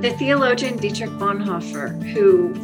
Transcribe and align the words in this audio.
The 0.00 0.16
theologian 0.18 0.78
Dietrich 0.78 1.10
Bonhoeffer, 1.10 2.02
who 2.12 2.54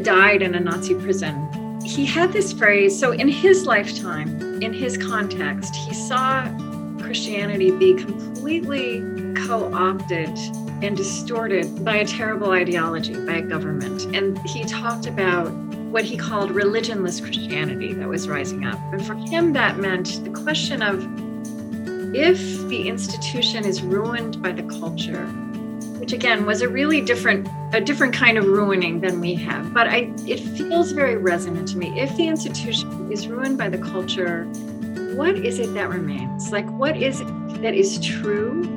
died 0.00 0.40
in 0.40 0.54
a 0.54 0.60
Nazi 0.60 0.94
prison, 0.94 1.78
he 1.84 2.06
had 2.06 2.32
this 2.32 2.54
phrase. 2.54 2.98
So, 2.98 3.12
in 3.12 3.28
his 3.28 3.66
lifetime, 3.66 4.62
in 4.62 4.72
his 4.72 4.96
context, 4.96 5.74
he 5.74 5.92
saw 5.92 6.48
Christianity 6.98 7.70
be 7.70 7.92
completely 7.92 9.00
co 9.36 9.70
opted 9.74 10.30
and 10.82 10.96
distorted 10.96 11.84
by 11.84 11.96
a 11.96 12.06
terrible 12.06 12.52
ideology, 12.52 13.14
by 13.26 13.34
a 13.34 13.42
government. 13.42 14.04
And 14.16 14.38
he 14.48 14.64
talked 14.64 15.06
about 15.06 15.52
what 15.92 16.04
he 16.04 16.16
called 16.16 16.50
religionless 16.50 17.22
Christianity 17.22 17.92
that 17.92 18.08
was 18.08 18.26
rising 18.26 18.64
up. 18.64 18.78
And 18.90 19.04
for 19.04 19.16
him, 19.16 19.52
that 19.52 19.78
meant 19.78 20.24
the 20.24 20.30
question 20.30 20.80
of 20.80 21.04
if 22.14 22.38
the 22.68 22.88
institution 22.88 23.66
is 23.66 23.82
ruined 23.82 24.42
by 24.42 24.52
the 24.52 24.62
culture, 24.62 25.28
which 26.10 26.18
again 26.18 26.44
was 26.44 26.60
a 26.60 26.68
really 26.68 27.00
different 27.00 27.48
a 27.72 27.80
different 27.80 28.12
kind 28.12 28.36
of 28.36 28.44
ruining 28.44 29.00
than 29.00 29.20
we 29.20 29.32
have 29.32 29.72
but 29.72 29.86
i 29.86 30.12
it 30.26 30.40
feels 30.40 30.90
very 30.90 31.16
resonant 31.16 31.68
to 31.68 31.78
me 31.78 32.00
if 32.00 32.16
the 32.16 32.26
institution 32.26 33.12
is 33.12 33.28
ruined 33.28 33.56
by 33.56 33.68
the 33.68 33.78
culture 33.78 34.42
what 35.14 35.36
is 35.36 35.60
it 35.60 35.72
that 35.72 35.88
remains 35.88 36.50
like 36.50 36.68
what 36.72 36.96
is 36.96 37.20
it 37.20 37.28
that 37.62 37.74
is 37.74 38.00
true 38.00 38.76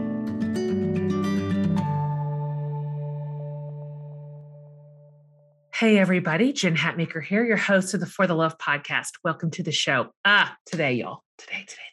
Hey, 5.73 5.97
everybody. 5.97 6.53
Jen 6.53 6.77
Hatmaker 6.77 7.21
here, 7.21 7.43
your 7.43 7.57
host 7.57 7.93
of 7.93 7.99
the 7.99 8.05
For 8.05 8.25
the 8.25 8.35
Love 8.35 8.57
podcast. 8.57 9.13
Welcome 9.21 9.51
to 9.51 9.63
the 9.63 9.71
show. 9.73 10.11
Ah, 10.23 10.55
today, 10.65 10.93
y'all. 10.93 11.23
Today, 11.37 11.65
today, 11.67 11.81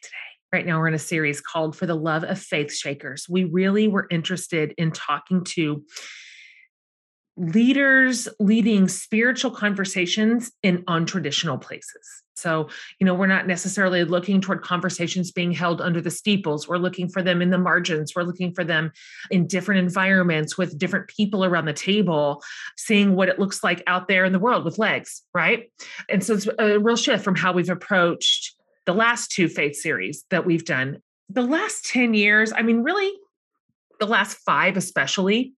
Right 0.53 0.65
now, 0.65 0.79
we're 0.79 0.89
in 0.89 0.93
a 0.93 0.99
series 0.99 1.39
called 1.39 1.77
For 1.77 1.85
the 1.85 1.95
Love 1.95 2.25
of 2.25 2.37
Faith 2.37 2.73
Shakers. 2.73 3.25
We 3.29 3.45
really 3.45 3.87
were 3.87 4.05
interested 4.11 4.73
in 4.77 4.91
talking 4.91 5.45
to 5.45 5.85
leaders 7.37 8.27
leading 8.37 8.89
spiritual 8.89 9.51
conversations 9.51 10.51
in 10.61 10.79
untraditional 10.89 11.61
places. 11.61 12.05
So, 12.35 12.67
you 12.99 13.05
know, 13.05 13.13
we're 13.13 13.27
not 13.27 13.47
necessarily 13.47 14.03
looking 14.03 14.41
toward 14.41 14.61
conversations 14.61 15.31
being 15.31 15.53
held 15.53 15.79
under 15.79 16.01
the 16.01 16.11
steeples. 16.11 16.67
We're 16.67 16.77
looking 16.77 17.07
for 17.07 17.21
them 17.21 17.41
in 17.41 17.49
the 17.49 17.57
margins. 17.57 18.13
We're 18.13 18.23
looking 18.23 18.53
for 18.53 18.65
them 18.65 18.91
in 19.29 19.47
different 19.47 19.79
environments 19.79 20.57
with 20.57 20.77
different 20.77 21.07
people 21.07 21.45
around 21.45 21.63
the 21.63 21.73
table, 21.73 22.43
seeing 22.75 23.15
what 23.15 23.29
it 23.29 23.39
looks 23.39 23.63
like 23.63 23.83
out 23.87 24.09
there 24.09 24.25
in 24.25 24.33
the 24.33 24.39
world 24.39 24.65
with 24.65 24.77
legs, 24.77 25.21
right? 25.33 25.71
And 26.09 26.21
so 26.21 26.33
it's 26.33 26.49
a 26.59 26.77
real 26.77 26.97
shift 26.97 27.23
from 27.23 27.35
how 27.35 27.53
we've 27.53 27.69
approached 27.69 28.53
the 28.85 28.93
last 28.93 29.31
two 29.31 29.47
faith 29.47 29.75
series 29.75 30.25
that 30.29 30.45
we've 30.45 30.65
done. 30.65 31.01
The 31.29 31.43
last 31.43 31.85
10 31.85 32.13
years, 32.13 32.51
I 32.51 32.61
mean, 32.61 32.83
really, 32.83 33.11
the 33.99 34.07
last 34.07 34.37
five 34.39 34.77
especially, 34.77 35.53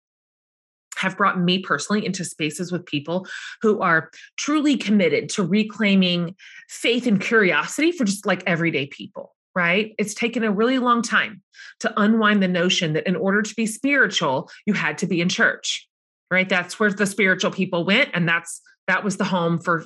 have 0.97 1.17
brought 1.17 1.41
me 1.41 1.59
personally 1.59 2.05
into 2.05 2.25
spaces 2.25 2.71
with 2.71 2.85
people 2.85 3.27
who 3.63 3.81
are 3.81 4.11
truly 4.37 4.77
committed 4.77 5.29
to 5.31 5.43
reclaiming 5.43 6.37
faith 6.69 7.07
and 7.07 7.21
curiosity 7.21 7.93
for 7.93 8.05
just 8.05 8.27
like 8.27 8.43
everyday 8.47 8.87
people 8.87 9.35
right? 9.55 9.95
It's 9.99 10.15
taken 10.15 10.45
a 10.45 10.51
really 10.51 10.79
long 10.79 11.03
time 11.03 11.43
to 11.81 11.93
unwind 12.01 12.43
the 12.43 12.49
notion 12.49 12.95
that 12.95 13.07
in 13.07 13.17
order 13.17 13.43
to 13.43 13.55
be 13.55 13.67
spiritual, 13.67 14.51
you 14.67 14.73
had 14.73 14.99
to 14.99 15.07
be 15.07 15.21
in 15.21 15.29
church, 15.29 15.89
right? 16.31 16.49
That's 16.49 16.81
where 16.81 16.91
the 16.93 17.07
spiritual 17.07 17.51
people 17.51 17.85
went, 17.85 18.11
and 18.15 18.29
that's 18.29 18.61
that 18.87 19.05
was 19.05 19.17
the 19.17 19.25
home 19.25 19.59
for 19.59 19.85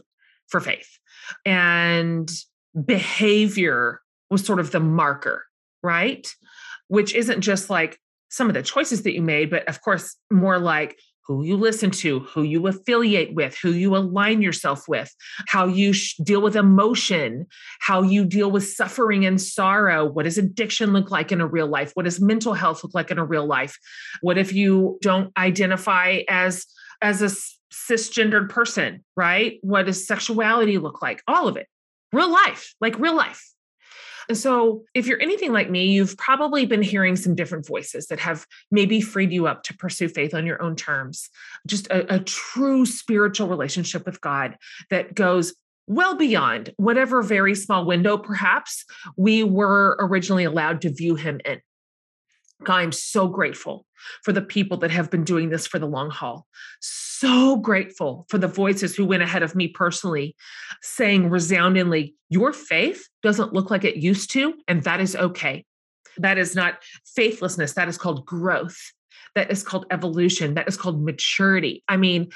for 0.48 0.60
faith. 0.60 0.98
And 1.44 2.30
behavior 2.84 4.00
was 4.30 4.44
sort 4.44 4.60
of 4.60 4.70
the 4.72 4.80
marker, 4.80 5.44
right? 5.82 6.26
Which 6.88 7.14
isn't 7.14 7.40
just 7.40 7.70
like 7.70 7.98
some 8.28 8.48
of 8.48 8.54
the 8.54 8.62
choices 8.62 9.02
that 9.02 9.14
you 9.14 9.22
made, 9.22 9.50
but 9.50 9.68
of 9.68 9.80
course, 9.80 10.16
more 10.30 10.58
like 10.58 10.98
who 11.26 11.44
you 11.44 11.56
listen 11.56 11.90
to, 11.90 12.20
who 12.20 12.42
you 12.42 12.66
affiliate 12.68 13.34
with, 13.34 13.56
who 13.60 13.72
you 13.72 13.96
align 13.96 14.42
yourself 14.42 14.88
with, 14.88 15.12
how 15.48 15.66
you 15.66 15.92
sh- 15.92 16.14
deal 16.22 16.40
with 16.40 16.54
emotion, 16.54 17.46
how 17.80 18.02
you 18.02 18.24
deal 18.24 18.48
with 18.50 18.68
suffering 18.68 19.26
and 19.26 19.40
sorrow. 19.40 20.04
What 20.04 20.22
does 20.22 20.38
addiction 20.38 20.92
look 20.92 21.10
like 21.10 21.32
in 21.32 21.40
a 21.40 21.46
real 21.46 21.66
life? 21.66 21.90
What 21.94 22.04
does 22.04 22.20
mental 22.20 22.54
health 22.54 22.84
look 22.84 22.94
like 22.94 23.10
in 23.10 23.18
a 23.18 23.24
real 23.24 23.46
life? 23.46 23.76
What 24.20 24.38
if 24.38 24.52
you 24.52 24.98
don't 25.02 25.36
identify 25.36 26.20
as 26.28 26.66
as 27.02 27.22
a 27.22 27.30
cisgendered 27.74 28.48
person, 28.48 29.04
right? 29.16 29.58
What 29.62 29.86
does 29.86 30.06
sexuality 30.06 30.78
look 30.78 31.02
like? 31.02 31.22
All 31.26 31.48
of 31.48 31.56
it. 31.56 31.66
Real 32.16 32.32
life, 32.32 32.74
like 32.80 32.98
real 32.98 33.14
life. 33.14 33.42
And 34.28 34.38
so, 34.38 34.84
if 34.94 35.06
you're 35.06 35.20
anything 35.20 35.52
like 35.52 35.68
me, 35.68 35.84
you've 35.84 36.16
probably 36.16 36.64
been 36.64 36.80
hearing 36.80 37.14
some 37.14 37.34
different 37.34 37.66
voices 37.66 38.06
that 38.06 38.18
have 38.20 38.46
maybe 38.70 39.02
freed 39.02 39.32
you 39.32 39.46
up 39.46 39.62
to 39.64 39.76
pursue 39.76 40.08
faith 40.08 40.32
on 40.32 40.46
your 40.46 40.60
own 40.62 40.76
terms. 40.76 41.28
Just 41.66 41.88
a, 41.88 42.14
a 42.14 42.20
true 42.20 42.86
spiritual 42.86 43.48
relationship 43.48 44.06
with 44.06 44.20
God 44.22 44.56
that 44.88 45.14
goes 45.14 45.54
well 45.86 46.16
beyond 46.16 46.72
whatever 46.78 47.22
very 47.22 47.54
small 47.54 47.84
window, 47.84 48.16
perhaps, 48.16 48.86
we 49.18 49.44
were 49.44 49.96
originally 50.00 50.44
allowed 50.44 50.80
to 50.80 50.92
view 50.92 51.16
Him 51.16 51.38
in. 51.44 51.60
I'm 52.66 52.92
so 52.92 53.28
grateful 53.28 53.86
for 54.22 54.32
the 54.32 54.42
people 54.42 54.76
that 54.78 54.90
have 54.90 55.10
been 55.10 55.24
doing 55.24 55.50
this 55.50 55.66
for 55.66 55.78
the 55.78 55.86
long 55.86 56.10
haul. 56.10 56.46
So 56.80 57.56
grateful 57.56 58.26
for 58.28 58.38
the 58.38 58.48
voices 58.48 58.94
who 58.94 59.04
went 59.04 59.22
ahead 59.22 59.42
of 59.42 59.54
me 59.54 59.68
personally, 59.68 60.36
saying 60.82 61.30
resoundingly, 61.30 62.14
Your 62.28 62.52
faith 62.52 63.08
doesn't 63.22 63.52
look 63.52 63.70
like 63.70 63.84
it 63.84 63.96
used 63.96 64.30
to, 64.32 64.54
and 64.68 64.82
that 64.84 65.00
is 65.00 65.16
okay. 65.16 65.64
That 66.18 66.38
is 66.38 66.54
not 66.54 66.82
faithlessness, 67.14 67.74
that 67.74 67.88
is 67.88 67.98
called 67.98 68.24
growth. 68.26 68.78
That 69.34 69.50
is 69.50 69.62
called 69.62 69.84
evolution. 69.90 70.54
That 70.54 70.66
is 70.66 70.78
called 70.78 71.04
maturity. 71.04 71.84
I 71.88 71.98
mean, 71.98 72.30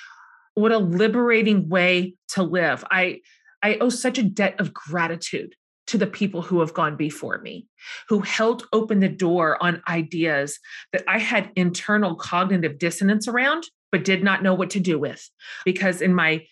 what 0.55 0.71
a 0.71 0.79
liberating 0.79 1.69
way 1.69 2.15
to 2.29 2.43
live. 2.43 2.85
I 2.91 3.21
I 3.63 3.77
owe 3.77 3.89
such 3.89 4.19
a 4.19 4.23
debt 4.23 4.59
of 4.59 4.73
gratitude 4.73 5.55
to 5.91 5.99
the 5.99 6.07
people 6.07 6.41
who 6.41 6.61
have 6.61 6.73
gone 6.73 6.95
before 6.95 7.41
me, 7.41 7.67
who 8.09 8.21
held 8.21 8.65
open 8.73 9.01
the 9.01 9.09
door 9.09 9.61
on 9.61 9.83
ideas 9.89 10.61
that 10.93 11.03
I 11.09 11.19
had 11.19 11.51
internal 11.57 12.15
cognitive 12.15 12.79
dissonance 12.79 13.27
around, 13.27 13.65
but 13.91 14.05
did 14.05 14.23
not 14.23 14.41
know 14.41 14.55
what 14.55 14.71
to 14.71 14.81
do 14.81 15.01
with. 15.01 15.29
Because 15.65 16.01
in 16.01 16.15
my 16.15 16.47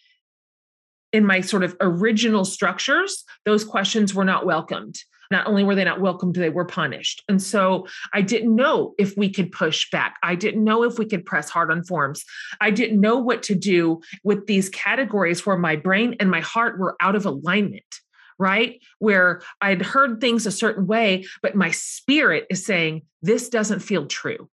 in 1.12 1.24
my 1.24 1.40
sort 1.40 1.62
of 1.62 1.76
original 1.80 2.44
structures, 2.44 3.24
those 3.46 3.64
questions 3.64 4.12
were 4.12 4.24
not 4.24 4.44
welcomed. 4.44 4.96
Not 5.30 5.46
only 5.46 5.62
were 5.62 5.76
they 5.76 5.84
not 5.84 6.00
welcomed, 6.00 6.34
they 6.34 6.50
were 6.50 6.64
punished. 6.64 7.22
And 7.28 7.40
so 7.40 7.86
I 8.12 8.22
didn't 8.22 8.54
know 8.54 8.94
if 8.98 9.16
we 9.16 9.30
could 9.30 9.52
push 9.52 9.88
back. 9.90 10.16
I 10.22 10.34
didn't 10.34 10.64
know 10.64 10.82
if 10.82 10.98
we 10.98 11.06
could 11.06 11.24
press 11.24 11.48
hard 11.48 11.70
on 11.70 11.84
forms. 11.84 12.24
I 12.60 12.70
didn't 12.70 13.00
know 13.00 13.18
what 13.18 13.42
to 13.44 13.54
do 13.54 14.00
with 14.24 14.46
these 14.46 14.68
categories 14.68 15.46
where 15.46 15.56
my 15.56 15.76
brain 15.76 16.16
and 16.18 16.30
my 16.30 16.40
heart 16.40 16.78
were 16.78 16.96
out 17.00 17.14
of 17.14 17.24
alignment 17.24 18.00
right? 18.38 18.80
Where 18.98 19.42
I'd 19.60 19.82
heard 19.82 20.20
things 20.20 20.46
a 20.46 20.52
certain 20.52 20.86
way, 20.86 21.24
but 21.42 21.54
my 21.54 21.70
spirit 21.70 22.46
is 22.50 22.64
saying, 22.64 23.02
this 23.22 23.48
doesn't 23.48 23.80
feel 23.80 24.06
true. 24.06 24.48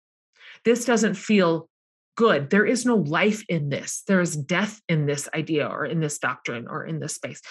This 0.63 0.85
doesn't 0.85 1.15
feel 1.15 1.69
good. 2.15 2.49
There 2.49 2.65
is 2.65 2.85
no 2.85 2.95
life 2.95 3.43
in 3.49 3.69
this. 3.69 4.03
There 4.07 4.21
is 4.21 4.35
death 4.35 4.81
in 4.87 5.05
this 5.05 5.29
idea 5.35 5.67
or 5.67 5.85
in 5.85 5.99
this 5.99 6.17
doctrine 6.17 6.67
or 6.67 6.85
in 6.85 6.99
this 6.99 7.15
space. 7.15 7.41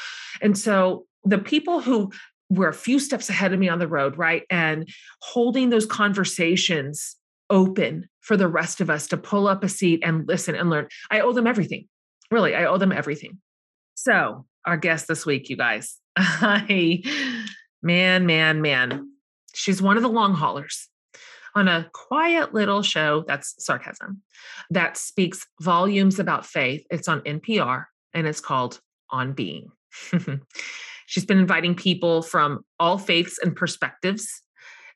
And 0.40 0.56
so 0.58 1.06
the 1.24 1.38
people 1.38 1.80
who 1.80 2.10
were 2.50 2.68
a 2.68 2.74
few 2.74 2.98
steps 2.98 3.30
ahead 3.30 3.52
of 3.52 3.58
me 3.58 3.68
on 3.68 3.78
the 3.78 3.88
road, 3.88 4.16
right? 4.18 4.42
And 4.50 4.88
holding 5.20 5.70
those 5.70 5.86
conversations 5.86 7.16
open 7.50 8.08
for 8.20 8.36
the 8.36 8.48
rest 8.48 8.80
of 8.80 8.90
us 8.90 9.06
to 9.08 9.16
pull 9.16 9.46
up 9.46 9.62
a 9.64 9.68
seat 9.68 10.00
and 10.02 10.26
listen 10.26 10.54
and 10.54 10.70
learn. 10.70 10.88
I 11.10 11.20
owe 11.20 11.32
them 11.32 11.46
everything. 11.46 11.86
Really, 12.30 12.54
I 12.54 12.64
owe 12.64 12.78
them 12.78 12.92
everything. 12.92 13.38
So, 13.94 14.46
our 14.66 14.76
guest 14.76 15.08
this 15.08 15.26
week, 15.26 15.48
you 15.48 15.56
guys, 15.56 15.98
I, 16.16 17.02
man, 17.82 18.26
man, 18.26 18.62
man. 18.62 19.10
She's 19.54 19.80
one 19.80 19.96
of 19.96 20.02
the 20.02 20.08
long 20.08 20.34
haulers 20.34 20.88
on 21.54 21.68
a 21.68 21.88
quiet 21.92 22.52
little 22.52 22.82
show 22.82 23.24
that's 23.26 23.54
sarcasm 23.64 24.22
that 24.70 24.96
speaks 24.96 25.46
volumes 25.60 26.18
about 26.18 26.44
faith. 26.44 26.84
It's 26.90 27.08
on 27.08 27.20
NPR 27.20 27.84
and 28.12 28.26
it's 28.26 28.40
called 28.40 28.80
On 29.10 29.32
Being. 29.32 29.70
She's 31.06 31.26
been 31.26 31.38
inviting 31.38 31.74
people 31.74 32.22
from 32.22 32.64
all 32.80 32.98
faiths 32.98 33.38
and 33.38 33.54
perspectives 33.54 34.42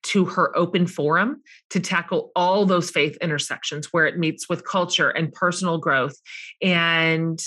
to 0.05 0.25
her 0.25 0.57
open 0.57 0.87
forum 0.87 1.43
to 1.71 1.81
tackle 1.81 2.31
all 2.35 2.65
those 2.65 2.91
faith 2.91 3.17
intersections 3.21 3.89
where 3.93 4.07
it 4.07 4.19
meets 4.19 4.49
with 4.49 4.65
culture 4.65 5.11
and 5.11 5.33
personal 5.33 5.79
growth 5.79 6.15
and 6.63 7.41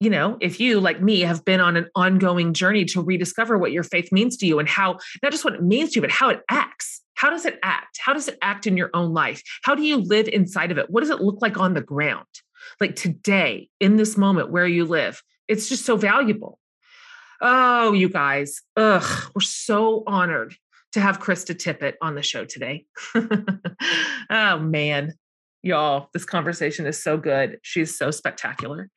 you 0.00 0.08
know, 0.08 0.38
if 0.40 0.58
you, 0.58 0.80
like 0.80 1.02
me, 1.02 1.20
have 1.20 1.44
been 1.44 1.60
on 1.60 1.76
an 1.76 1.86
ongoing 1.94 2.54
journey 2.54 2.86
to 2.86 3.02
rediscover 3.02 3.58
what 3.58 3.70
your 3.70 3.82
faith 3.82 4.10
means 4.10 4.36
to 4.38 4.46
you 4.46 4.58
and 4.58 4.68
how, 4.68 4.98
not 5.22 5.30
just 5.30 5.44
what 5.44 5.54
it 5.54 5.62
means 5.62 5.90
to 5.90 5.96
you, 5.96 6.00
but 6.00 6.10
how 6.10 6.30
it 6.30 6.40
acts. 6.50 7.02
How 7.14 7.28
does 7.28 7.44
it 7.44 7.58
act? 7.62 7.98
How 8.00 8.14
does 8.14 8.26
it 8.26 8.38
act 8.40 8.66
in 8.66 8.78
your 8.78 8.88
own 8.94 9.12
life? 9.12 9.42
How 9.62 9.74
do 9.74 9.82
you 9.82 9.98
live 9.98 10.26
inside 10.28 10.70
of 10.70 10.78
it? 10.78 10.88
What 10.88 11.00
does 11.02 11.10
it 11.10 11.20
look 11.20 11.42
like 11.42 11.58
on 11.58 11.74
the 11.74 11.82
ground? 11.82 12.24
Like 12.80 12.96
today, 12.96 13.68
in 13.78 13.96
this 13.96 14.16
moment 14.16 14.50
where 14.50 14.66
you 14.66 14.86
live, 14.86 15.22
it's 15.48 15.68
just 15.68 15.84
so 15.84 15.96
valuable. 15.96 16.58
Oh, 17.42 17.92
you 17.92 18.08
guys, 18.08 18.62
ugh, 18.76 19.30
we're 19.34 19.42
so 19.42 20.02
honored 20.06 20.54
to 20.92 21.00
have 21.00 21.20
Krista 21.20 21.54
Tippett 21.54 21.94
on 22.00 22.14
the 22.14 22.22
show 22.22 22.46
today. 22.46 22.86
oh, 24.30 24.58
man. 24.58 25.12
Y'all, 25.62 26.08
this 26.14 26.24
conversation 26.24 26.86
is 26.86 27.02
so 27.02 27.18
good. 27.18 27.58
She's 27.62 27.96
so 27.96 28.10
spectacular. 28.10 28.88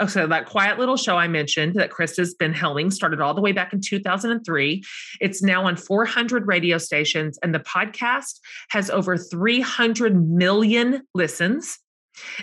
Oh, 0.00 0.06
so 0.06 0.28
that 0.28 0.46
quiet 0.46 0.78
little 0.78 0.96
show 0.96 1.16
I 1.16 1.26
mentioned 1.26 1.74
that 1.74 1.90
Krista's 1.90 2.32
been 2.34 2.54
helming 2.54 2.92
started 2.92 3.20
all 3.20 3.34
the 3.34 3.40
way 3.40 3.50
back 3.50 3.72
in 3.72 3.80
2003. 3.80 4.82
It's 5.20 5.42
now 5.42 5.64
on 5.64 5.76
400 5.76 6.46
radio 6.46 6.78
stations, 6.78 7.36
and 7.42 7.52
the 7.52 7.58
podcast 7.58 8.38
has 8.70 8.90
over 8.90 9.16
300 9.16 10.28
million 10.28 11.02
listens. 11.14 11.78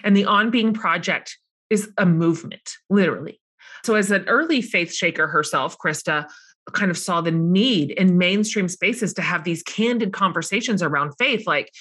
And 0.03 0.15
the 0.15 0.25
On 0.25 0.51
Being 0.51 0.73
Project 0.73 1.37
is 1.69 1.89
a 1.97 2.05
movement, 2.05 2.71
literally. 2.89 3.39
So, 3.85 3.95
as 3.95 4.11
an 4.11 4.25
early 4.27 4.61
faith 4.61 4.93
shaker 4.93 5.27
herself, 5.27 5.77
Krista 5.77 6.27
kind 6.73 6.89
of 6.89 6.97
saw 6.97 7.21
the 7.21 7.31
need 7.31 7.91
in 7.91 8.17
mainstream 8.17 8.67
spaces 8.67 9.13
to 9.13 9.21
have 9.21 9.43
these 9.43 9.63
candid 9.63 10.13
conversations 10.13 10.81
around 10.81 11.13
faith, 11.19 11.45
like 11.45 11.71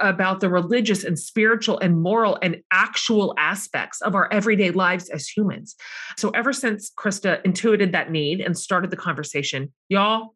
about 0.00 0.40
the 0.40 0.48
religious 0.48 1.04
and 1.04 1.18
spiritual 1.18 1.78
and 1.78 2.02
moral 2.02 2.38
and 2.42 2.60
actual 2.70 3.34
aspects 3.38 4.00
of 4.02 4.14
our 4.14 4.32
everyday 4.32 4.70
lives 4.70 5.08
as 5.10 5.28
humans. 5.28 5.76
So, 6.16 6.30
ever 6.30 6.52
since 6.52 6.90
Krista 6.90 7.40
intuited 7.44 7.92
that 7.92 8.10
need 8.10 8.40
and 8.40 8.58
started 8.58 8.90
the 8.90 8.96
conversation, 8.96 9.72
y'all, 9.88 10.34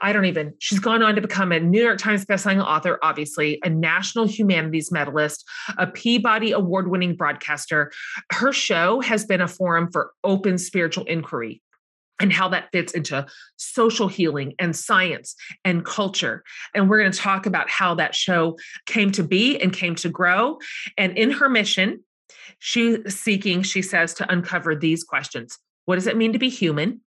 I 0.00 0.12
don't 0.12 0.24
even, 0.24 0.54
she's 0.58 0.80
gone 0.80 1.02
on 1.02 1.14
to 1.14 1.20
become 1.20 1.52
a 1.52 1.60
New 1.60 1.82
York 1.82 1.98
Times 1.98 2.24
bestselling 2.24 2.62
author, 2.62 2.98
obviously, 3.02 3.60
a 3.64 3.70
National 3.70 4.26
Humanities 4.26 4.90
Medalist, 4.90 5.44
a 5.78 5.86
Peabody 5.86 6.50
Award 6.50 6.88
winning 6.88 7.14
broadcaster. 7.14 7.92
Her 8.32 8.52
show 8.52 9.00
has 9.00 9.24
been 9.24 9.40
a 9.40 9.46
forum 9.46 9.90
for 9.92 10.10
open 10.24 10.58
spiritual 10.58 11.04
inquiry 11.04 11.62
and 12.22 12.32
how 12.32 12.48
that 12.48 12.70
fits 12.72 12.92
into 12.92 13.26
social 13.56 14.08
healing 14.08 14.54
and 14.58 14.74
science 14.74 15.34
and 15.64 15.84
culture. 15.84 16.44
And 16.74 16.88
we're 16.88 17.00
going 17.00 17.12
to 17.12 17.18
talk 17.18 17.44
about 17.44 17.68
how 17.68 17.96
that 17.96 18.14
show 18.14 18.56
came 18.86 19.10
to 19.12 19.24
be 19.24 19.58
and 19.60 19.72
came 19.72 19.96
to 19.96 20.08
grow. 20.08 20.58
And 20.96 21.18
in 21.18 21.32
her 21.32 21.48
mission, 21.48 22.04
she's 22.60 22.98
seeking, 23.14 23.62
she 23.62 23.82
says, 23.82 24.14
to 24.14 24.32
uncover 24.32 24.74
these 24.74 25.04
questions 25.04 25.58
What 25.84 25.96
does 25.96 26.06
it 26.06 26.16
mean 26.16 26.32
to 26.32 26.38
be 26.38 26.48
human? 26.48 27.00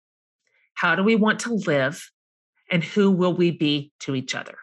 How 0.74 0.96
do 0.96 1.04
we 1.04 1.14
want 1.14 1.40
to 1.40 1.54
live? 1.66 2.10
And 2.70 2.82
who 2.82 3.10
will 3.10 3.34
we 3.34 3.50
be 3.50 3.92
to 4.00 4.14
each 4.14 4.34
other? 4.34 4.56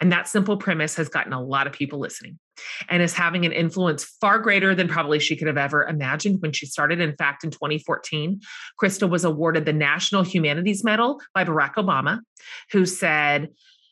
And 0.00 0.12
that 0.12 0.28
simple 0.28 0.56
premise 0.56 0.94
has 0.94 1.08
gotten 1.08 1.32
a 1.32 1.42
lot 1.42 1.66
of 1.66 1.72
people 1.72 1.98
listening 1.98 2.38
and 2.88 3.02
is 3.02 3.14
having 3.14 3.44
an 3.44 3.52
influence 3.52 4.04
far 4.04 4.38
greater 4.38 4.74
than 4.74 4.88
probably 4.88 5.18
she 5.18 5.36
could 5.36 5.46
have 5.46 5.58
ever 5.58 5.84
imagined 5.84 6.40
when 6.40 6.52
she 6.52 6.66
started. 6.66 7.00
In 7.00 7.16
fact, 7.16 7.44
in 7.44 7.50
2014, 7.50 8.40
Krista 8.80 9.08
was 9.08 9.24
awarded 9.24 9.64
the 9.64 9.72
National 9.72 10.22
Humanities 10.22 10.84
Medal 10.84 11.20
by 11.34 11.44
Barack 11.44 11.74
Obama, 11.74 12.20
who 12.72 12.86
said, 12.86 13.48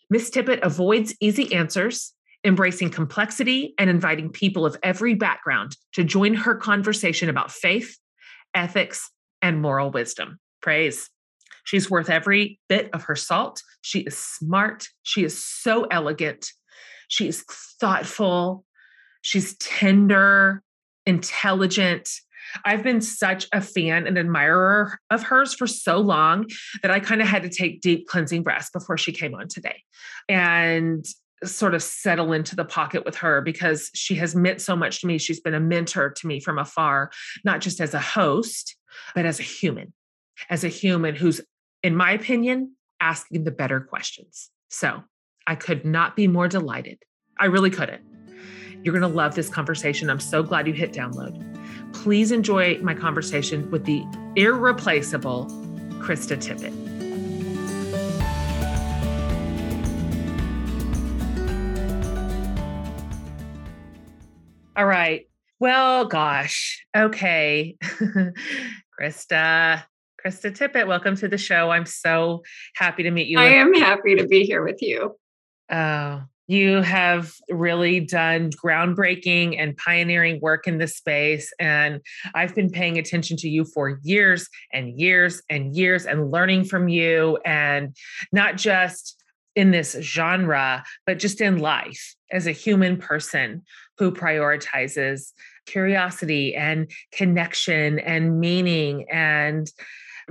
Miss 0.09 0.31
Tippett 0.31 0.61
avoids 0.63 1.15
easy 1.21 1.53
answers, 1.53 2.13
embracing 2.45 2.91
complexity 2.91 3.75
and 3.79 3.91
inviting 3.91 4.31
people 4.31 4.65
of 4.65 4.77
every 4.83 5.15
background 5.15 5.77
to 5.93 6.05
join 6.05 6.35
her 6.35 6.55
conversation 6.55 7.29
about 7.29 7.51
faith, 7.51 7.99
ethics, 8.55 9.11
and 9.43 9.61
moral 9.61 9.91
wisdom. 9.91 10.39
Praise. 10.63 11.11
She's 11.65 11.91
worth 11.91 12.09
every 12.09 12.61
bit 12.69 12.89
of 12.93 13.03
her 13.05 13.17
salt. 13.17 13.63
She 13.83 14.01
is 14.01 14.17
smart. 14.17 14.89
She 15.03 15.25
is 15.25 15.45
so 15.45 15.85
elegant. 15.85 16.53
She 17.09 17.29
is 17.29 17.45
thoughtful. 17.81 18.65
She's 19.23 19.57
tender, 19.59 20.63
intelligent. 21.05 22.09
I've 22.65 22.83
been 22.83 23.01
such 23.01 23.47
a 23.53 23.61
fan 23.61 24.07
and 24.07 24.17
admirer 24.17 24.99
of 25.11 25.23
hers 25.25 25.55
for 25.55 25.67
so 25.67 25.99
long 25.99 26.47
that 26.83 26.91
I 26.91 27.01
kind 27.01 27.21
of 27.21 27.27
had 27.27 27.43
to 27.43 27.49
take 27.49 27.81
deep 27.81 28.07
cleansing 28.07 28.45
breaths 28.45 28.71
before 28.71 28.97
she 28.97 29.13
came 29.13 29.35
on 29.35 29.49
today 29.49 29.83
and 30.29 31.05
sort 31.45 31.75
of 31.75 31.83
settle 31.83 32.33
into 32.33 32.57
the 32.57 32.65
pocket 32.65 33.05
with 33.05 33.17
her 33.17 33.41
because 33.43 33.91
she 33.95 34.15
has 34.15 34.35
meant 34.35 34.61
so 34.61 34.75
much 34.77 35.01
to 35.01 35.07
me. 35.07 35.19
She's 35.19 35.41
been 35.41 35.55
a 35.55 35.61
mentor 35.61 36.11
to 36.11 36.27
me 36.27 36.41
from 36.41 36.59
afar, 36.59 37.11
not 37.45 37.61
just 37.61 37.81
as 37.81 37.95
a 37.95 38.01
host, 38.01 38.77
but 39.15 39.27
as 39.27 39.39
a 39.39 39.43
human, 39.43 39.93
as 40.49 40.65
a 40.65 40.69
human 40.69 41.15
who's 41.15 41.41
in 41.83 41.95
my 41.95 42.11
opinion, 42.13 42.75
asking 43.01 43.45
the 43.45 43.51
better 43.51 43.81
questions. 43.81 44.51
So 44.71 45.05
I 45.49 45.55
could 45.55 45.85
not 45.85 46.17
be 46.17 46.27
more 46.27 46.49
delighted. 46.49 46.99
I 47.39 47.47
really 47.47 47.71
couldn't. 47.71 48.03
You're 48.83 48.93
going 48.93 49.09
to 49.09 49.17
love 49.17 49.37
this 49.37 49.49
conversation. 49.49 50.11
I'm 50.11 50.19
so 50.19 50.43
glad 50.43 50.67
you 50.67 50.73
hit 50.73 50.93
download. 50.93 51.41
Please 51.93 52.33
enjoy 52.33 52.79
my 52.79 52.95
conversation 52.95 53.71
with 53.71 53.85
the 53.85 54.05
irreplaceable 54.35 55.47
Krista 56.01 56.37
Tippett. 56.37 56.73
All 64.77 64.87
right. 64.87 65.29
Well, 65.61 66.07
gosh. 66.07 66.85
Okay. 66.95 67.77
Krista, 69.01 69.85
Krista 70.25 70.51
Tippett, 70.51 70.87
welcome 70.87 71.15
to 71.17 71.29
the 71.29 71.39
show. 71.39 71.71
I'm 71.71 71.87
so 71.87 72.43
happy 72.75 73.05
to 73.05 73.11
meet 73.13 73.29
you. 73.29 73.39
I 73.39 73.45
am 73.45 73.73
happy 73.75 74.17
to 74.17 74.27
be 74.27 74.45
here 74.45 74.65
with 74.65 74.83
you. 74.83 75.17
Oh, 75.71 76.23
you 76.49 76.81
have 76.83 77.33
really 77.51 78.01
done 78.01 78.51
groundbreaking 78.51 79.57
and 79.59 79.77
pioneering 79.77 80.41
work 80.41 80.69
in 80.69 80.79
this 80.79 80.97
space. 80.97 81.53
And 81.59 82.01
I've 82.35 82.55
been 82.55 82.71
paying 82.71 82.99
attention 82.99 83.37
to 83.39 83.49
you 83.49 83.65
for 83.65 83.99
years 84.03 84.49
and 84.73 84.99
years 84.99 85.43
and 85.51 85.75
years 85.75 86.07
and 86.07 86.31
learning 86.31 86.65
from 86.65 86.89
you, 86.89 87.39
and 87.45 87.97
not 88.33 88.57
just 88.57 89.23
in 89.57 89.71
this 89.71 89.97
genre, 90.01 90.85
but 91.07 91.19
just 91.19 91.41
in 91.41 91.59
life 91.59 92.15
as 92.31 92.47
a 92.47 92.53
human 92.53 92.97
person 92.97 93.63
who 93.99 94.13
prioritizes 94.13 95.33
curiosity 95.67 96.55
and 96.55 96.91
connection 97.13 97.99
and 97.99 98.39
meaning 98.39 99.07
and 99.11 99.73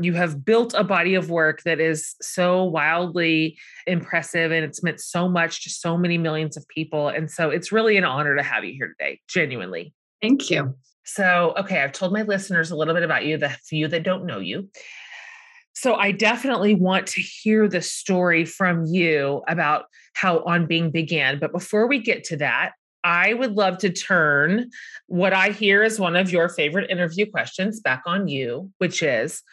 you 0.02 0.14
have 0.14 0.44
built 0.44 0.74
a 0.74 0.84
body 0.84 1.16
of 1.16 1.30
work 1.30 1.64
that 1.64 1.80
is 1.80 2.16
so 2.22 2.64
wildly 2.64 3.58
impressive 3.88 4.52
and 4.52 4.66
it's 4.66 4.84
meant 4.84 5.00
so 5.00 5.30
much 5.30 5.64
to 5.64 5.70
so 5.70 5.98
many 5.98 6.18
millions 6.18 6.58
of 6.58 6.68
people. 6.68 7.08
And 7.08 7.32
so 7.32 7.50
it's 7.50 7.72
really 7.72 7.98
an 7.98 8.04
honor 8.04 8.36
to 8.36 8.44
have 8.44 8.66
you 8.66 8.74
here 8.74 8.94
today, 9.00 9.22
genuinely. 9.28 9.94
Thank 10.22 10.50
you. 10.50 10.76
So, 11.06 11.54
okay, 11.58 11.82
I've 11.82 11.92
told 11.92 12.14
my 12.14 12.24
listeners 12.24 12.72
a 12.72 12.76
little 12.76 12.94
bit 12.94 13.04
about 13.04 13.26
you, 13.26 13.38
the 13.38 13.50
few 13.50 13.88
that 13.88 14.04
don't 14.04 14.26
know 14.26 14.40
you. 14.40 14.70
So, 15.74 15.96
I 15.96 16.12
definitely 16.12 16.74
want 16.74 17.06
to 17.08 17.22
hear 17.22 17.68
the 17.68 17.82
story 17.82 18.44
from 18.44 18.86
you 18.86 19.44
about 19.48 19.86
how 20.14 20.40
On 20.46 20.66
Being 20.66 20.90
began. 20.90 21.38
But 21.38 21.52
before 21.52 21.88
we 21.88 22.00
get 22.00 22.24
to 22.26 22.38
that, 22.38 22.72
I 23.04 23.36
would 23.36 23.52
love 23.52 23.78
to 23.80 23.92
turn 23.92 24.72
what 25.06 25.32
I 25.32 25.50
hear 25.50 25.84
as 25.84 26.00
one 26.00 26.16
of 26.16 26.32
your 26.32 26.50
favorite 26.50 26.90
interview 26.90 27.30
questions 27.30 27.80
back 27.80 28.02
on 28.08 28.28
you, 28.28 28.72
which 28.80 29.04
is 29.04 29.44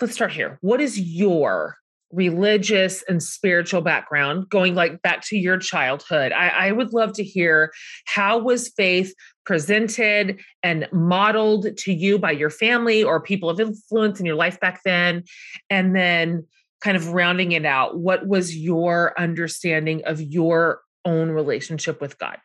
let's 0.00 0.14
start 0.14 0.32
here. 0.32 0.58
What 0.60 0.80
is 0.80 0.98
your 0.98 1.76
religious 2.12 3.02
and 3.08 3.22
spiritual 3.22 3.80
background 3.80 4.48
going 4.48 4.74
like 4.74 5.00
back 5.02 5.22
to 5.24 5.38
your 5.38 5.56
childhood 5.56 6.32
I, 6.32 6.48
I, 6.48 6.72
would 6.72 6.92
love 6.92 7.12
to 7.14 7.22
hear 7.22 7.72
how 8.04 8.36
was 8.38 8.68
faith 8.76 9.14
presented 9.46 10.40
and 10.64 10.88
modeled 10.92 11.76
to 11.76 11.92
you 11.92 12.18
by 12.18 12.32
your 12.32 12.50
family 12.50 13.04
or 13.04 13.20
people 13.20 13.48
of 13.48 13.60
influence 13.60 14.18
in 14.18 14.26
your 14.26 14.34
life 14.34 14.58
back 14.58 14.80
then 14.84 15.22
and 15.70 15.94
then 15.94 16.44
kind 16.80 16.96
of 16.96 17.12
rounding 17.12 17.52
it 17.52 17.64
out 17.64 17.96
what 17.96 18.26
was 18.26 18.56
your 18.56 19.18
understanding 19.18 20.02
of 20.04 20.20
your 20.20 20.80
own 21.04 21.30
relationship 21.30 22.00
with 22.00 22.18
god 22.18 22.38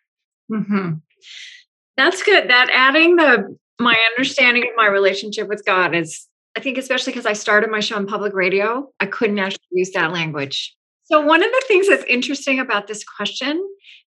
mm-hmm. 0.52 0.94
that's 1.98 2.22
good 2.22 2.52
that 2.52 2.70
adding 2.72 3.16
the 3.16 3.58
my 3.80 3.98
understanding 4.16 4.62
of 4.62 4.76
my 4.76 4.86
relationship 4.86 5.48
with 5.48 5.66
god 5.66 5.96
is 5.96 6.28
I 6.56 6.62
think 6.62 6.78
especially 6.78 7.12
because 7.12 7.26
I 7.26 7.34
started 7.34 7.70
my 7.70 7.80
show 7.80 7.96
on 7.96 8.08
public 8.08 8.34
radio, 8.34 8.90
I 9.00 9.06
couldn't 9.06 9.36
mm-hmm. 9.36 9.46
actually 9.46 9.68
use 9.72 9.92
that 9.92 10.12
language. 10.12 10.76
So 11.04 11.22
one 11.22 11.44
of 11.44 11.52
the 11.52 11.64
things 11.68 11.88
that's 11.88 12.06
interesting 12.06 12.60
about 12.60 12.88
this 12.88 13.04
question, 13.04 13.62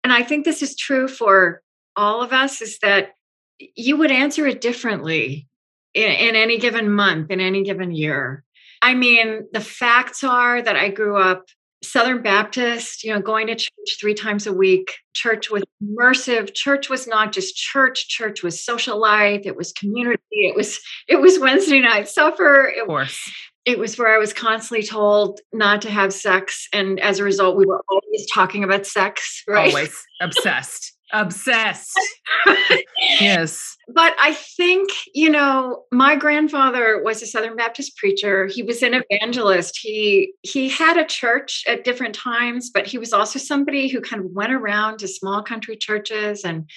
and 0.03 0.13
I 0.13 0.23
think 0.23 0.45
this 0.45 0.63
is 0.63 0.77
true 0.77 1.09
for 1.09 1.63
all 1.97 2.23
of 2.23 2.33
us, 2.33 2.63
is 2.63 2.79
that 2.79 3.11
you 3.59 3.97
would 3.97 4.11
answer 4.11 4.47
it 4.47 4.61
differently 4.61 5.47
in, 5.93 6.11
in 6.11 6.37
any 6.37 6.59
given 6.59 6.91
month, 6.91 7.31
in 7.31 7.41
any 7.41 7.63
given 7.63 7.91
year. 7.91 8.45
I 8.81 8.95
mean, 8.95 9.47
the 9.53 9.61
facts 9.61 10.23
are 10.23 10.63
that 10.63 10.77
I 10.77 10.91
grew 10.91 11.17
up 11.17 11.47
Southern 11.83 12.23
Baptist, 12.23 13.05
you 13.05 13.13
know, 13.13 13.21
going 13.21 13.47
to 13.49 13.55
church 13.55 13.99
three 14.01 14.15
times 14.15 14.47
a 14.47 14.53
week. 14.53 14.97
Church 15.15 15.51
was 15.51 15.63
immersive. 15.83 16.55
Church 16.55 16.89
was 16.89 17.07
not 17.07 17.33
just 17.33 17.57
church. 17.57 18.09
Church 18.09 18.43
was 18.43 18.65
social 18.65 18.99
life. 18.99 19.43
It 19.45 19.57
was 19.57 19.73
community. 19.73 20.23
It 20.31 20.57
was 20.57 20.81
it 21.09 21.21
was 21.21 21.39
Wednesday 21.39 21.81
night 21.81 22.09
supper. 22.09 22.73
It, 22.75 22.83
of 22.83 22.89
course. 22.89 23.31
It 23.65 23.79
was 23.79 23.99
where 23.99 24.15
I 24.15 24.19
was 24.19 24.33
constantly 24.33 24.87
told 24.87 25.41
not 25.53 25.83
to 25.83 25.91
have 25.91 26.13
sex, 26.13 26.69
and 26.73 27.01
as 27.01 27.19
a 27.19 27.25
result, 27.25 27.57
we 27.57 27.67
were 27.67 27.83
always 27.91 28.27
talking 28.33 28.63
about 28.63 28.87
sex. 28.87 29.43
Right? 29.49 29.69
Always 29.69 30.07
obsessed. 30.21 30.96
Obsessed. 31.13 31.99
yes. 33.21 33.77
But 33.89 34.15
I 34.21 34.35
think, 34.35 34.91
you 35.15 35.31
know, 35.31 35.85
my 35.93 36.17
grandfather 36.17 37.01
was 37.03 37.23
a 37.23 37.27
Southern 37.27 37.55
Baptist 37.55 37.97
preacher. 37.97 38.47
He 38.47 38.63
was 38.63 38.83
an 38.83 39.01
evangelist. 39.09 39.79
He 39.81 40.33
he 40.43 40.69
had 40.69 40.97
a 40.97 41.05
church 41.05 41.63
at 41.69 41.85
different 41.85 42.15
times, 42.15 42.71
but 42.71 42.87
he 42.87 42.99
was 42.99 43.13
also 43.13 43.39
somebody 43.39 43.89
who 43.89 44.01
kind 44.01 44.25
of 44.25 44.33
went 44.33 44.53
around 44.53 44.99
to 44.99 45.09
small 45.09 45.43
country 45.43 45.77
churches 45.77 46.45
and 46.45 46.69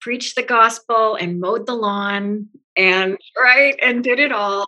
preached 0.00 0.34
the 0.34 0.42
gospel 0.42 1.14
and 1.14 1.40
mowed 1.40 1.66
the 1.66 1.74
lawn 1.74 2.48
and 2.76 3.16
right 3.40 3.78
and 3.80 4.02
did 4.02 4.18
it 4.18 4.32
all. 4.32 4.66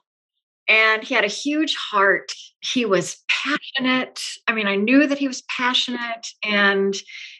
And 0.68 1.02
he 1.02 1.14
had 1.14 1.24
a 1.24 1.28
huge 1.28 1.74
heart. 1.74 2.32
He 2.60 2.84
was 2.84 3.24
passionate. 3.28 4.20
I 4.46 4.52
mean, 4.52 4.66
I 4.66 4.76
knew 4.76 5.06
that 5.06 5.18
he 5.18 5.26
was 5.26 5.42
passionate 5.42 6.28
and 6.44 6.94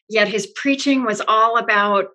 yet 0.09 0.29
his 0.29 0.47
preaching 0.47 1.05
was 1.05 1.21
all 1.27 1.57
about 1.57 2.09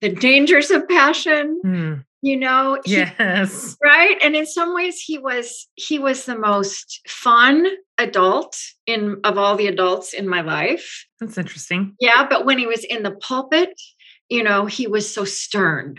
the 0.00 0.08
dangers 0.08 0.70
of 0.70 0.88
passion 0.88 1.60
mm. 1.64 2.04
you 2.22 2.36
know? 2.36 2.78
He, 2.84 2.92
yes. 2.92 3.76
Right? 3.84 4.16
And 4.22 4.34
in 4.34 4.46
some 4.46 4.74
ways 4.74 5.00
he 5.00 5.18
was 5.18 5.68
he 5.74 5.98
was 5.98 6.24
the 6.24 6.38
most 6.38 7.00
fun 7.08 7.66
adult 7.98 8.56
in 8.86 9.20
of 9.24 9.38
all 9.38 9.56
the 9.56 9.66
adults 9.66 10.12
in 10.12 10.28
my 10.28 10.40
life. 10.40 11.06
That's 11.20 11.38
interesting. 11.38 11.94
Yeah 12.00 12.26
but 12.28 12.44
when 12.44 12.58
he 12.58 12.66
was 12.66 12.84
in 12.84 13.02
the 13.02 13.12
pulpit 13.12 13.80
you 14.28 14.42
know 14.42 14.66
he 14.66 14.86
was 14.86 15.12
so 15.12 15.24
stern. 15.24 15.96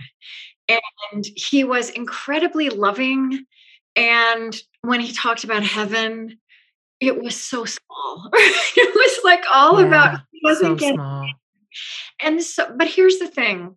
And 1.14 1.26
he 1.36 1.64
was 1.64 1.90
incredibly 1.90 2.70
loving. 2.70 3.44
And 3.96 4.56
when 4.82 5.00
he 5.00 5.12
talked 5.12 5.44
about 5.44 5.64
heaven 5.64 6.38
it 7.00 7.22
was 7.22 7.36
so 7.36 7.66
small. 7.66 8.30
It 8.82 8.96
was 8.96 9.20
like 9.24 9.44
all 9.52 9.80
yeah, 9.80 9.88
about 9.88 10.20
wasn't 10.44 10.70
so 10.70 10.76
getting 10.76 10.96
small. 10.96 11.30
and 12.22 12.42
so 12.44 12.74
but 12.78 12.88
here's 12.88 13.20
the 13.20 13.28
thing. 13.28 13.76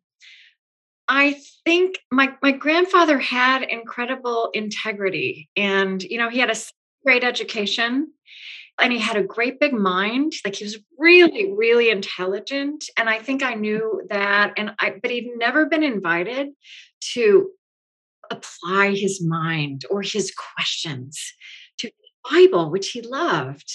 I 1.09 1.41
think 1.65 1.99
my 2.11 2.35
my 2.43 2.53
grandfather 2.53 3.19
had 3.19 3.63
incredible 3.63 4.51
integrity 4.55 5.49
and 5.57 6.03
you 6.03 6.19
know 6.19 6.29
he 6.29 6.39
had 6.39 6.51
a 6.51 6.57
great 7.05 7.25
education 7.25 8.13
and 8.81 8.93
he 8.93 8.99
had 8.99 9.17
a 9.17 9.23
great 9.23 9.61
big 9.61 9.75
mind. 9.75 10.33
Like 10.45 10.57
he 10.57 10.65
was 10.65 10.79
really 10.99 11.53
really 11.53 11.91
intelligent 11.91 12.85
and 12.97 13.09
I 13.09 13.19
think 13.19 13.43
I 13.43 13.55
knew 13.55 14.03
that 14.09 14.55
and 14.57 14.73
I 14.79 14.95
but 15.03 15.11
he'd 15.11 15.31
never 15.37 15.67
been 15.67 15.83
invited 15.83 16.49
to 17.15 17.51
apply 18.31 18.95
his 18.95 19.23
mind 19.23 19.85
or 19.91 20.01
his 20.03 20.33
questions 20.57 21.21
to 21.79 21.89
the 21.89 22.31
Bible 22.31 22.71
which 22.71 22.91
he 22.91 23.03
loved. 23.03 23.71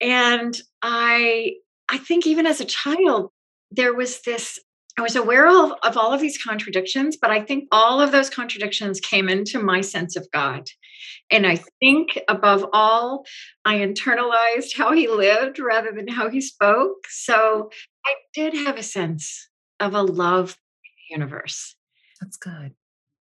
And 0.00 0.56
I 0.80 1.56
I 1.92 1.98
think 1.98 2.26
even 2.26 2.46
as 2.46 2.60
a 2.60 2.64
child 2.64 3.30
there 3.70 3.94
was 3.94 4.22
this 4.22 4.58
I 4.98 5.00
was 5.00 5.16
aware 5.16 5.48
of, 5.48 5.72
of 5.82 5.96
all 5.96 6.12
of 6.12 6.20
these 6.20 6.36
contradictions, 6.36 7.16
but 7.16 7.30
I 7.30 7.40
think 7.40 7.66
all 7.72 7.98
of 7.98 8.12
those 8.12 8.28
contradictions 8.28 9.00
came 9.00 9.30
into 9.30 9.58
my 9.58 9.80
sense 9.80 10.16
of 10.16 10.30
God. 10.34 10.68
And 11.30 11.46
I 11.46 11.60
think 11.80 12.20
above 12.28 12.66
all, 12.74 13.24
I 13.64 13.76
internalized 13.76 14.76
how 14.76 14.92
he 14.92 15.08
lived 15.08 15.58
rather 15.58 15.92
than 15.92 16.08
how 16.08 16.28
he 16.28 16.42
spoke. 16.42 17.06
So 17.08 17.70
I 18.04 18.14
did 18.34 18.52
have 18.52 18.76
a 18.76 18.82
sense 18.82 19.48
of 19.80 19.94
a 19.94 20.02
love 20.02 20.58
universe. 21.08 21.74
That's 22.20 22.36
good. 22.36 22.74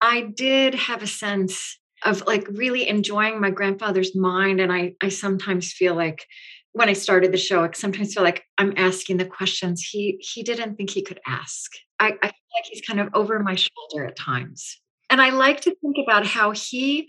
I 0.01 0.23
did 0.23 0.75
have 0.75 1.05
a 1.05 1.07
sense 1.07 1.79
of 2.05 2.27
like 2.27 2.49
really 2.51 2.89
enjoying 2.89 3.41
my 3.41 3.51
grandfather's 3.51 4.17
mind. 4.17 4.61
And 4.61 4.73
I, 4.73 4.95
I 5.01 5.11
sometimes 5.11 5.73
feel 5.73 5.95
like 5.95 6.27
when 6.73 6.89
I 6.89 6.95
started 6.95 7.33
the 7.33 7.39
show, 7.39 7.65
I 7.65 7.71
sometimes 7.73 8.15
feel 8.15 8.23
like 8.23 8.45
I'm 8.59 8.73
asking 8.77 9.19
the 9.19 9.27
questions 9.27 9.83
he 9.83 10.19
he 10.21 10.43
didn't 10.43 10.77
think 10.77 10.91
he 10.91 11.03
could 11.03 11.21
ask. 11.27 11.71
I, 12.01 12.07
I 12.07 12.29
feel 12.29 12.53
like 12.57 12.65
he's 12.65 12.81
kind 12.81 13.01
of 13.01 13.09
over 13.15 13.39
my 13.39 13.55
shoulder 13.55 14.07
at 14.07 14.17
times. 14.17 14.81
And 15.11 15.21
I 15.21 15.31
like 15.31 15.61
to 15.63 15.75
think 15.83 15.97
about 16.03 16.27
how 16.27 16.53
he 16.53 17.07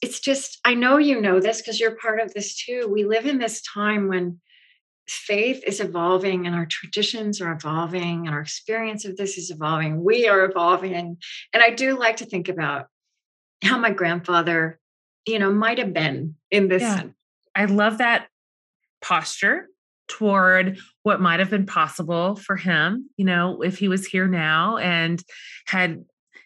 it's 0.00 0.18
just 0.18 0.58
I 0.64 0.74
know 0.74 0.96
you 0.98 1.20
know 1.20 1.38
this 1.38 1.60
because 1.60 1.78
you're 1.78 1.96
part 1.96 2.20
of 2.20 2.34
this 2.34 2.56
too. 2.56 2.88
We 2.90 3.04
live 3.04 3.26
in 3.26 3.38
this 3.38 3.62
time 3.62 4.08
when 4.08 4.40
faith 5.08 5.62
is 5.66 5.80
evolving 5.80 6.46
and 6.46 6.54
our 6.54 6.66
traditions 6.66 7.40
are 7.40 7.52
evolving 7.52 8.26
and 8.26 8.34
our 8.34 8.40
experience 8.40 9.04
of 9.04 9.16
this 9.16 9.38
is 9.38 9.50
evolving. 9.50 10.02
We 10.02 10.28
are 10.28 10.44
evolving. 10.44 11.18
And 11.52 11.62
I 11.62 11.70
do 11.70 11.98
like 11.98 12.16
to 12.18 12.26
think 12.26 12.48
about 12.48 12.86
how 13.62 13.78
my 13.78 13.90
grandfather, 13.90 14.80
you 15.26 15.38
know, 15.38 15.52
might 15.52 15.78
have 15.78 15.92
been 15.92 16.36
in 16.50 16.68
this. 16.68 16.82
Yeah. 16.82 17.04
I 17.54 17.66
love 17.66 17.98
that 17.98 18.28
posture 19.02 19.68
toward 20.08 20.78
what 21.02 21.20
might 21.20 21.40
have 21.40 21.50
been 21.50 21.66
possible 21.66 22.36
for 22.36 22.56
him, 22.56 23.08
you 23.16 23.24
know, 23.24 23.62
if 23.62 23.78
he 23.78 23.88
was 23.88 24.06
here 24.06 24.28
now 24.28 24.76
and 24.76 25.22
had 25.66 26.04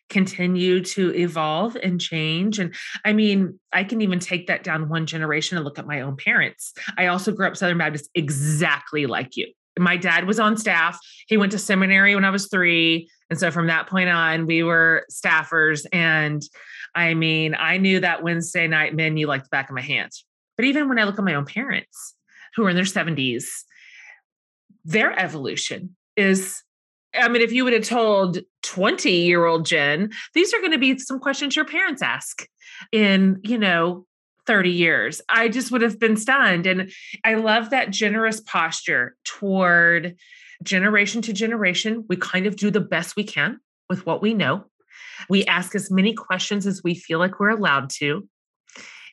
continued 0.09 0.85
to 0.85 1.13
evolve 1.15 1.77
and 1.83 2.01
change. 2.01 2.59
And 2.59 2.75
I 3.05 3.13
mean, 3.13 3.59
I 3.73 3.85
can 3.85 4.01
even 4.03 4.21
take 4.21 4.47
that 4.47 4.63
down 4.63 4.89
one 4.89 5.07
generation 5.07 5.57
and 5.57 5.65
look 5.65 5.79
at 5.79 5.87
my 5.87 6.01
own 6.01 6.17
parents. 6.17 6.73
I 6.97 7.07
also 7.07 7.33
grew 7.33 7.47
up 7.47 7.57
Southern 7.57 7.79
Baptist 7.79 8.09
exactly 8.15 9.07
like 9.07 9.37
you. 9.37 9.53
My 9.79 9.97
dad 9.97 10.27
was 10.27 10.39
on 10.41 10.57
staff. 10.57 10.99
He 11.27 11.37
went 11.37 11.53
to 11.53 11.59
seminary 11.59 12.15
when 12.15 12.25
I 12.25 12.31
was 12.31 12.49
three. 12.49 13.11
And 13.29 13.39
so 13.39 13.51
from 13.51 13.67
that 13.67 13.89
point 13.89 14.09
on, 14.09 14.47
we 14.47 14.63
were 14.63 15.05
staffers. 15.11 15.85
And 15.93 16.41
I 16.95 17.15
mean, 17.15 17.55
I 17.59 17.77
knew 17.77 18.01
that 18.01 18.23
Wednesday 18.23 18.69
night 18.69 18.95
menu 18.95 19.27
like 19.27 19.43
the 19.43 19.51
back 19.51 19.69
of 19.69 19.75
my 19.75 19.83
hands. 19.83 20.25
But 20.57 20.67
even 20.67 20.89
when 20.89 20.99
I 20.99 21.05
look 21.05 21.19
at 21.19 21.25
my 21.25 21.35
own 21.35 21.45
parents, 21.45 22.16
who 22.57 22.65
are 22.65 22.71
in 22.71 22.77
their 22.77 22.85
70s, 22.85 23.45
their 24.85 25.19
evolution 25.19 25.95
is 26.17 26.63
I 27.15 27.29
mean, 27.29 27.41
if 27.41 27.53
you 27.53 27.65
would 27.65 27.73
have 27.73 27.85
told 27.85 28.39
20 28.63 29.11
year 29.11 29.47
old 29.47 29.65
Jen, 29.65 30.11
these 30.35 30.53
are 30.53 30.59
going 30.59 30.73
to 30.73 30.79
be 30.79 30.99
some 30.99 31.19
questions 31.19 31.57
your 31.57 31.65
parents 31.65 32.03
ask 32.03 32.47
in, 32.93 33.41
you 33.43 33.57
know, 33.57 34.07
30 34.47 34.71
years. 34.71 35.21
I 35.29 35.49
just 35.49 35.73
would 35.73 35.83
have 35.83 35.99
been 35.99 36.17
stunned. 36.17 36.67
And 36.67 36.93
I 37.25 37.35
love 37.35 37.71
that 37.71 37.91
generous 37.91 38.41
posture 38.41 39.17
toward 39.25 40.17
generation 40.63 41.23
to 41.23 41.33
generation. 41.33 42.05
We 42.09 42.17
kind 42.17 42.47
of 42.47 42.57
do 42.57 42.71
the 42.71 42.81
best 42.81 43.17
we 43.17 43.25
can 43.25 43.61
with 43.89 44.07
what 44.07 44.23
we 44.23 44.35
know. 44.35 44.65
We 45.29 45.45
ask 45.47 45.75
as 45.75 45.91
many 45.91 46.13
questions 46.13 46.67
as 46.67 46.83
we 46.83 46.95
feel 46.95 47.19
like 47.19 47.41
we're 47.41 47.51
allowed 47.51 47.91
to 47.99 48.29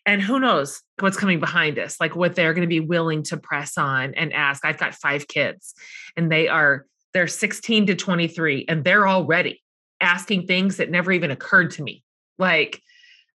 and 0.06 0.22
who 0.22 0.40
knows 0.40 0.82
what's 1.00 1.18
coming 1.18 1.40
behind 1.40 1.80
us 1.80 2.00
like 2.00 2.16
what 2.16 2.36
they're 2.36 2.54
going 2.54 2.68
to 2.68 2.68
be 2.68 2.80
willing 2.80 3.24
to 3.24 3.38
press 3.38 3.78
on 3.78 4.14
and 4.16 4.34
ask. 4.34 4.66
I've 4.66 4.78
got 4.78 4.96
five 4.96 5.28
kids 5.28 5.74
and 6.18 6.32
they 6.32 6.48
are 6.48 6.86
they're 7.14 7.28
16 7.28 7.88
to 7.88 7.96
23 7.96 8.66
and 8.68 8.84
they're 8.84 9.08
already 9.08 9.62
asking 10.02 10.48
things 10.48 10.78
that 10.78 10.90
never 10.90 11.12
even 11.12 11.32
occurred 11.32 11.72
to 11.72 11.84
me. 11.84 12.04
Like 12.38 12.82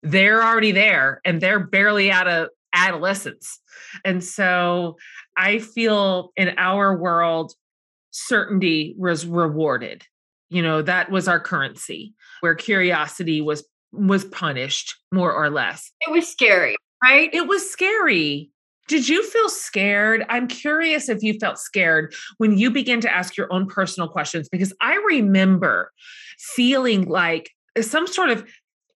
they're 0.03 0.43
already 0.43 0.71
there 0.71 1.21
and 1.23 1.39
they're 1.39 1.59
barely 1.59 2.11
out 2.11 2.27
of 2.27 2.49
adolescence. 2.73 3.59
And 4.03 4.23
so 4.23 4.97
i 5.35 5.59
feel 5.59 6.31
in 6.35 6.55
our 6.57 6.97
world 6.97 7.53
certainty 8.11 8.95
was 8.97 9.25
rewarded. 9.25 10.03
You 10.49 10.61
know 10.61 10.81
that 10.81 11.11
was 11.11 11.27
our 11.27 11.39
currency 11.39 12.13
where 12.41 12.55
curiosity 12.55 13.41
was 13.41 13.65
was 13.91 14.25
punished 14.25 14.95
more 15.11 15.33
or 15.33 15.49
less. 15.49 15.91
It 16.01 16.11
was 16.11 16.27
scary, 16.27 16.75
right? 17.03 17.33
It 17.33 17.47
was 17.47 17.69
scary. 17.69 18.49
Did 18.87 19.09
you 19.09 19.23
feel 19.29 19.49
scared? 19.49 20.25
I'm 20.29 20.47
curious 20.47 21.09
if 21.09 21.21
you 21.21 21.37
felt 21.39 21.59
scared 21.59 22.13
when 22.37 22.57
you 22.57 22.71
began 22.71 23.01
to 23.01 23.13
ask 23.13 23.35
your 23.35 23.51
own 23.51 23.67
personal 23.67 24.07
questions 24.07 24.47
because 24.49 24.73
I 24.81 24.95
remember 25.07 25.91
feeling 26.39 27.07
like 27.07 27.51
some 27.81 28.07
sort 28.07 28.29
of 28.29 28.47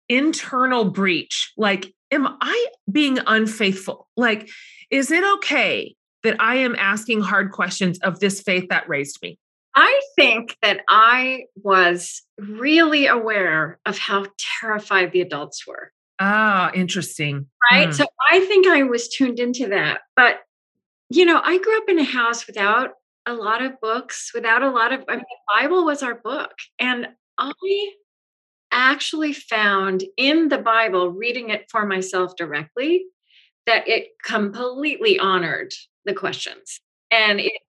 internal 0.10 0.86
breach 0.86 1.51
like 1.58 1.94
am 2.12 2.27
I 2.41 2.67
being 2.91 3.20
unfaithful? 3.27 4.08
Like 4.15 4.50
is 4.89 5.12
it 5.12 5.24
okay 5.38 5.96
that 6.24 6.38
I 6.39 6.56
am 6.56 6.75
asking 6.77 7.22
hard 7.22 7.51
questions 7.51 8.00
of 8.00 8.20
this 8.20 8.41
faith 8.41 8.67
that 8.70 8.88
raised 8.88 9.20
me? 9.22 9.38
I 9.79 10.01
think 10.15 10.57
that 10.63 10.79
I 10.89 11.43
was 11.55 12.24
really 12.39 13.05
aware 13.05 13.79
of 13.86 14.00
how 14.00 14.25
terrified 14.60 15.12
the 15.12 15.22
adults 15.22 15.67
were. 15.67 15.91
Ah, 16.19 16.72
interesting. 16.74 17.46
Right. 17.72 17.89
Mm. 17.89 17.93
So 17.93 18.05
I 18.31 18.39
think 18.39 18.65
I 18.65 18.81
was 18.81 19.07
tuned 19.07 19.39
into 19.39 19.67
that. 19.67 20.01
But, 20.15 20.39
you 21.12 21.25
know, 21.25 21.39
I 21.43 21.60
grew 21.60 21.77
up 21.77 21.89
in 21.89 22.00
a 22.00 22.03
house 22.03 22.48
without 22.48 22.93
a 23.27 23.36
lot 23.36 23.62
of 23.62 23.79
books, 23.79 24.31
without 24.34 24.63
a 24.63 24.72
lot 24.72 24.93
of, 24.93 25.03
I 25.07 25.17
mean, 25.17 25.25
the 25.29 25.62
Bible 25.62 25.86
was 25.86 26.01
our 26.01 26.15
book. 26.15 26.53
And 26.79 27.10
I 27.38 27.91
actually 28.72 29.34
found 29.34 30.05
in 30.17 30.48
the 30.48 30.57
Bible, 30.57 31.12
reading 31.12 31.51
it 31.51 31.67
for 31.69 31.86
myself 31.86 32.36
directly, 32.36 33.05
that 33.67 33.88
it 33.88 34.07
completely 34.24 35.19
honored 35.19 35.72
the 36.05 36.15
questions 36.15 36.79
and 37.12 37.39
it 37.39 37.62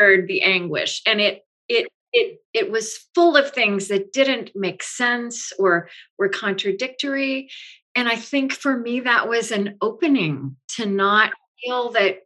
honored 0.00 0.28
the 0.28 0.42
anguish 0.42 1.02
and 1.06 1.20
it 1.20 1.42
it 1.68 1.88
it 2.12 2.40
it 2.54 2.70
was 2.70 2.98
full 3.14 3.36
of 3.36 3.50
things 3.50 3.88
that 3.88 4.12
didn't 4.12 4.50
make 4.54 4.82
sense 4.82 5.52
or 5.58 5.88
were 6.18 6.28
contradictory 6.28 7.48
and 7.94 8.08
i 8.08 8.16
think 8.16 8.52
for 8.52 8.78
me 8.78 9.00
that 9.00 9.28
was 9.28 9.50
an 9.50 9.76
opening 9.80 10.56
to 10.68 10.86
not 10.86 11.32
feel 11.62 11.90
that 11.90 12.18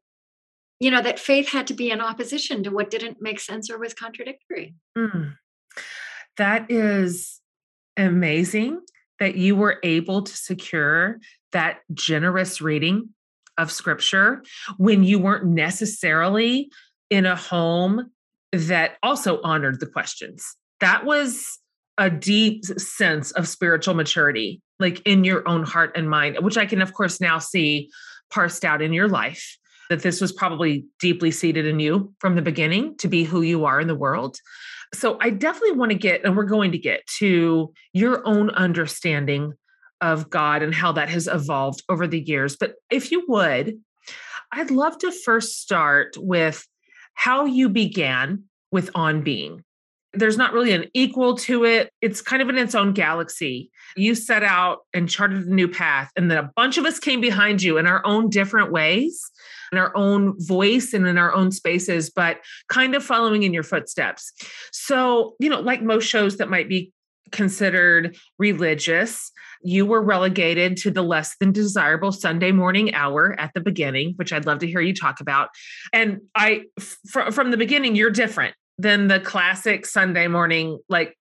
you 0.81 0.91
know, 0.91 1.03
that 1.03 1.21
faith 1.21 1.51
had 1.51 1.67
to 1.67 1.75
be 1.75 1.91
in 1.91 2.01
opposition 2.01 2.65
to 2.65 2.71
what 2.71 2.91
didn't 2.91 3.21
make 3.21 3.39
sense 3.39 3.71
or 3.71 3.79
was 3.79 3.95
contradictory. 3.95 4.75
Mm. 4.97 5.37
That 6.39 6.71
is 6.71 7.41
amazing 7.97 8.81
that 9.19 9.37
you 9.37 9.55
were 9.55 9.79
able 9.85 10.23
to 10.23 10.35
secure 10.35 11.21
that 11.53 11.81
generous 11.93 12.63
reading 12.63 13.11
of 13.59 13.71
scripture 13.71 14.43
when 14.79 15.05
you 15.05 15.19
weren't 15.19 15.45
necessarily 15.45 16.71
in 17.11 17.27
a 17.27 17.37
home 17.37 18.11
that 18.53 18.97
also 19.03 19.41
honored 19.43 19.81
the 19.81 19.87
questions. 19.87 20.45
That 20.81 21.05
was 21.05 21.59
a 21.99 22.09
deep 22.09 22.65
sense 22.65 23.31
of 23.33 23.47
spiritual 23.47 23.95
maturity, 23.95 24.63
like 24.79 25.03
in 25.05 25.25
your 25.25 25.47
own 25.47 25.65
heart 25.65 25.93
and 25.97 26.09
mind, 26.09 26.39
which 26.41 26.57
I 26.57 26.67
can, 26.67 26.81
of 26.81 26.95
course, 26.95 27.21
now 27.21 27.39
see 27.39 27.91
parsed 28.31 28.65
out 28.65 28.81
in 28.81 28.93
your 28.93 29.09
life 29.09 29.59
that 29.91 30.03
this 30.03 30.21
was 30.21 30.33
probably 30.33 30.87
deeply 31.01 31.31
seated 31.31 31.67
in 31.67 31.81
you 31.81 32.15
from 32.21 32.37
the 32.37 32.43
beginning 32.43 32.97
to 32.99 33.09
be 33.09 33.25
who 33.25 33.43
you 33.43 33.65
are 33.65 33.81
in 33.81 33.89
the 33.89 33.95
world. 33.95 34.39
So 34.95 35.19
I 35.21 35.31
definitely 35.31 35.73
want 35.73 35.93
to 35.93 35.99
get, 35.99 36.25
and 36.25 36.37
we're 36.37 36.45
going 36.45 36.73
to 36.73 36.79
get 36.79 37.07
to 37.19 37.73
your 37.93 38.27
own 38.27 38.51
understanding 38.51 39.53
of 40.01 40.31
God 40.31 40.63
and 40.63 40.75
how 40.75 40.93
that 40.93 41.09
has 41.11 41.27
evolved 41.27 41.83
over 41.89 42.07
the 42.07 42.21
years. 42.21 42.57
But 42.57 42.75
if 42.91 43.11
you 43.11 43.25
would, 43.29 43.79
I'd 44.53 44.71
love 44.71 44.97
to 44.99 45.13
first 45.13 45.61
start 45.61 46.15
with 46.17 46.67
how 47.15 47.45
you 47.45 47.69
began 47.69 48.45
with 48.73 48.91
On 48.95 49.23
Being. 49.23 49.65
There's 50.13 50.37
not 50.37 50.53
really 50.53 50.73
an 50.73 50.87
equal 50.93 51.37
to 51.39 51.65
it. 51.65 51.93
It's 52.01 52.21
kind 52.21 52.43
of 52.43 52.49
in 52.49 52.59
its 52.59 52.75
own 52.75 52.93
galaxy. 52.93 53.71
You 53.97 54.17
set 54.17 54.43
out 54.43 54.81
and 54.93 55.09
charted 55.09 55.47
a 55.47 55.55
new 55.55 55.69
path, 55.69 56.11
and 56.17 56.31
then 56.31 56.39
a 56.39 56.51
bunch 56.57 56.79
of 56.79 56.85
us 56.85 56.99
came 56.99 57.21
behind 57.21 57.63
you 57.63 57.79
in 57.79 57.87
our 57.87 58.05
own 58.05 58.29
different 58.29 58.73
ways 58.73 59.31
in 59.73 59.79
our 59.79 59.97
own 59.97 60.35
voice 60.39 60.93
and 60.93 61.07
in 61.07 61.19
our 61.19 61.33
own 61.33 61.53
spaces, 61.53 62.11
but 62.11 62.39
kind 62.69 62.95
of 62.95 63.05
following 63.05 63.43
in 63.43 63.55
your 63.55 63.63
footsteps. 63.63 64.33
So, 64.73 65.35
you 65.39 65.49
know, 65.49 65.61
like 65.61 65.83
most 65.83 66.07
shows 66.07 66.37
that 66.39 66.51
might 66.51 66.69
be 66.69 66.93
considered 67.31 68.17
religious, 68.39 69.31
you 69.63 69.85
were 69.87 70.03
relegated 70.03 70.77
to 70.79 70.91
the 70.91 71.03
less 71.03 71.37
than 71.39 71.53
desirable 71.53 72.13
Sunday 72.13 72.53
morning 72.53 72.95
hour 72.95 73.39
at 73.39 73.53
the 73.55 73.61
beginning, 73.61 74.15
which 74.17 74.33
I'd 74.33 74.47
love 74.47 74.59
to 74.61 74.67
hear 74.67 74.81
you 74.81 74.95
talk 74.95 75.21
about. 75.21 75.51
And 75.93 76.21
I, 76.35 76.63
fr- 77.11 77.31
from 77.31 77.51
the 77.51 77.57
beginning, 77.57 77.95
you're 77.95 78.11
different 78.11 78.55
than 78.79 79.09
the 79.09 79.21
classic 79.21 79.85
Sunday 79.85 80.27
morning, 80.27 80.79
like 80.89 81.17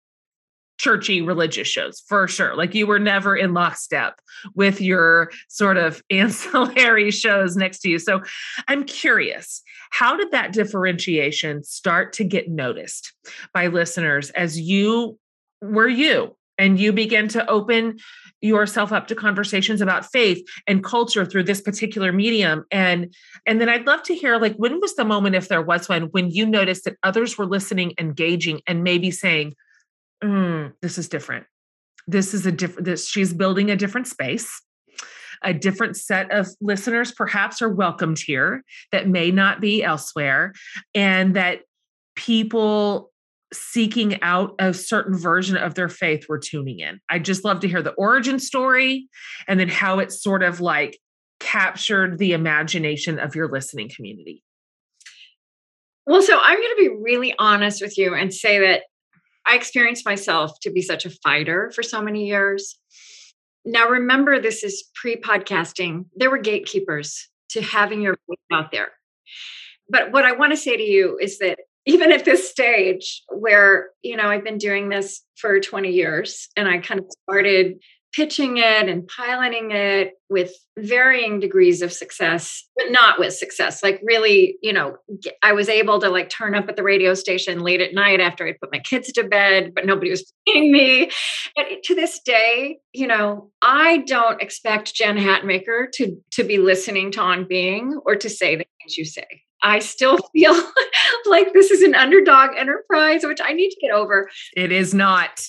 churchy 0.79 1.21
religious 1.21 1.67
shows 1.67 2.01
for 2.07 2.27
sure. 2.27 2.55
Like 2.55 2.73
you 2.73 2.87
were 2.87 2.99
never 2.99 3.35
in 3.35 3.53
lockstep 3.53 4.19
with 4.55 4.81
your 4.81 5.29
sort 5.49 5.77
of 5.77 6.01
ancillary 6.09 7.11
shows 7.11 7.55
next 7.55 7.79
to 7.81 7.89
you. 7.89 7.99
So 7.99 8.21
I'm 8.67 8.85
curious, 8.85 9.61
how 9.91 10.15
did 10.15 10.31
that 10.31 10.53
differentiation 10.53 11.63
start 11.63 12.13
to 12.13 12.23
get 12.23 12.49
noticed 12.49 13.13
by 13.53 13.67
listeners 13.67 14.29
as 14.31 14.59
you 14.59 15.19
were 15.61 15.87
you 15.87 16.35
and 16.57 16.79
you 16.79 16.91
began 16.91 17.27
to 17.29 17.49
open 17.49 17.97
yourself 18.41 18.91
up 18.93 19.07
to 19.07 19.15
conversations 19.15 19.81
about 19.81 20.05
faith 20.05 20.41
and 20.65 20.83
culture 20.83 21.25
through 21.25 21.43
this 21.43 21.59
particular 21.59 22.13
medium 22.13 22.63
and 22.71 23.13
and 23.45 23.59
then 23.59 23.67
i'd 23.67 23.85
love 23.85 24.01
to 24.01 24.15
hear 24.15 24.37
like 24.37 24.55
when 24.55 24.79
was 24.79 24.95
the 24.95 25.03
moment 25.03 25.35
if 25.35 25.49
there 25.49 25.61
was 25.61 25.89
one 25.89 26.03
when 26.11 26.31
you 26.31 26.45
noticed 26.45 26.85
that 26.85 26.95
others 27.03 27.37
were 27.37 27.45
listening 27.45 27.93
engaging 27.99 28.61
and 28.65 28.81
maybe 28.81 29.11
saying 29.11 29.53
mm, 30.23 30.73
this 30.81 30.97
is 30.97 31.09
different. 31.09 31.45
This 32.07 32.33
is 32.33 32.45
a 32.45 32.51
different, 32.51 32.85
this, 32.85 33.07
she's 33.07 33.33
building 33.33 33.69
a 33.69 33.75
different 33.75 34.07
space. 34.07 34.61
A 35.41 35.53
different 35.53 35.95
set 35.95 36.31
of 36.31 36.49
listeners 36.59 37.13
perhaps 37.13 37.61
are 37.61 37.69
welcomed 37.69 38.19
here 38.19 38.63
that 38.91 39.07
may 39.07 39.31
not 39.31 39.61
be 39.61 39.81
elsewhere, 39.81 40.53
and 40.93 41.33
that 41.37 41.61
people 42.17 43.13
seeking 43.53 44.21
out 44.21 44.53
a 44.59 44.73
certain 44.73 45.17
version 45.17 45.57
of 45.57 45.75
their 45.75 45.89
faith 45.89 46.25
were 46.29 46.39
tuning 46.39 46.79
in. 46.79 46.99
I 47.09 47.19
just 47.19 47.43
love 47.43 47.59
to 47.61 47.67
hear 47.67 47.81
the 47.81 47.93
origin 47.93 48.39
story 48.39 49.07
and 49.47 49.59
then 49.59 49.69
how 49.69 49.99
it 49.99 50.11
sort 50.11 50.43
of 50.43 50.61
like 50.61 50.99
captured 51.39 52.17
the 52.17 52.33
imagination 52.33 53.17
of 53.17 53.35
your 53.35 53.49
listening 53.51 53.89
community. 53.93 54.43
Well, 56.05 56.21
so 56.21 56.39
I'm 56.41 56.57
going 56.57 56.75
to 56.77 56.89
be 56.89 57.01
really 57.01 57.33
honest 57.39 57.81
with 57.81 57.97
you 57.97 58.13
and 58.15 58.33
say 58.33 58.59
that 58.59 58.83
I 59.45 59.55
experienced 59.55 60.05
myself 60.05 60.51
to 60.61 60.71
be 60.71 60.81
such 60.81 61.05
a 61.05 61.09
fighter 61.09 61.71
for 61.73 61.83
so 61.83 62.01
many 62.01 62.27
years. 62.27 62.77
Now, 63.65 63.87
remember, 63.87 64.39
this 64.39 64.63
is 64.63 64.89
pre 64.95 65.15
podcasting. 65.15 66.05
There 66.15 66.29
were 66.29 66.37
gatekeepers 66.37 67.29
to 67.51 67.61
having 67.61 68.01
your 68.01 68.17
voice 68.27 68.37
out 68.51 68.71
there. 68.71 68.89
But 69.89 70.11
what 70.11 70.25
I 70.25 70.33
want 70.33 70.51
to 70.51 70.57
say 70.57 70.77
to 70.77 70.83
you 70.83 71.17
is 71.19 71.39
that 71.39 71.59
even 71.89 72.11
at 72.11 72.23
this 72.23 72.47
stage 72.47 73.23
where, 73.29 73.89
you 74.03 74.15
know, 74.15 74.25
I've 74.25 74.43
been 74.43 74.59
doing 74.59 74.89
this 74.89 75.23
for 75.37 75.59
20 75.59 75.89
years 75.89 76.47
and 76.55 76.67
I 76.67 76.77
kind 76.77 76.99
of 76.99 77.07
started 77.23 77.79
pitching 78.13 78.57
it 78.57 78.87
and 78.87 79.07
piloting 79.07 79.71
it 79.71 80.13
with 80.29 80.53
varying 80.77 81.39
degrees 81.39 81.81
of 81.81 81.91
success 81.91 82.63
but 82.75 82.91
not 82.91 83.19
with 83.19 83.33
success. 83.33 83.81
Like 83.81 84.01
really 84.03 84.57
you 84.61 84.71
know 84.71 84.97
i 85.43 85.51
was 85.51 85.69
able 85.69 85.99
to 85.99 86.09
like 86.09 86.29
turn 86.29 86.55
up 86.55 86.69
at 86.69 86.75
the 86.75 86.83
radio 86.83 87.13
station 87.13 87.59
late 87.59 87.81
at 87.81 87.93
night 87.93 88.19
after 88.19 88.47
i 88.47 88.53
put 88.59 88.71
my 88.71 88.79
kids 88.79 89.11
to 89.11 89.23
bed 89.23 89.73
but 89.75 89.85
nobody 89.85 90.09
was 90.09 90.31
paying 90.47 90.71
me. 90.71 91.11
But 91.55 91.65
to 91.83 91.95
this 91.95 92.19
day 92.23 92.77
you 92.93 93.07
know 93.07 93.51
i 93.61 93.97
don't 94.07 94.41
expect 94.41 94.95
jen 94.95 95.17
hatmaker 95.17 95.91
to 95.93 96.17
to 96.31 96.43
be 96.43 96.57
listening 96.57 97.11
to 97.11 97.21
on 97.21 97.47
being 97.47 97.99
or 98.05 98.15
to 98.15 98.29
say 98.29 98.55
the 98.55 98.65
things 98.79 98.97
you 98.97 99.05
say 99.05 99.43
I 99.63 99.79
still 99.79 100.17
feel 100.33 100.53
like 101.25 101.53
this 101.53 101.71
is 101.71 101.81
an 101.81 101.95
underdog 101.95 102.51
enterprise, 102.57 103.23
which 103.23 103.39
I 103.43 103.53
need 103.53 103.69
to 103.69 103.79
get 103.81 103.91
over. 103.91 104.29
It 104.55 104.71
is 104.71 104.93
not. 104.93 105.45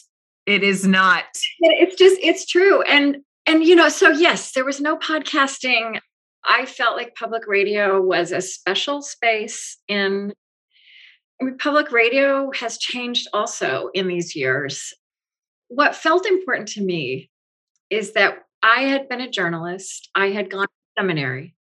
It 0.46 0.62
is 0.62 0.86
not. 0.86 1.24
It's 1.60 1.96
just, 1.96 2.18
it's 2.22 2.46
true. 2.46 2.82
And, 2.82 3.18
and, 3.46 3.64
you 3.64 3.74
know, 3.74 3.88
so 3.88 4.10
yes, 4.10 4.52
there 4.52 4.64
was 4.64 4.80
no 4.80 4.96
podcasting. 4.96 6.00
I 6.44 6.66
felt 6.66 6.96
like 6.96 7.14
public 7.14 7.46
radio 7.46 8.00
was 8.00 8.32
a 8.32 8.40
special 8.40 9.02
space 9.02 9.76
in 9.86 10.32
I 11.40 11.44
mean, 11.44 11.56
public 11.56 11.90
radio 11.90 12.50
has 12.52 12.76
changed 12.76 13.28
also 13.32 13.88
in 13.94 14.08
these 14.08 14.36
years. 14.36 14.92
What 15.68 15.94
felt 15.94 16.26
important 16.26 16.68
to 16.68 16.82
me 16.82 17.30
is 17.88 18.12
that 18.12 18.40
I 18.62 18.82
had 18.82 19.08
been 19.08 19.22
a 19.22 19.30
journalist, 19.30 20.10
I 20.14 20.30
had 20.30 20.50
gone 20.50 20.66
to 20.66 21.00
seminary. 21.00 21.54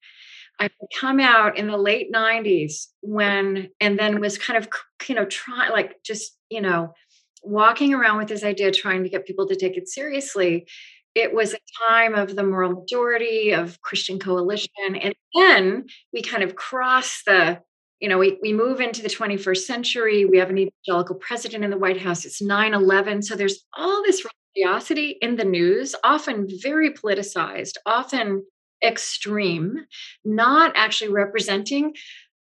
I 0.58 0.70
come 0.98 1.20
out 1.20 1.58
in 1.58 1.66
the 1.66 1.76
late 1.76 2.12
90s 2.12 2.86
when, 3.00 3.68
and 3.80 3.98
then 3.98 4.20
was 4.20 4.38
kind 4.38 4.56
of, 4.56 4.68
you 5.06 5.14
know, 5.14 5.26
trying, 5.26 5.70
like, 5.70 6.02
just, 6.02 6.36
you 6.48 6.60
know, 6.60 6.94
walking 7.42 7.94
around 7.94 8.18
with 8.18 8.28
this 8.28 8.44
idea, 8.44 8.72
trying 8.72 9.02
to 9.04 9.08
get 9.08 9.26
people 9.26 9.46
to 9.48 9.56
take 9.56 9.76
it 9.76 9.88
seriously, 9.88 10.66
it 11.14 11.32
was 11.32 11.54
a 11.54 11.58
time 11.88 12.14
of 12.14 12.36
the 12.36 12.42
moral 12.42 12.72
majority 12.72 13.52
of 13.52 13.80
Christian 13.80 14.18
coalition. 14.18 14.96
And 15.00 15.14
then 15.34 15.86
we 16.12 16.20
kind 16.20 16.42
of 16.42 16.56
cross 16.56 17.22
the, 17.26 17.60
you 18.00 18.08
know, 18.08 18.18
we, 18.18 18.38
we 18.42 18.52
move 18.52 18.80
into 18.80 19.02
the 19.02 19.08
21st 19.08 19.64
century. 19.64 20.26
We 20.26 20.36
have 20.38 20.50
an 20.50 20.58
evangelical 20.58 21.16
president 21.16 21.64
in 21.64 21.70
the 21.70 21.78
White 21.78 22.00
House. 22.00 22.26
It's 22.26 22.42
9 22.42 22.74
11. 22.74 23.22
So 23.22 23.34
there's 23.34 23.64
all 23.74 24.02
this 24.02 24.26
religiosity 24.56 25.16
in 25.22 25.36
the 25.36 25.44
news, 25.44 25.94
often 26.04 26.46
very 26.62 26.92
politicized, 26.92 27.76
often 27.86 28.44
extreme, 28.86 29.86
not 30.24 30.72
actually 30.76 31.10
representing 31.10 31.94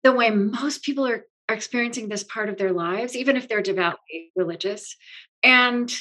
the 0.02 0.12
way 0.12 0.30
most 0.30 0.82
people 0.82 1.06
are 1.06 1.24
are 1.50 1.54
experiencing 1.54 2.08
this 2.08 2.22
part 2.22 2.48
of 2.48 2.56
their 2.56 2.72
lives, 2.72 3.16
even 3.16 3.36
if 3.36 3.48
they're 3.48 3.60
devoutly 3.60 4.30
religious. 4.36 4.96
And 5.42 5.92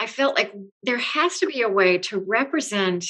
I 0.00 0.08
felt 0.08 0.36
like 0.36 0.52
there 0.82 0.98
has 0.98 1.38
to 1.38 1.46
be 1.46 1.62
a 1.62 1.68
way 1.68 1.98
to 1.98 2.18
represent 2.18 3.06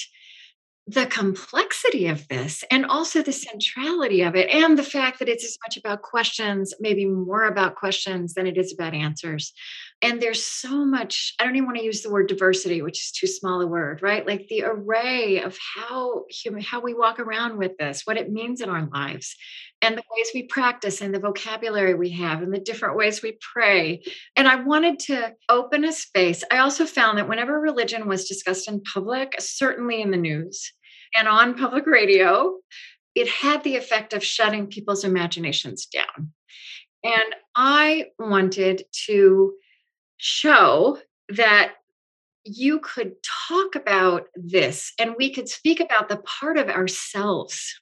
the 0.86 1.06
complexity 1.06 2.06
of 2.06 2.28
this 2.28 2.64
and 2.70 2.84
also 2.86 3.22
the 3.22 3.32
centrality 3.32 4.22
of 4.22 4.36
it 4.36 4.48
and 4.50 4.78
the 4.78 4.84
fact 4.84 5.18
that 5.18 5.28
it's 5.28 5.44
as 5.44 5.58
much 5.66 5.76
about 5.76 6.02
questions 6.02 6.74
maybe 6.78 7.04
more 7.04 7.44
about 7.44 7.74
questions 7.74 8.34
than 8.34 8.46
it 8.46 8.56
is 8.56 8.72
about 8.72 8.94
answers 8.94 9.52
and 10.02 10.20
there's 10.20 10.44
so 10.44 10.84
much 10.84 11.34
i 11.40 11.44
don't 11.44 11.56
even 11.56 11.66
want 11.66 11.78
to 11.78 11.84
use 11.84 12.02
the 12.02 12.10
word 12.10 12.28
diversity 12.28 12.82
which 12.82 13.02
is 13.02 13.12
too 13.12 13.26
small 13.26 13.60
a 13.60 13.66
word 13.66 13.96
right? 14.02 14.26
Like 14.26 14.46
the 14.48 14.62
array 14.64 15.42
of 15.42 15.58
how 15.58 16.24
human 16.28 16.62
how 16.62 16.80
we 16.80 16.94
walk 16.94 17.18
around 17.18 17.58
with 17.58 17.76
this 17.78 18.02
what 18.04 18.16
it 18.16 18.30
means 18.30 18.60
in 18.60 18.70
our 18.70 18.88
lives 18.92 19.34
and 19.82 19.96
the 19.96 20.02
ways 20.16 20.28
we 20.34 20.44
practice 20.44 21.00
and 21.00 21.14
the 21.14 21.18
vocabulary 21.18 21.94
we 21.94 22.10
have 22.10 22.42
and 22.42 22.52
the 22.52 22.58
different 22.58 22.96
ways 22.96 23.22
we 23.22 23.38
pray. 23.40 24.02
And 24.36 24.48
i 24.48 24.56
wanted 24.56 24.98
to 25.00 25.34
open 25.48 25.84
a 25.84 25.92
space. 25.92 26.42
I 26.50 26.58
also 26.58 26.86
found 26.86 27.18
that 27.18 27.28
whenever 27.28 27.60
religion 27.60 28.08
was 28.08 28.28
discussed 28.28 28.68
in 28.68 28.82
public 28.82 29.34
certainly 29.38 30.00
in 30.00 30.10
the 30.10 30.16
news 30.16 30.72
and 31.14 31.28
on 31.28 31.58
public 31.58 31.86
radio 31.86 32.56
it 33.14 33.28
had 33.28 33.64
the 33.64 33.76
effect 33.76 34.12
of 34.12 34.22
shutting 34.22 34.66
people's 34.66 35.04
imaginations 35.04 35.86
down. 35.86 36.32
And 37.02 37.34
i 37.54 38.06
wanted 38.18 38.84
to 39.06 39.54
show 40.16 40.98
that 41.30 41.74
you 42.44 42.78
could 42.80 43.12
talk 43.48 43.74
about 43.74 44.26
this 44.36 44.92
and 45.00 45.16
we 45.18 45.32
could 45.32 45.48
speak 45.48 45.80
about 45.80 46.08
the 46.08 46.18
part 46.18 46.56
of 46.56 46.68
ourselves 46.68 47.80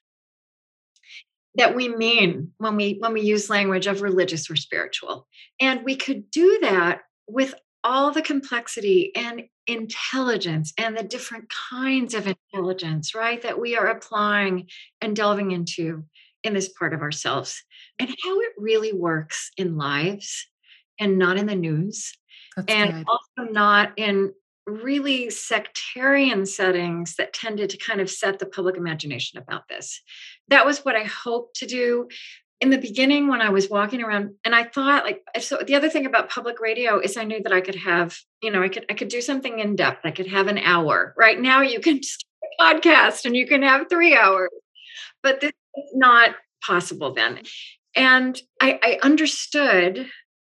that 1.55 1.75
we 1.75 1.87
mean 1.87 2.51
when 2.57 2.75
we 2.75 2.97
when 2.99 3.13
we 3.13 3.21
use 3.21 3.49
language 3.49 3.87
of 3.87 4.01
religious 4.01 4.49
or 4.49 4.55
spiritual. 4.55 5.27
And 5.59 5.83
we 5.83 5.95
could 5.95 6.29
do 6.31 6.59
that 6.61 7.01
with 7.27 7.53
all 7.83 8.11
the 8.11 8.21
complexity 8.21 9.11
and 9.15 9.43
intelligence 9.67 10.73
and 10.77 10.97
the 10.97 11.03
different 11.03 11.45
kinds 11.71 12.13
of 12.13 12.27
intelligence 12.27 13.15
right 13.15 13.41
that 13.41 13.59
we 13.59 13.75
are 13.75 13.87
applying 13.87 14.67
and 15.01 15.15
delving 15.15 15.51
into 15.51 16.03
in 16.43 16.53
this 16.53 16.69
part 16.69 16.93
of 16.93 17.01
ourselves 17.01 17.63
and 17.99 18.09
how 18.09 18.39
it 18.39 18.51
really 18.57 18.93
works 18.93 19.51
in 19.57 19.77
lives 19.77 20.47
and 20.99 21.17
not 21.17 21.37
in 21.37 21.47
the 21.47 21.55
news 21.55 22.13
That's 22.55 22.71
and 22.71 22.93
good. 22.93 23.05
also 23.07 23.51
not 23.51 23.93
in 23.97 24.33
really 24.65 25.29
sectarian 25.29 26.45
settings 26.45 27.15
that 27.15 27.33
tended 27.33 27.69
to 27.69 27.77
kind 27.77 28.01
of 28.01 28.09
set 28.09 28.39
the 28.39 28.45
public 28.45 28.77
imagination 28.77 29.39
about 29.39 29.67
this. 29.67 30.01
That 30.47 30.65
was 30.65 30.83
what 30.83 30.95
I 30.95 31.03
hoped 31.03 31.57
to 31.57 31.67
do 31.67 32.07
in 32.61 32.69
the 32.69 32.77
beginning 32.77 33.27
when 33.27 33.41
I 33.41 33.49
was 33.49 33.69
walking 33.69 34.01
around 34.01 34.33
and 34.45 34.55
I 34.55 34.63
thought 34.63 35.03
like 35.03 35.21
so 35.39 35.57
the 35.57 35.75
other 35.75 35.89
thing 35.89 36.05
about 36.05 36.29
public 36.29 36.59
radio 36.59 36.99
is 36.99 37.17
I 37.17 37.25
knew 37.25 37.43
that 37.43 37.51
I 37.51 37.61
could 37.61 37.75
have, 37.75 38.17
you 38.41 38.49
know, 38.49 38.63
I 38.63 38.69
could 38.69 38.85
I 38.89 38.93
could 38.93 39.09
do 39.09 39.21
something 39.21 39.59
in 39.59 39.75
depth. 39.75 40.05
I 40.05 40.11
could 40.11 40.27
have 40.27 40.47
an 40.47 40.57
hour. 40.57 41.13
Right 41.17 41.39
now 41.39 41.61
you 41.61 41.79
can 41.79 41.97
just 42.01 42.25
podcast 42.59 43.25
and 43.25 43.35
you 43.35 43.45
can 43.47 43.61
have 43.61 43.89
3 43.89 44.15
hours. 44.15 44.49
But 45.21 45.41
this 45.41 45.51
is 45.51 45.91
not 45.93 46.35
possible 46.65 47.13
then. 47.13 47.41
And 47.95 48.39
I, 48.61 48.79
I 48.81 48.99
understood 49.03 50.07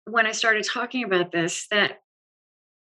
when 0.05 0.25
I 0.25 0.31
started 0.31 0.65
talking 0.65 1.03
about 1.03 1.31
this 1.31 1.67
that 1.71 1.99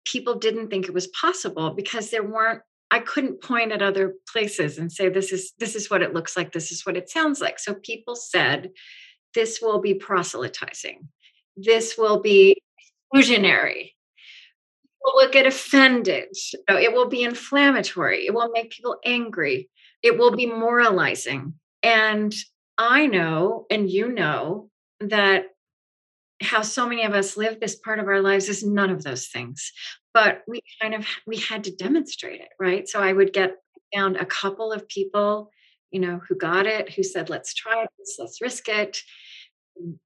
people 0.06 0.36
didn't 0.36 0.70
think 0.70 0.86
it 0.88 0.94
was 0.94 1.08
possible 1.08 1.72
because 1.72 2.10
there 2.10 2.24
weren't 2.24 2.62
I 2.94 3.00
couldn't 3.00 3.42
point 3.42 3.72
at 3.72 3.82
other 3.82 4.16
places 4.32 4.78
and 4.78 4.92
say 4.92 5.08
this 5.08 5.32
is 5.32 5.54
this 5.60 5.76
is 5.76 5.90
what 5.90 6.02
it 6.02 6.14
looks 6.14 6.36
like. 6.36 6.52
This 6.52 6.72
is 6.72 6.86
what 6.86 6.98
it 6.98 7.10
sounds 7.10 7.40
like. 7.40 7.58
So 7.58 7.74
people 7.74 8.16
said 8.16 8.72
this 9.34 9.62
will 9.62 9.80
be 9.80 9.94
proselytizing. 9.94 11.08
This 11.56 11.98
will 11.98 12.20
be 12.20 12.58
exclusionary. 13.14 13.94
People 15.00 15.14
will 15.16 15.30
get 15.30 15.48
offended. 15.48 16.36
It 16.68 16.94
will 16.94 17.08
be 17.08 17.24
inflammatory. 17.24 18.26
It 18.26 18.34
will 18.34 18.52
make 18.52 18.72
people 18.72 18.98
angry. 19.06 19.70
It 20.04 20.18
will 20.18 20.36
be 20.36 20.46
moralizing. 20.46 21.54
And 21.84 22.34
i 22.78 23.06
know 23.06 23.66
and 23.70 23.90
you 23.90 24.12
know 24.12 24.70
that 25.00 25.46
how 26.42 26.62
so 26.62 26.88
many 26.88 27.04
of 27.04 27.14
us 27.14 27.38
live 27.38 27.60
this 27.60 27.76
part 27.76 28.00
of 28.00 28.08
our 28.08 28.22
lives 28.22 28.50
is 28.50 28.64
none 28.64 28.90
of 28.90 29.04
those 29.04 29.28
things 29.28 29.72
but 30.14 30.42
we 30.48 30.62
kind 30.82 30.94
of 30.94 31.06
we 31.26 31.38
had 31.38 31.64
to 31.64 31.76
demonstrate 31.76 32.42
it 32.42 32.50
right? 32.60 32.88
So 32.88 33.02
i 33.02 33.14
would 33.14 33.34
get 33.34 33.56
down 33.94 34.16
a 34.16 34.26
couple 34.26 34.72
of 34.72 34.88
people 34.88 35.52
you 35.92 36.00
know 36.00 36.22
who 36.28 36.36
got 36.36 36.66
it 36.66 36.92
who 36.92 37.04
said 37.04 37.30
let's 37.30 37.54
try 37.54 37.86
this 38.00 38.16
let's 38.20 38.42
risk 38.42 38.70
it 38.70 39.02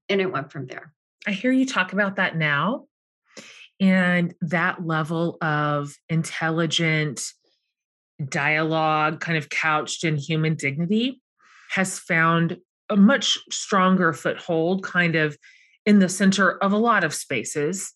and 0.08 0.20
it 0.20 0.32
went 0.32 0.52
from 0.52 0.66
there. 0.66 0.92
I 1.26 1.32
hear 1.32 1.52
you 1.52 1.66
talk 1.66 1.92
about 1.92 2.16
that 2.16 2.36
now 2.36 2.86
and 3.80 4.34
that 4.40 4.86
level 4.86 5.38
of 5.40 5.94
intelligent 6.08 7.22
dialogue 8.28 9.20
kind 9.20 9.36
of 9.36 9.50
couched 9.50 10.04
in 10.04 10.16
human 10.16 10.54
dignity 10.54 11.20
has 11.70 11.98
found 11.98 12.58
a 12.88 12.96
much 12.96 13.38
stronger 13.50 14.12
foothold 14.12 14.84
kind 14.84 15.16
of 15.16 15.36
in 15.86 16.00
the 16.00 16.08
center 16.08 16.58
of 16.58 16.72
a 16.72 16.78
lot 16.78 17.04
of 17.04 17.14
spaces. 17.14 17.92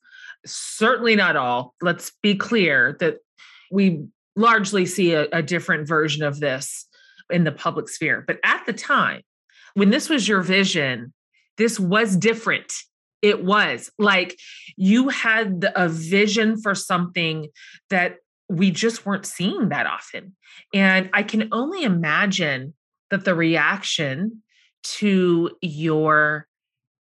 Certainly 0.46 1.16
not 1.16 1.36
all. 1.36 1.74
Let's 1.82 2.12
be 2.22 2.34
clear 2.36 2.96
that 3.00 3.18
we 3.70 4.04
largely 4.36 4.86
see 4.86 5.12
a, 5.12 5.26
a 5.32 5.42
different 5.42 5.86
version 5.86 6.22
of 6.22 6.40
this 6.40 6.86
in 7.28 7.44
the 7.44 7.52
public 7.52 7.88
sphere. 7.88 8.24
But 8.26 8.38
at 8.44 8.64
the 8.66 8.72
time, 8.72 9.22
when 9.74 9.90
this 9.90 10.08
was 10.08 10.26
your 10.26 10.40
vision, 10.40 11.12
this 11.58 11.78
was 11.78 12.16
different. 12.16 12.72
It 13.22 13.44
was 13.44 13.90
like 13.98 14.38
you 14.76 15.10
had 15.10 15.70
a 15.76 15.88
vision 15.88 16.60
for 16.60 16.74
something 16.74 17.48
that 17.90 18.16
we 18.48 18.70
just 18.70 19.04
weren't 19.04 19.26
seeing 19.26 19.68
that 19.68 19.86
often. 19.86 20.34
And 20.72 21.10
I 21.12 21.22
can 21.22 21.48
only 21.52 21.84
imagine 21.84 22.74
that 23.10 23.24
the 23.24 23.34
reaction 23.34 24.42
to 24.82 25.50
your 25.60 26.46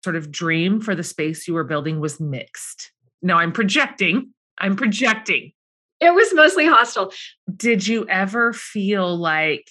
sort 0.07 0.15
of 0.15 0.31
dream 0.31 0.79
for 0.79 0.95
the 0.95 1.03
space 1.03 1.49
you 1.49 1.53
were 1.53 1.65
building 1.65 1.99
was 1.99 2.17
mixed. 2.17 2.93
Now 3.21 3.39
I'm 3.39 3.51
projecting. 3.51 4.31
I'm 4.57 4.77
projecting. 4.77 5.51
It 5.99 6.13
was 6.13 6.33
mostly 6.33 6.65
hostile. 6.65 7.11
Did 7.53 7.85
you 7.85 8.07
ever 8.07 8.53
feel 8.53 9.17
like 9.17 9.69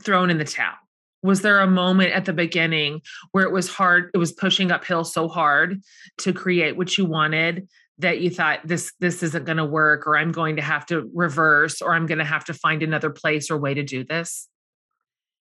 thrown 0.00 0.30
in 0.30 0.38
the 0.38 0.44
towel? 0.44 0.76
Was 1.24 1.42
there 1.42 1.58
a 1.58 1.66
moment 1.66 2.12
at 2.12 2.26
the 2.26 2.32
beginning 2.32 3.00
where 3.32 3.42
it 3.42 3.50
was 3.50 3.68
hard, 3.68 4.12
it 4.14 4.18
was 4.18 4.30
pushing 4.30 4.70
uphill 4.70 5.02
so 5.02 5.26
hard 5.26 5.82
to 6.18 6.32
create 6.32 6.76
what 6.76 6.96
you 6.96 7.04
wanted 7.04 7.66
that 7.98 8.20
you 8.20 8.30
thought 8.30 8.60
this 8.64 8.92
this 9.00 9.24
isn't 9.24 9.46
going 9.46 9.56
to 9.56 9.64
work 9.64 10.06
or 10.06 10.16
I'm 10.16 10.30
going 10.30 10.54
to 10.56 10.62
have 10.62 10.86
to 10.86 11.10
reverse 11.12 11.82
or 11.82 11.92
I'm 11.92 12.06
going 12.06 12.18
to 12.18 12.24
have 12.24 12.44
to 12.44 12.54
find 12.54 12.84
another 12.84 13.10
place 13.10 13.50
or 13.50 13.58
way 13.58 13.74
to 13.74 13.82
do 13.82 14.04
this? 14.04 14.46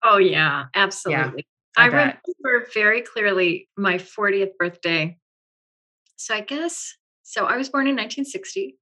Oh 0.05 0.19
yeah, 0.19 0.66
absolutely. 0.77 1.45
I, 1.77 1.85
I 1.85 1.87
remember 1.87 2.69
very 2.73 3.03
clearly 3.03 3.69
my 3.77 3.97
40th 3.99 4.57
birthday. 4.59 5.19
So 6.17 6.35
I 6.35 6.41
guess, 6.41 6.95
so 7.23 7.45
I 7.45 7.57
was 7.57 7.69
born 7.69 7.87
in 7.87 7.95
1960. 7.95 8.77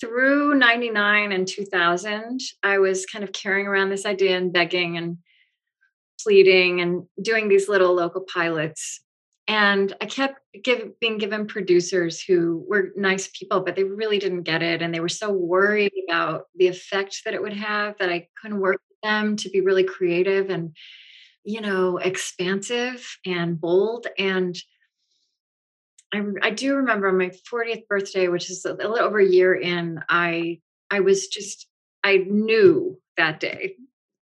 Through 0.00 0.54
99 0.54 1.32
and 1.32 1.48
2000, 1.48 2.40
I 2.62 2.78
was 2.78 3.06
kind 3.06 3.24
of 3.24 3.32
carrying 3.32 3.66
around 3.66 3.90
this 3.90 4.06
idea 4.06 4.36
and 4.36 4.52
begging 4.52 4.96
and 4.96 5.18
pleading 6.22 6.80
and 6.80 7.04
doing 7.20 7.48
these 7.48 7.68
little 7.68 7.94
local 7.94 8.20
pilots. 8.32 9.00
And 9.48 9.94
I 10.00 10.06
kept 10.06 10.40
give, 10.62 11.00
being 11.00 11.18
given 11.18 11.46
producers 11.46 12.20
who 12.20 12.64
were 12.68 12.92
nice 12.96 13.28
people, 13.28 13.60
but 13.60 13.74
they 13.74 13.84
really 13.84 14.18
didn't 14.18 14.42
get 14.42 14.62
it. 14.62 14.82
And 14.82 14.94
they 14.94 15.00
were 15.00 15.08
so 15.08 15.32
worried 15.32 15.92
about 16.08 16.44
the 16.54 16.68
effect 16.68 17.22
that 17.24 17.34
it 17.34 17.42
would 17.42 17.54
have 17.54 17.96
that 17.98 18.10
I 18.10 18.28
couldn't 18.40 18.60
work 18.60 18.80
with 18.88 19.10
them 19.10 19.36
to 19.36 19.48
be 19.48 19.62
really 19.62 19.84
creative 19.84 20.50
and 20.50 20.76
you 21.44 21.60
know, 21.60 21.98
expansive 21.98 23.06
and 23.24 23.60
bold. 23.60 24.06
And 24.18 24.56
I, 26.12 26.22
I 26.42 26.50
do 26.50 26.76
remember 26.76 27.08
on 27.08 27.18
my 27.18 27.30
40th 27.52 27.86
birthday, 27.88 28.28
which 28.28 28.50
is 28.50 28.64
a 28.64 28.72
little 28.72 28.98
over 28.98 29.18
a 29.18 29.26
year 29.26 29.54
in, 29.54 30.00
I 30.08 30.60
I 30.90 31.00
was 31.00 31.28
just 31.28 31.66
I 32.02 32.18
knew 32.18 32.98
that 33.16 33.40
day. 33.40 33.76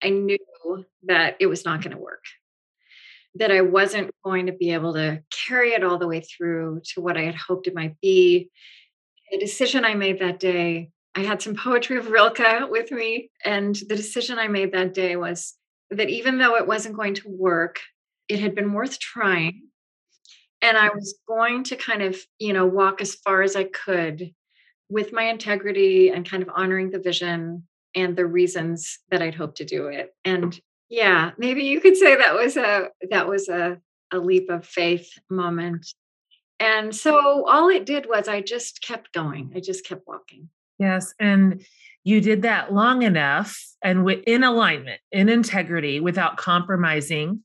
I 0.02 0.10
knew 0.10 0.38
that 1.04 1.36
it 1.40 1.46
was 1.46 1.64
not 1.64 1.82
going 1.82 1.96
to 1.96 2.02
work. 2.02 2.24
That 3.36 3.52
I 3.52 3.60
wasn't 3.60 4.10
going 4.24 4.46
to 4.46 4.52
be 4.52 4.72
able 4.72 4.94
to 4.94 5.22
carry 5.30 5.72
it 5.72 5.84
all 5.84 5.98
the 5.98 6.08
way 6.08 6.20
through 6.20 6.82
to 6.94 7.00
what 7.00 7.16
I 7.16 7.22
had 7.22 7.36
hoped 7.36 7.66
it 7.66 7.74
might 7.74 8.00
be. 8.00 8.50
The 9.30 9.38
decision 9.38 9.84
I 9.84 9.94
made 9.94 10.18
that 10.18 10.40
day, 10.40 10.90
I 11.14 11.20
had 11.20 11.40
some 11.40 11.54
poetry 11.54 11.96
of 11.96 12.10
Rilke 12.10 12.68
with 12.68 12.90
me. 12.90 13.30
And 13.44 13.74
the 13.74 13.96
decision 13.96 14.38
I 14.38 14.48
made 14.48 14.72
that 14.72 14.94
day 14.94 15.16
was 15.16 15.54
that 15.90 16.08
even 16.08 16.38
though 16.38 16.56
it 16.56 16.66
wasn't 16.66 16.96
going 16.96 17.14
to 17.14 17.28
work, 17.28 17.80
it 18.28 18.38
had 18.40 18.54
been 18.54 18.72
worth 18.72 18.98
trying. 18.98 19.62
And 20.62 20.76
I 20.76 20.90
was 20.90 21.18
going 21.26 21.64
to 21.64 21.76
kind 21.76 22.02
of, 22.02 22.16
you 22.38 22.52
know, 22.52 22.66
walk 22.66 23.00
as 23.00 23.14
far 23.14 23.42
as 23.42 23.56
I 23.56 23.64
could 23.64 24.32
with 24.88 25.12
my 25.12 25.24
integrity 25.24 26.10
and 26.10 26.28
kind 26.28 26.42
of 26.42 26.50
honoring 26.54 26.90
the 26.90 26.98
vision 26.98 27.66
and 27.94 28.16
the 28.16 28.26
reasons 28.26 28.98
that 29.10 29.22
I'd 29.22 29.34
hoped 29.34 29.56
to 29.58 29.64
do 29.64 29.86
it. 29.86 30.14
And 30.24 30.58
yeah, 30.88 31.30
maybe 31.38 31.62
you 31.62 31.80
could 31.80 31.96
say 31.96 32.16
that 32.16 32.34
was 32.34 32.56
a 32.56 32.88
that 33.10 33.28
was 33.28 33.48
a 33.48 33.78
a 34.12 34.18
leap 34.18 34.50
of 34.50 34.66
faith 34.66 35.08
moment. 35.30 35.86
And 36.58 36.94
so 36.94 37.48
all 37.48 37.68
it 37.68 37.86
did 37.86 38.06
was 38.06 38.28
I 38.28 38.42
just 38.42 38.82
kept 38.82 39.12
going. 39.12 39.52
I 39.54 39.60
just 39.60 39.86
kept 39.86 40.06
walking. 40.06 40.50
Yes, 40.78 41.14
and 41.18 41.64
you 42.04 42.20
did 42.20 42.42
that 42.42 42.72
long 42.72 43.02
enough 43.02 43.58
and 43.82 44.08
in 44.10 44.42
alignment, 44.44 45.00
in 45.12 45.28
integrity, 45.28 46.00
without 46.00 46.36
compromising 46.36 47.42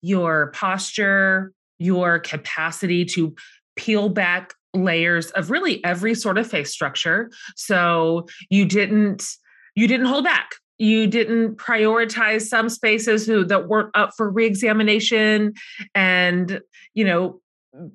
your 0.00 0.50
posture, 0.52 1.52
your 1.78 2.18
capacity 2.18 3.04
to 3.04 3.34
peel 3.76 4.08
back 4.08 4.54
layers 4.74 5.30
of 5.32 5.50
really 5.50 5.84
every 5.84 6.14
sort 6.14 6.38
of 6.38 6.46
face 6.46 6.72
structure. 6.72 7.30
So 7.56 8.26
you 8.50 8.64
didn't 8.64 9.26
you 9.74 9.86
didn't 9.86 10.06
hold 10.06 10.24
back. 10.24 10.50
You 10.78 11.06
didn't 11.06 11.56
prioritize 11.56 12.42
some 12.42 12.68
spaces 12.68 13.26
who 13.26 13.44
that 13.44 13.68
weren't 13.68 13.90
up 13.94 14.10
for 14.16 14.30
reexamination 14.30 15.54
and 15.94 16.60
you 16.94 17.04
know 17.04 17.40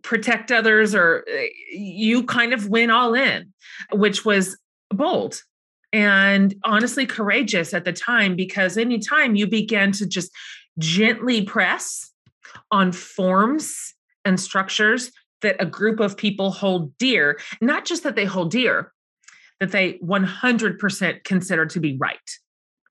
protect 0.01 0.51
others 0.51 0.95
or 0.95 1.23
eh, 1.29 1.47
you 1.71 2.23
kind 2.23 2.53
of 2.53 2.67
went 2.67 2.91
all 2.91 3.13
in 3.13 3.53
which 3.91 4.25
was 4.25 4.57
bold 4.89 5.41
and 5.93 6.53
honestly 6.63 7.05
courageous 7.05 7.73
at 7.73 7.85
the 7.85 7.93
time 7.93 8.35
because 8.35 8.77
anytime 8.77 9.35
you 9.35 9.47
begin 9.47 9.91
to 9.93 10.05
just 10.05 10.31
gently 10.77 11.43
press 11.43 12.11
on 12.71 12.91
forms 12.91 13.93
and 14.25 14.39
structures 14.39 15.11
that 15.41 15.55
a 15.59 15.65
group 15.65 15.99
of 15.99 16.17
people 16.17 16.51
hold 16.51 16.97
dear, 16.97 17.39
not 17.61 17.85
just 17.85 18.03
that 18.03 18.15
they 18.15 18.25
hold 18.25 18.51
dear, 18.51 18.91
that 19.59 19.71
they 19.71 19.93
100% 19.99 21.23
consider 21.23 21.65
to 21.65 21.79
be 21.79 21.97
right. 21.97 22.17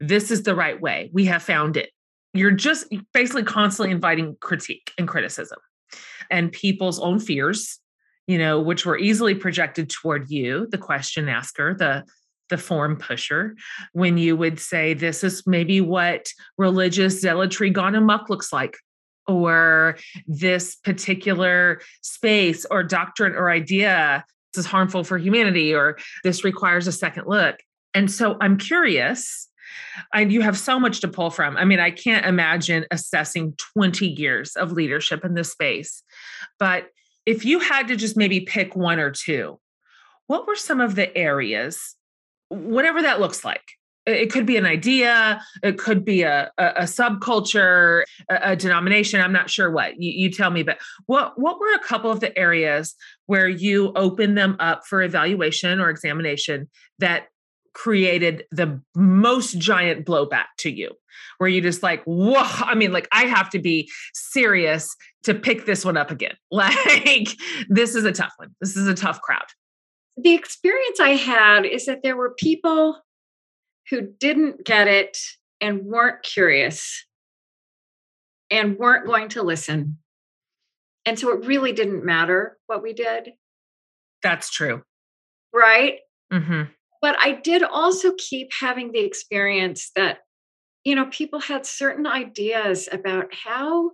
This 0.00 0.30
is 0.30 0.42
the 0.42 0.54
right 0.54 0.80
way. 0.80 1.10
We 1.12 1.26
have 1.26 1.42
found 1.42 1.76
it. 1.76 1.90
you're 2.34 2.50
just 2.50 2.86
basically 3.12 3.44
constantly 3.44 3.92
inviting 3.92 4.36
critique 4.40 4.92
and 4.98 5.08
criticism 5.08 5.58
and 6.30 6.52
people's 6.52 6.98
own 7.00 7.18
fears 7.18 7.78
you 8.26 8.38
know 8.38 8.60
which 8.60 8.84
were 8.84 8.98
easily 8.98 9.34
projected 9.34 9.88
toward 9.88 10.30
you 10.30 10.66
the 10.70 10.78
question 10.78 11.28
asker 11.28 11.74
the 11.74 12.04
the 12.48 12.58
form 12.58 12.96
pusher 12.96 13.54
when 13.92 14.18
you 14.18 14.36
would 14.36 14.60
say 14.60 14.94
this 14.94 15.24
is 15.24 15.46
maybe 15.46 15.80
what 15.80 16.28
religious 16.58 17.20
zealotry 17.20 17.70
gone 17.70 17.94
amok 17.94 18.28
looks 18.28 18.52
like 18.52 18.76
or 19.26 19.96
this 20.26 20.76
particular 20.76 21.80
space 22.02 22.64
or 22.70 22.82
doctrine 22.82 23.34
or 23.34 23.50
idea 23.50 24.24
is 24.56 24.64
harmful 24.64 25.04
for 25.04 25.18
humanity 25.18 25.74
or 25.74 25.98
this 26.24 26.44
requires 26.44 26.86
a 26.86 26.92
second 26.92 27.26
look 27.26 27.56
and 27.94 28.10
so 28.10 28.36
i'm 28.40 28.56
curious 28.56 29.48
and 30.14 30.32
you 30.32 30.40
have 30.42 30.58
so 30.58 30.78
much 30.78 31.00
to 31.00 31.08
pull 31.08 31.30
from. 31.30 31.56
I 31.56 31.64
mean, 31.64 31.80
I 31.80 31.90
can't 31.90 32.26
imagine 32.26 32.86
assessing 32.90 33.54
20 33.74 34.06
years 34.06 34.56
of 34.56 34.72
leadership 34.72 35.24
in 35.24 35.34
this 35.34 35.52
space. 35.52 36.02
But 36.58 36.88
if 37.24 37.44
you 37.44 37.58
had 37.58 37.88
to 37.88 37.96
just 37.96 38.16
maybe 38.16 38.40
pick 38.40 38.76
one 38.76 38.98
or 38.98 39.10
two, 39.10 39.58
what 40.26 40.46
were 40.46 40.56
some 40.56 40.80
of 40.80 40.94
the 40.94 41.16
areas, 41.16 41.96
whatever 42.48 43.02
that 43.02 43.20
looks 43.20 43.44
like? 43.44 43.62
It 44.06 44.30
could 44.30 44.46
be 44.46 44.56
an 44.56 44.66
idea, 44.66 45.42
it 45.64 45.78
could 45.78 46.04
be 46.04 46.22
a, 46.22 46.52
a, 46.58 46.64
a 46.64 46.82
subculture, 46.82 48.04
a, 48.30 48.52
a, 48.52 48.56
denomination. 48.56 49.20
I'm 49.20 49.32
not 49.32 49.50
sure 49.50 49.68
what 49.68 50.00
you, 50.00 50.12
you 50.12 50.30
tell 50.30 50.50
me, 50.52 50.62
but 50.62 50.78
what 51.06 51.32
what 51.36 51.58
were 51.58 51.74
a 51.74 51.80
couple 51.80 52.12
of 52.12 52.20
the 52.20 52.36
areas 52.38 52.94
where 53.26 53.48
you 53.48 53.92
opened 53.96 54.38
them 54.38 54.56
up 54.60 54.86
for 54.86 55.02
evaluation 55.02 55.80
or 55.80 55.90
examination 55.90 56.68
that 57.00 57.26
created 57.76 58.44
the 58.50 58.80
most 58.94 59.58
giant 59.58 60.06
blowback 60.06 60.46
to 60.56 60.70
you 60.70 60.92
where 61.36 61.48
you 61.48 61.60
just 61.60 61.82
like 61.82 62.02
whoa 62.04 62.42
i 62.64 62.74
mean 62.74 62.90
like 62.90 63.06
i 63.12 63.24
have 63.24 63.50
to 63.50 63.58
be 63.58 63.90
serious 64.14 64.96
to 65.22 65.34
pick 65.34 65.66
this 65.66 65.84
one 65.84 65.94
up 65.94 66.10
again 66.10 66.34
like 66.50 67.28
this 67.68 67.94
is 67.94 68.04
a 68.04 68.12
tough 68.12 68.32
one 68.38 68.48
this 68.62 68.76
is 68.76 68.88
a 68.88 68.94
tough 68.94 69.20
crowd 69.20 69.44
the 70.16 70.34
experience 70.34 71.00
i 71.00 71.10
had 71.10 71.64
is 71.64 71.86
that 71.86 72.02
there 72.02 72.16
were 72.16 72.34
people 72.38 72.96
who 73.90 74.02
didn't 74.02 74.64
get 74.64 74.88
it 74.88 75.16
and 75.60 75.84
weren't 75.84 76.22
curious 76.22 77.04
and 78.50 78.78
weren't 78.78 79.06
going 79.06 79.28
to 79.30 79.42
listen. 79.42 79.98
And 81.04 81.18
so 81.18 81.30
it 81.30 81.46
really 81.46 81.72
didn't 81.72 82.04
matter 82.04 82.58
what 82.66 82.82
we 82.82 82.92
did. 82.92 83.32
That's 84.22 84.50
true. 84.50 84.82
Right? 85.52 86.00
Mm-hmm. 86.32 86.62
But 87.00 87.16
I 87.20 87.32
did 87.32 87.62
also 87.62 88.12
keep 88.18 88.52
having 88.52 88.92
the 88.92 89.04
experience 89.04 89.90
that, 89.94 90.18
you 90.84 90.94
know, 90.94 91.06
people 91.06 91.40
had 91.40 91.64
certain 91.64 92.06
ideas 92.06 92.88
about 92.90 93.32
how 93.32 93.92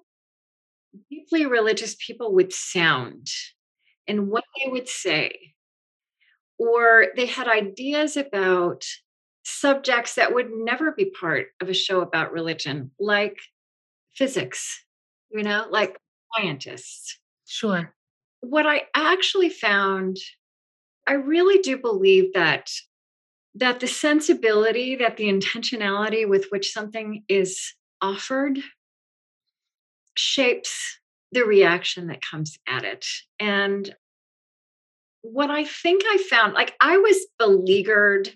deeply 1.10 1.46
religious 1.46 1.96
people 2.04 2.34
would 2.34 2.52
sound 2.52 3.26
and 4.06 4.28
what 4.28 4.44
they 4.58 4.70
would 4.70 4.88
say. 4.88 5.54
Or 6.62 7.08
they 7.16 7.26
had 7.26 7.48
ideas 7.48 8.16
about 8.16 8.84
subjects 9.42 10.14
that 10.14 10.32
would 10.32 10.50
never 10.52 10.92
be 10.92 11.06
part 11.06 11.48
of 11.60 11.68
a 11.68 11.74
show 11.74 12.02
about 12.02 12.30
religion, 12.32 12.92
like 13.00 13.40
physics, 14.14 14.84
you 15.32 15.42
know, 15.42 15.66
like 15.70 15.98
scientists. 16.36 17.18
Sure. 17.44 17.92
What 18.42 18.64
I 18.64 18.82
actually 18.94 19.48
found, 19.48 20.18
I 21.04 21.14
really 21.14 21.58
do 21.58 21.78
believe 21.78 22.32
that 22.34 22.70
that 23.56 23.80
the 23.80 23.88
sensibility, 23.88 24.94
that 24.96 25.16
the 25.16 25.24
intentionality 25.24 26.28
with 26.28 26.46
which 26.50 26.72
something 26.72 27.24
is 27.28 27.74
offered 28.00 28.60
shapes 30.16 30.98
the 31.32 31.42
reaction 31.44 32.06
that 32.06 32.22
comes 32.22 32.56
at 32.68 32.84
it. 32.84 33.04
And 33.40 33.94
what 35.22 35.50
I 35.50 35.64
think 35.64 36.02
I 36.04 36.18
found, 36.28 36.54
like 36.54 36.74
I 36.80 36.98
was 36.98 37.26
beleaguered 37.38 38.30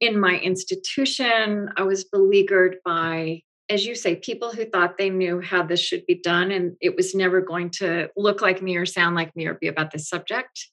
in 0.00 0.20
my 0.20 0.38
institution, 0.38 1.70
I 1.76 1.82
was 1.82 2.04
beleaguered 2.04 2.76
by, 2.84 3.42
as 3.68 3.86
you 3.86 3.94
say, 3.94 4.16
people 4.16 4.52
who 4.52 4.66
thought 4.66 4.98
they 4.98 5.10
knew 5.10 5.40
how 5.40 5.62
this 5.62 5.80
should 5.80 6.04
be 6.06 6.16
done 6.16 6.50
and 6.50 6.76
it 6.80 6.94
was 6.94 7.14
never 7.14 7.40
going 7.40 7.70
to 7.70 8.10
look 8.16 8.42
like 8.42 8.60
me 8.60 8.76
or 8.76 8.84
sound 8.84 9.16
like 9.16 9.34
me 9.34 9.46
or 9.46 9.54
be 9.54 9.68
about 9.68 9.90
this 9.90 10.08
subject. 10.08 10.68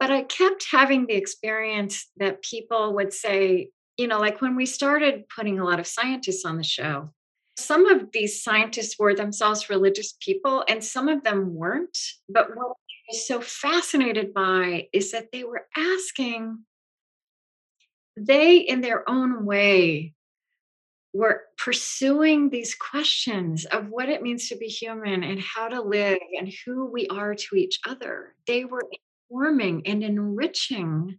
But 0.00 0.10
I 0.10 0.22
kept 0.22 0.66
having 0.68 1.06
the 1.06 1.14
experience 1.14 2.10
that 2.16 2.42
people 2.42 2.94
would 2.94 3.12
say, 3.12 3.70
you 3.96 4.08
know, 4.08 4.18
like 4.18 4.40
when 4.40 4.56
we 4.56 4.66
started 4.66 5.28
putting 5.28 5.60
a 5.60 5.64
lot 5.64 5.78
of 5.78 5.86
scientists 5.86 6.44
on 6.44 6.56
the 6.56 6.64
show, 6.64 7.12
some 7.56 7.86
of 7.86 8.10
these 8.12 8.42
scientists 8.42 8.98
were 8.98 9.14
themselves 9.14 9.70
religious 9.70 10.14
people 10.20 10.64
and 10.68 10.82
some 10.82 11.08
of 11.08 11.22
them 11.22 11.54
weren't. 11.54 11.96
But 12.28 12.56
what 12.56 12.76
was 13.12 13.26
so 13.26 13.40
fascinated 13.40 14.32
by 14.32 14.88
is 14.92 15.12
that 15.12 15.32
they 15.32 15.44
were 15.44 15.66
asking, 15.76 16.64
they 18.16 18.58
in 18.58 18.80
their 18.80 19.08
own 19.08 19.44
way 19.44 20.14
were 21.14 21.42
pursuing 21.58 22.48
these 22.48 22.74
questions 22.74 23.66
of 23.66 23.90
what 23.90 24.08
it 24.08 24.22
means 24.22 24.48
to 24.48 24.56
be 24.56 24.66
human 24.66 25.22
and 25.22 25.38
how 25.40 25.68
to 25.68 25.82
live 25.82 26.18
and 26.38 26.50
who 26.64 26.86
we 26.86 27.06
are 27.08 27.34
to 27.34 27.54
each 27.54 27.78
other. 27.86 28.34
They 28.46 28.64
were 28.64 28.88
informing 29.30 29.86
and 29.86 30.02
enriching 30.02 31.18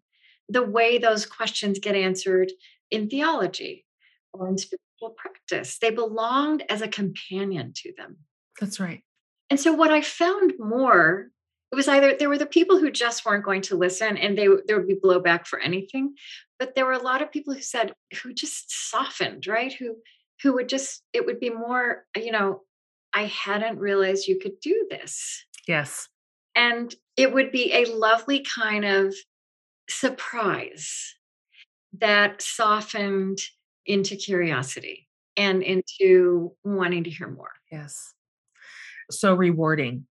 the 0.50 0.64
way 0.64 0.98
those 0.98 1.28
questions 1.28 1.78
get 1.78 1.96
answered 1.96 2.52
in 2.90 3.08
theology 3.08 3.86
or 4.34 4.48
in 4.48 4.58
spiritual 4.58 5.16
practice. 5.16 5.78
They 5.78 5.92
belonged 5.92 6.64
as 6.70 6.82
a 6.82 6.88
companion 6.88 7.74
to 7.76 7.94
them. 7.96 8.18
That's 8.60 8.80
right. 8.80 9.04
And 9.52 9.60
so 9.60 9.74
what 9.74 9.92
I 9.92 10.02
found 10.02 10.54
more 10.58 11.30
it 11.74 11.76
was 11.76 11.88
either 11.88 12.16
there 12.18 12.30
were 12.30 12.38
the 12.38 12.46
people 12.46 12.78
who 12.78 12.92
just 12.92 13.26
weren't 13.26 13.44
going 13.44 13.64
to 13.64 13.76
listen 13.76 14.16
and 14.16 14.38
they 14.38 14.48
there 14.68 14.78
would 14.78 14.88
be 14.88 14.96
blowback 14.96 15.48
for 15.48 15.60
anything 15.60 16.14
but 16.60 16.76
there 16.76 16.86
were 16.86 16.94
a 16.94 17.02
lot 17.02 17.22
of 17.22 17.32
people 17.32 17.54
who 17.54 17.62
said 17.62 17.94
who 18.22 18.34
just 18.34 18.90
softened 18.90 19.48
right 19.48 19.74
who 19.74 19.96
who 20.42 20.54
would 20.54 20.70
just 20.70 21.02
it 21.14 21.26
would 21.26 21.40
be 21.40 21.50
more 21.50 22.06
you 22.16 22.32
know 22.32 22.62
i 23.14 23.26
hadn't 23.26 23.80
realized 23.80 24.28
you 24.28 24.40
could 24.40 24.60
do 24.62 24.88
this 24.90 25.46
yes 25.68 26.08
and 26.56 26.96
it 27.18 27.34
would 27.34 27.52
be 27.52 27.74
a 27.74 27.86
lovely 27.86 28.42
kind 28.42 28.86
of 28.86 29.14
surprise 29.90 31.16
that 32.00 32.42
softened 32.42 33.40
into 33.86 34.16
curiosity 34.16 35.08
and 35.38 35.64
into 35.64 36.54
wanting 36.64 37.04
to 37.04 37.10
hear 37.10 37.28
more. 37.28 37.52
Yes. 37.72 38.14
So 39.12 39.34
rewarding. 39.34 40.06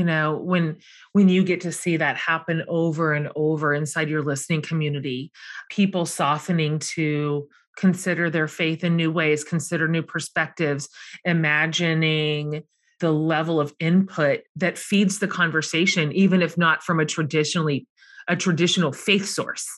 You 0.00 0.06
know, 0.06 0.38
when 0.38 0.78
when 1.12 1.28
you 1.28 1.44
get 1.44 1.60
to 1.60 1.72
see 1.72 1.98
that 1.98 2.16
happen 2.16 2.62
over 2.68 3.12
and 3.12 3.28
over 3.36 3.74
inside 3.74 4.08
your 4.08 4.22
listening 4.22 4.62
community, 4.62 5.30
people 5.68 6.06
softening 6.06 6.78
to 6.94 7.46
consider 7.76 8.30
their 8.30 8.48
faith 8.48 8.82
in 8.82 8.96
new 8.96 9.12
ways, 9.12 9.44
consider 9.44 9.88
new 9.88 10.02
perspectives, 10.02 10.88
imagining 11.26 12.62
the 13.00 13.12
level 13.12 13.60
of 13.60 13.74
input 13.78 14.40
that 14.56 14.78
feeds 14.78 15.18
the 15.18 15.28
conversation 15.28 16.12
even 16.12 16.40
if 16.40 16.56
not 16.56 16.82
from 16.82 16.98
a 16.98 17.04
traditionally 17.04 17.86
a 18.26 18.34
traditional 18.34 18.92
faith 18.92 19.28
source 19.28 19.68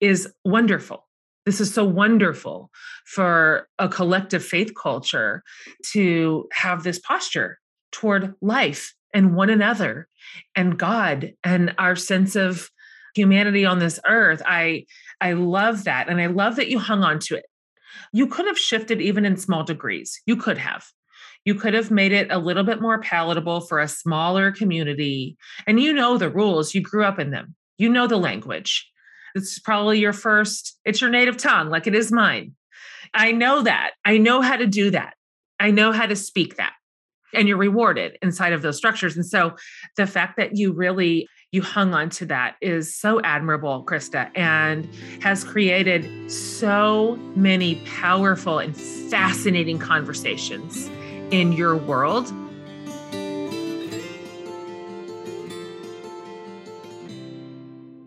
is 0.00 0.32
wonderful. 0.44 1.08
This 1.46 1.60
is 1.60 1.74
so 1.74 1.84
wonderful 1.84 2.70
for 3.06 3.66
a 3.80 3.88
collective 3.88 4.44
faith 4.44 4.72
culture 4.80 5.42
to 5.90 6.46
have 6.52 6.84
this 6.84 7.00
posture 7.00 7.58
toward 7.90 8.34
life 8.40 8.94
and 9.14 9.34
one 9.34 9.48
another 9.48 10.08
and 10.54 10.78
god 10.78 11.32
and 11.42 11.74
our 11.78 11.96
sense 11.96 12.36
of 12.36 12.70
humanity 13.14 13.64
on 13.64 13.78
this 13.78 14.00
earth 14.06 14.42
i 14.44 14.84
i 15.20 15.32
love 15.32 15.84
that 15.84 16.08
and 16.08 16.20
i 16.20 16.26
love 16.26 16.56
that 16.56 16.68
you 16.68 16.78
hung 16.78 17.02
on 17.02 17.18
to 17.18 17.34
it 17.36 17.46
you 18.12 18.26
could 18.26 18.46
have 18.46 18.58
shifted 18.58 19.00
even 19.00 19.24
in 19.24 19.36
small 19.36 19.64
degrees 19.64 20.20
you 20.26 20.36
could 20.36 20.58
have 20.58 20.84
you 21.44 21.54
could 21.54 21.74
have 21.74 21.90
made 21.90 22.12
it 22.12 22.30
a 22.30 22.38
little 22.38 22.64
bit 22.64 22.80
more 22.80 23.00
palatable 23.00 23.60
for 23.60 23.78
a 23.78 23.88
smaller 23.88 24.50
community. 24.50 25.36
And 25.66 25.78
you 25.78 25.92
know 25.92 26.16
the 26.16 26.30
rules, 26.30 26.74
you 26.74 26.80
grew 26.80 27.04
up 27.04 27.18
in 27.18 27.30
them, 27.30 27.54
you 27.76 27.88
know 27.88 28.06
the 28.06 28.16
language. 28.16 28.90
It's 29.34 29.58
probably 29.58 29.98
your 29.98 30.12
first, 30.12 30.78
it's 30.84 31.00
your 31.00 31.10
native 31.10 31.36
tongue, 31.36 31.68
like 31.68 31.86
it 31.86 31.94
is 31.94 32.12
mine. 32.12 32.52
I 33.12 33.32
know 33.32 33.62
that. 33.62 33.92
I 34.04 34.18
know 34.18 34.40
how 34.40 34.56
to 34.56 34.66
do 34.66 34.90
that. 34.90 35.14
I 35.60 35.70
know 35.70 35.92
how 35.92 36.06
to 36.06 36.16
speak 36.16 36.56
that. 36.56 36.72
And 37.32 37.48
you're 37.48 37.56
rewarded 37.56 38.18
inside 38.22 38.52
of 38.52 38.62
those 38.62 38.76
structures. 38.76 39.16
And 39.16 39.26
so 39.26 39.56
the 39.96 40.06
fact 40.06 40.36
that 40.36 40.56
you 40.56 40.72
really 40.72 41.28
you 41.54 41.62
hung 41.62 41.94
on 41.94 42.10
to 42.10 42.26
that 42.26 42.56
is 42.60 42.98
so 42.98 43.20
admirable, 43.22 43.86
Krista, 43.86 44.28
and 44.34 44.92
has 45.22 45.44
created 45.44 46.28
so 46.28 47.14
many 47.36 47.76
powerful 47.86 48.58
and 48.58 48.76
fascinating 48.76 49.78
conversations 49.78 50.90
in 51.30 51.52
your 51.52 51.76
world. 51.76 52.26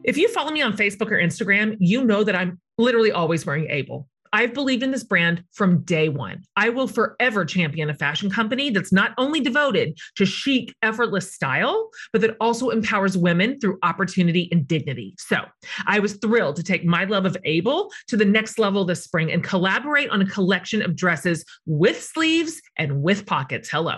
If 0.04 0.18
you 0.18 0.28
follow 0.28 0.52
me 0.52 0.62
on 0.62 0.76
Facebook 0.76 1.12
or 1.12 1.18
Instagram, 1.18 1.78
you 1.80 2.04
know 2.04 2.26
that 2.26 2.36
I'm 2.36 2.60
literally 2.78 3.14
always 3.14 3.46
wearing 3.46 3.70
Able. 3.70 4.10
I've 4.34 4.54
believed 4.54 4.84
in 4.84 4.92
this 4.92 5.04
brand 5.04 5.44
from 5.54 5.84
day 5.84 6.10
one. 6.10 6.44
I 6.56 6.70
will 6.70 6.88
forever 6.88 7.46
champion 7.46 7.90
a 7.90 7.94
fashion 7.94 8.30
company 8.30 8.70
that's 8.70 8.92
not 8.92 9.14
only 9.18 9.40
devoted 9.40 9.98
to 10.16 10.26
chic, 10.26 10.74
effortless 10.82 11.34
style, 11.34 11.90
but 12.12 12.22
that 12.22 12.36
also 12.40 12.70
empowers 12.70 13.18
women 13.18 13.60
through 13.60 13.78
opportunity 13.84 14.50
and 14.52 14.68
dignity. 14.68 15.16
So 15.18 15.38
I 15.86 16.00
was 16.00 16.14
thrilled 16.14 16.56
to 16.58 16.64
take 16.64 16.86
my 16.86 17.06
love 17.06 17.26
of 17.26 17.38
Able 17.46 17.92
to 18.08 18.18
the 18.18 18.26
next 18.26 18.60
level 18.60 18.86
this 18.86 19.04
spring 19.04 19.32
and 19.32 19.44
collaborate 19.44 20.10
on 20.10 20.22
a 20.22 20.26
collection 20.26 20.82
of 20.82 20.96
dresses 20.96 21.46
with 21.66 22.02
sleeves 22.02 22.62
and 22.78 23.02
with 23.02 23.26
pockets. 23.26 23.70
Hello. 23.70 23.98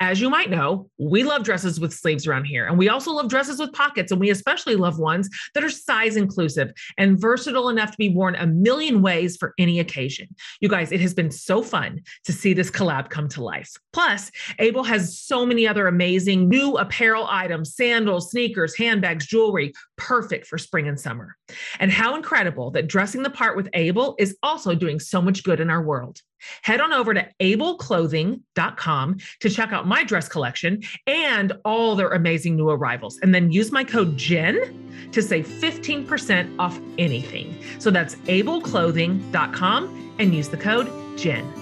As 0.00 0.20
you 0.20 0.30
might 0.30 0.50
know, 0.50 0.88
we 0.98 1.22
love 1.22 1.44
dresses 1.44 1.80
with 1.80 1.92
sleeves 1.92 2.26
around 2.26 2.44
here, 2.44 2.66
and 2.66 2.78
we 2.78 2.88
also 2.88 3.12
love 3.12 3.28
dresses 3.28 3.58
with 3.58 3.72
pockets, 3.72 4.12
and 4.12 4.20
we 4.20 4.30
especially 4.30 4.76
love 4.76 4.98
ones 4.98 5.28
that 5.54 5.64
are 5.64 5.70
size 5.70 6.16
inclusive 6.16 6.72
and 6.98 7.20
versatile 7.20 7.68
enough 7.68 7.90
to 7.90 7.98
be 7.98 8.08
worn 8.08 8.34
a 8.36 8.46
million 8.46 9.02
ways 9.02 9.36
for 9.36 9.54
any 9.58 9.80
occasion. 9.80 10.28
You 10.60 10.68
guys, 10.68 10.92
it 10.92 11.00
has 11.00 11.14
been 11.14 11.30
so 11.30 11.62
fun 11.62 12.02
to 12.24 12.32
see 12.32 12.52
this 12.52 12.70
collab 12.70 13.10
come 13.10 13.28
to 13.30 13.42
life. 13.42 13.72
Plus, 13.92 14.30
Able 14.58 14.84
has 14.84 15.18
so 15.18 15.46
many 15.46 15.66
other 15.66 15.86
amazing 15.86 16.48
new 16.48 16.76
apparel 16.76 17.26
items 17.30 17.74
sandals, 17.74 18.30
sneakers, 18.30 18.76
handbags, 18.76 19.26
jewelry, 19.26 19.72
perfect 19.96 20.46
for 20.46 20.58
spring 20.58 20.88
and 20.88 20.98
summer. 20.98 21.36
And 21.80 21.90
how 21.90 22.16
incredible 22.16 22.70
that 22.72 22.88
dressing 22.88 23.22
the 23.22 23.30
part 23.30 23.56
with 23.56 23.68
Able 23.74 24.14
is 24.18 24.36
also 24.42 24.74
doing 24.74 25.00
so 25.00 25.20
much 25.20 25.42
good 25.44 25.60
in 25.60 25.70
our 25.70 25.82
world. 25.82 26.20
Head 26.62 26.80
on 26.80 26.92
over 26.92 27.14
to 27.14 27.26
ableclothing.com 27.40 29.16
to 29.40 29.50
check 29.50 29.72
out 29.72 29.86
my 29.86 30.04
dress 30.04 30.28
collection 30.28 30.82
and 31.06 31.52
all 31.64 31.96
their 31.96 32.10
amazing 32.10 32.56
new 32.56 32.68
arrivals. 32.70 33.18
And 33.22 33.34
then 33.34 33.50
use 33.50 33.72
my 33.72 33.84
code 33.84 34.16
JEN 34.16 35.08
to 35.12 35.22
save 35.22 35.46
15% 35.46 36.54
off 36.58 36.78
anything. 36.98 37.58
So 37.78 37.90
that's 37.90 38.16
ableclothing.com 38.16 40.14
and 40.18 40.34
use 40.34 40.48
the 40.48 40.56
code 40.56 40.90
JEN. 41.18 41.52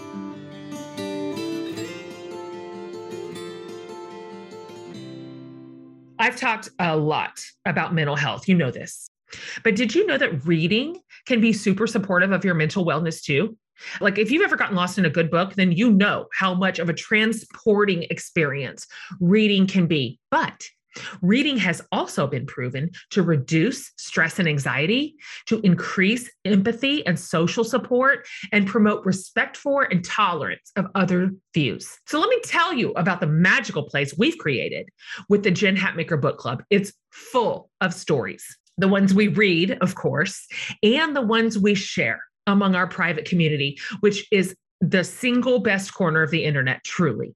I've 6.18 6.36
talked 6.36 6.70
a 6.78 6.96
lot 6.96 7.44
about 7.66 7.92
mental 7.94 8.14
health. 8.14 8.48
You 8.48 8.54
know 8.54 8.70
this. 8.70 9.10
But 9.64 9.74
did 9.74 9.92
you 9.92 10.06
know 10.06 10.18
that 10.18 10.46
reading 10.46 11.00
can 11.26 11.40
be 11.40 11.52
super 11.52 11.88
supportive 11.88 12.30
of 12.30 12.44
your 12.44 12.54
mental 12.54 12.84
wellness 12.84 13.22
too? 13.22 13.56
Like 14.00 14.18
if 14.18 14.30
you've 14.30 14.42
ever 14.42 14.56
gotten 14.56 14.76
lost 14.76 14.98
in 14.98 15.04
a 15.04 15.10
good 15.10 15.30
book, 15.30 15.54
then 15.54 15.72
you 15.72 15.90
know 15.90 16.26
how 16.32 16.54
much 16.54 16.78
of 16.78 16.88
a 16.88 16.94
transporting 16.94 18.04
experience 18.04 18.86
reading 19.20 19.66
can 19.66 19.86
be. 19.86 20.18
But 20.30 20.62
Reading 21.22 21.56
has 21.58 21.82
also 21.90 22.26
been 22.26 22.46
proven 22.46 22.90
to 23.10 23.22
reduce 23.22 23.92
stress 23.96 24.38
and 24.38 24.48
anxiety, 24.48 25.16
to 25.46 25.60
increase 25.60 26.30
empathy 26.44 27.06
and 27.06 27.18
social 27.18 27.64
support, 27.64 28.26
and 28.52 28.66
promote 28.66 29.04
respect 29.04 29.56
for 29.56 29.84
and 29.84 30.04
tolerance 30.04 30.70
of 30.76 30.86
other 30.94 31.30
views. 31.54 31.88
So, 32.06 32.20
let 32.20 32.28
me 32.28 32.40
tell 32.44 32.72
you 32.72 32.92
about 32.92 33.20
the 33.20 33.26
magical 33.26 33.84
place 33.84 34.16
we've 34.16 34.38
created 34.38 34.88
with 35.28 35.42
the 35.42 35.50
Jen 35.50 35.76
Hatmaker 35.76 36.20
Book 36.20 36.38
Club. 36.38 36.62
It's 36.70 36.92
full 37.10 37.70
of 37.80 37.94
stories, 37.94 38.44
the 38.76 38.88
ones 38.88 39.14
we 39.14 39.28
read, 39.28 39.78
of 39.80 39.94
course, 39.94 40.46
and 40.82 41.16
the 41.16 41.22
ones 41.22 41.58
we 41.58 41.74
share 41.74 42.20
among 42.46 42.74
our 42.74 42.86
private 42.86 43.24
community, 43.24 43.78
which 44.00 44.26
is 44.32 44.54
the 44.80 45.04
single 45.04 45.60
best 45.60 45.94
corner 45.94 46.22
of 46.22 46.32
the 46.32 46.44
internet, 46.44 46.82
truly. 46.84 47.34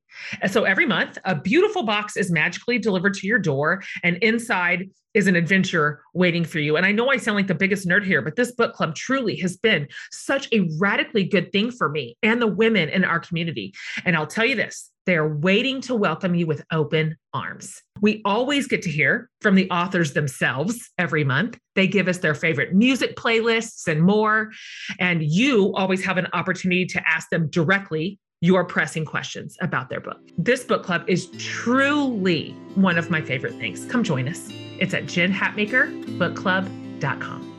So 0.51 0.65
every 0.65 0.85
month, 0.85 1.17
a 1.25 1.37
beautiful 1.37 1.85
box 1.85 2.17
is 2.17 2.31
magically 2.31 2.79
delivered 2.79 3.15
to 3.15 3.27
your 3.27 3.39
door, 3.39 3.85
and 4.03 4.17
inside 4.17 4.91
is 5.15 5.29
an 5.29 5.37
adventure 5.37 6.03
waiting 6.13 6.45
for 6.45 6.59
you. 6.59 6.77
And 6.77 6.85
I 6.85 6.93
know 6.93 7.09
I 7.09 7.17
sound 7.17 7.37
like 7.37 7.47
the 7.47 7.55
biggest 7.55 7.89
nerd 7.89 8.05
here, 8.05 8.21
but 8.21 8.37
this 8.37 8.53
book 8.53 8.75
club 8.75 8.97
truly 8.97 9.37
has 9.37 9.57
been 9.57 9.87
such 10.11 10.49
a 10.53 10.69
radically 10.79 11.25
good 11.25 11.53
thing 11.53 11.71
for 11.71 11.89
me 11.89 12.19
and 12.23 12.43
the 12.43 12.47
women 12.49 12.89
in 12.89 13.05
our 13.05 13.21
community. 13.21 13.73
And 14.05 14.17
I'll 14.17 14.27
tell 14.27 14.45
you 14.45 14.57
this 14.57 14.91
they're 15.07 15.29
waiting 15.29 15.81
to 15.83 15.95
welcome 15.95 16.35
you 16.35 16.47
with 16.47 16.65
open 16.73 17.17
arms. 17.33 17.81
We 18.01 18.23
always 18.25 18.67
get 18.67 18.83
to 18.83 18.91
hear 18.91 19.31
from 19.41 19.55
the 19.55 19.71
authors 19.71 20.13
themselves 20.13 20.91
every 20.99 21.23
month. 21.25 21.59
They 21.77 21.87
give 21.87 22.09
us 22.09 22.19
their 22.19 22.35
favorite 22.35 22.75
music 22.75 23.15
playlists 23.17 23.87
and 23.87 24.03
more. 24.03 24.51
And 24.99 25.23
you 25.23 25.73
always 25.75 26.05
have 26.05 26.19
an 26.19 26.27
opportunity 26.33 26.85
to 26.87 27.01
ask 27.09 27.31
them 27.31 27.49
directly 27.49 28.19
your 28.41 28.65
pressing 28.65 29.05
questions 29.05 29.57
about 29.61 29.89
their 29.89 30.01
book. 30.01 30.19
This 30.37 30.65
book 30.65 30.83
club 30.85 31.05
is 31.07 31.29
truly 31.39 32.51
one 32.75 32.99
of 32.99 33.11
my 33.11 33.23
favorite 33.23 33.55
things. 33.55 33.87
Come 33.87 34.03
join 34.03 34.27
us. 34.29 34.49
It's 34.79 34.93
at 34.93 35.05
jenhatmakerbookclub.com. 35.05 37.56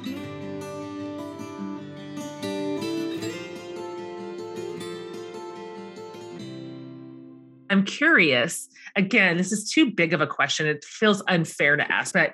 I'm 7.70 7.84
curious. 7.84 8.68
Again, 8.96 9.38
this 9.38 9.52
is 9.52 9.70
too 9.70 9.92
big 9.92 10.14
of 10.14 10.22
a 10.22 10.28
question. 10.28 10.68
It 10.68 10.84
feels 10.84 11.24
unfair 11.28 11.76
to 11.76 11.92
ask, 11.92 12.14
but 12.14 12.34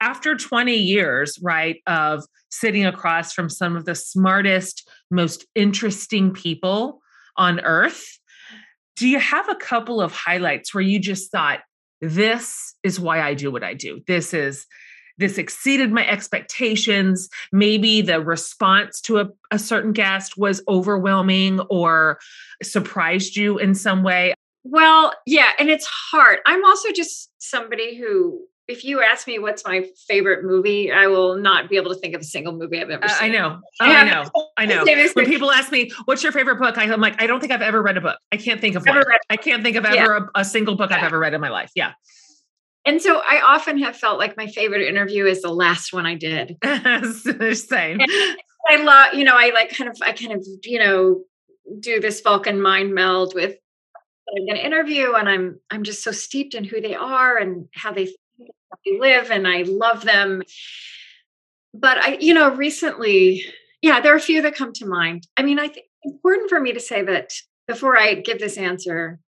after 0.00 0.36
20 0.36 0.74
years, 0.74 1.38
right, 1.42 1.80
of 1.86 2.24
sitting 2.50 2.84
across 2.84 3.32
from 3.32 3.48
some 3.48 3.76
of 3.76 3.84
the 3.84 3.94
smartest, 3.94 4.88
most 5.10 5.46
interesting 5.54 6.32
people 6.32 7.00
on 7.36 7.60
earth, 7.60 8.18
do 8.96 9.08
you 9.08 9.18
have 9.18 9.48
a 9.48 9.56
couple 9.56 10.00
of 10.00 10.12
highlights 10.12 10.74
where 10.74 10.82
you 10.82 10.98
just 10.98 11.32
thought, 11.32 11.60
this 12.00 12.74
is 12.82 13.00
why 13.00 13.20
I 13.20 13.34
do 13.34 13.50
what 13.50 13.64
I 13.64 13.74
do? 13.74 14.02
This 14.06 14.34
is 14.34 14.66
this 15.18 15.38
exceeded 15.38 15.92
my 15.92 16.06
expectations. 16.06 17.28
Maybe 17.52 18.02
the 18.02 18.20
response 18.20 19.00
to 19.02 19.20
a, 19.20 19.28
a 19.50 19.58
certain 19.58 19.92
guest 19.92 20.36
was 20.36 20.62
overwhelming 20.68 21.60
or 21.70 22.18
surprised 22.62 23.36
you 23.36 23.58
in 23.58 23.74
some 23.74 24.02
way. 24.02 24.34
Well, 24.64 25.12
yeah, 25.26 25.50
and 25.58 25.68
it's 25.68 25.86
hard. 25.86 26.38
I'm 26.46 26.64
also 26.64 26.90
just 26.90 27.30
somebody 27.38 27.96
who 27.96 28.46
if 28.66 28.84
you 28.84 29.02
ask 29.02 29.26
me 29.26 29.38
what's 29.38 29.64
my 29.64 29.86
favorite 30.08 30.44
movie, 30.44 30.90
I 30.90 31.06
will 31.06 31.36
not 31.36 31.68
be 31.68 31.76
able 31.76 31.92
to 31.92 32.00
think 32.00 32.14
of 32.14 32.22
a 32.22 32.24
single 32.24 32.54
movie 32.54 32.80
I've 32.80 32.88
ever 32.88 33.04
uh, 33.04 33.08
seen. 33.08 33.30
I 33.30 33.32
know. 33.32 33.60
Oh, 33.80 33.86
I 33.86 34.04
know. 34.04 34.24
I 34.56 34.66
know. 34.66 34.84
When 35.14 35.26
people 35.26 35.50
ask 35.50 35.70
me, 35.70 35.90
what's 36.06 36.22
your 36.22 36.32
favorite 36.32 36.58
book? 36.58 36.78
I'm 36.78 37.00
like, 37.00 37.20
I 37.20 37.26
don't 37.26 37.40
think 37.40 37.52
I've 37.52 37.60
ever 37.60 37.82
read 37.82 37.96
a 37.96 38.00
book. 38.00 38.18
I 38.32 38.36
can't 38.36 38.60
think 38.60 38.76
of 38.76 38.86
one. 38.86 39.02
I 39.28 39.36
can't 39.36 39.62
think 39.62 39.76
of 39.76 39.84
ever 39.84 39.96
yeah. 39.96 40.26
a, 40.34 40.40
a, 40.40 40.44
single 40.44 40.76
book 40.76 40.90
yeah. 40.90 40.98
I've 40.98 41.02
ever 41.04 41.18
read 41.18 41.34
in 41.34 41.40
my 41.40 41.50
life. 41.50 41.70
Yeah. 41.74 41.92
And 42.86 43.02
so 43.02 43.18
I 43.18 43.40
often 43.42 43.78
have 43.78 43.96
felt 43.96 44.18
like 44.18 44.36
my 44.36 44.46
favorite 44.46 44.86
interview 44.86 45.26
is 45.26 45.42
the 45.42 45.50
last 45.50 45.92
one 45.92 46.06
I 46.06 46.14
did. 46.14 46.56
Same. 46.64 48.00
And 48.00 48.36
I 48.70 48.76
love, 48.76 49.14
you 49.14 49.24
know, 49.24 49.36
I 49.36 49.50
like 49.50 49.76
kind 49.76 49.90
of, 49.90 49.96
I 50.02 50.12
kind 50.12 50.32
of, 50.32 50.46
you 50.62 50.78
know, 50.78 51.24
do 51.80 52.00
this 52.00 52.20
Vulcan 52.20 52.60
mind 52.60 52.94
meld 52.94 53.34
with 53.34 53.56
I'm 54.28 54.46
going 54.46 54.56
to 54.56 54.64
interview, 54.64 55.14
and 55.14 55.28
I'm 55.28 55.60
I'm 55.70 55.82
just 55.84 56.02
so 56.02 56.12
steeped 56.12 56.54
in 56.54 56.64
who 56.64 56.80
they 56.80 56.94
are 56.94 57.36
and 57.36 57.68
how 57.74 57.92
they, 57.92 58.06
how 58.06 58.78
they 58.84 58.98
live, 58.98 59.30
and 59.30 59.46
I 59.46 59.62
love 59.62 60.04
them. 60.04 60.42
But 61.72 61.98
I, 61.98 62.18
you 62.20 62.34
know, 62.34 62.54
recently, 62.54 63.44
yeah, 63.82 64.00
there 64.00 64.12
are 64.14 64.18
a 64.18 64.20
few 64.20 64.42
that 64.42 64.54
come 64.54 64.72
to 64.74 64.86
mind. 64.86 65.26
I 65.36 65.42
mean, 65.42 65.58
I 65.58 65.68
think 65.68 65.86
it's 66.02 66.14
important 66.14 66.48
for 66.48 66.60
me 66.60 66.72
to 66.72 66.80
say 66.80 67.02
that 67.02 67.30
before 67.66 67.98
I 67.98 68.14
give 68.14 68.38
this 68.38 68.56
answer. 68.56 69.18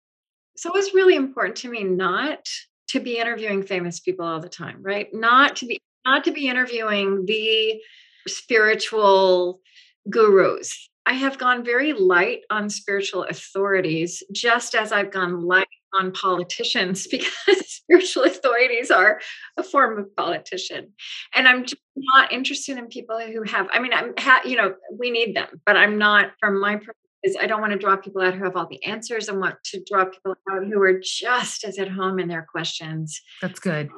So 0.57 0.75
it's 0.75 0.95
really 0.95 1.17
important 1.17 1.57
to 1.59 1.71
me 1.71 1.85
not 1.85 2.49
to 2.89 3.01
be 3.01 3.19
interviewing 3.19 3.63
famous 3.63 4.01
people 4.01 4.25
all 4.25 4.41
the 4.41 4.49
time, 4.49 4.83
right? 4.83 5.09
Not 5.13 5.57
to 5.57 5.67
be 5.67 5.79
not 6.05 6.25
to 6.25 6.33
be 6.33 6.49
interviewing 6.49 7.27
the 7.27 7.81
spiritual 8.29 9.61
gurus 10.09 10.89
I 11.07 11.13
have 11.13 11.39
gone 11.39 11.65
very 11.65 11.93
light 11.93 12.41
on 12.51 12.69
spiritual 12.69 13.23
authorities, 13.23 14.25
just 14.33 14.75
as 14.75 14.91
I've 14.91 15.13
gone 15.13 15.43
light 15.43 15.69
on 15.95 16.13
politicians 16.13 17.07
because 17.11 17.31
spiritual 17.67 18.25
authorities 18.25 18.91
are 18.91 19.21
a 19.57 19.63
form 19.63 19.99
of 19.99 20.15
politician. 20.17 20.93
And 21.35 21.47
I'm 21.47 21.63
just 21.63 21.81
not 21.97 22.33
interested 22.33 22.77
in 22.77 22.89
people 22.89 23.21
who 23.21 23.43
have, 23.45 23.69
I 23.73 23.79
mean, 23.79 23.93
I'm, 23.93 24.15
ha, 24.19 24.41
you 24.45 24.57
know, 24.57 24.75
we 24.99 25.11
need 25.11 25.37
them, 25.37 25.61
but 25.65 25.77
I'm 25.77 25.97
not, 25.97 26.33
from 26.41 26.61
my 26.61 26.77
purpose, 26.77 26.95
I 27.41 27.47
don't 27.47 27.61
want 27.61 27.73
to 27.73 27.79
draw 27.79 27.97
people 27.97 28.23
out 28.23 28.35
who 28.35 28.45
have 28.45 28.57
all 28.57 28.69
the 28.69 28.85
answers. 28.85 29.29
I 29.29 29.33
want 29.33 29.57
to 29.67 29.83
draw 29.89 30.05
people 30.07 30.37
out 30.51 30.65
who 30.65 30.81
are 30.83 31.01
just 31.03 31.65
as 31.65 31.79
at 31.79 31.89
home 31.89 32.19
in 32.19 32.29
their 32.29 32.47
questions. 32.51 33.21
That's 33.41 33.61
good. 33.61 33.91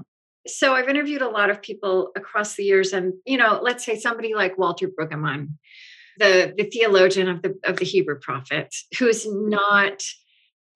So 0.47 0.75
I've 0.75 0.88
interviewed 0.88 1.21
a 1.21 1.29
lot 1.29 1.51
of 1.51 1.61
people 1.61 2.11
across 2.16 2.55
the 2.55 2.64
years, 2.64 2.94
and 2.94 3.12
you 3.27 3.37
know, 3.37 3.61
let's 3.62 3.85
say 3.85 3.99
somebody 3.99 4.35
like 4.35 4.57
Walter 4.57 4.88
Brueggemann, 4.88 5.51
the, 6.19 6.54
the 6.56 6.64
theologian 6.64 7.29
of 7.29 7.42
the 7.42 7.58
of 7.64 7.77
the 7.77 7.85
Hebrew 7.85 8.19
prophets, 8.19 8.87
who's 8.98 9.27
not 9.31 10.02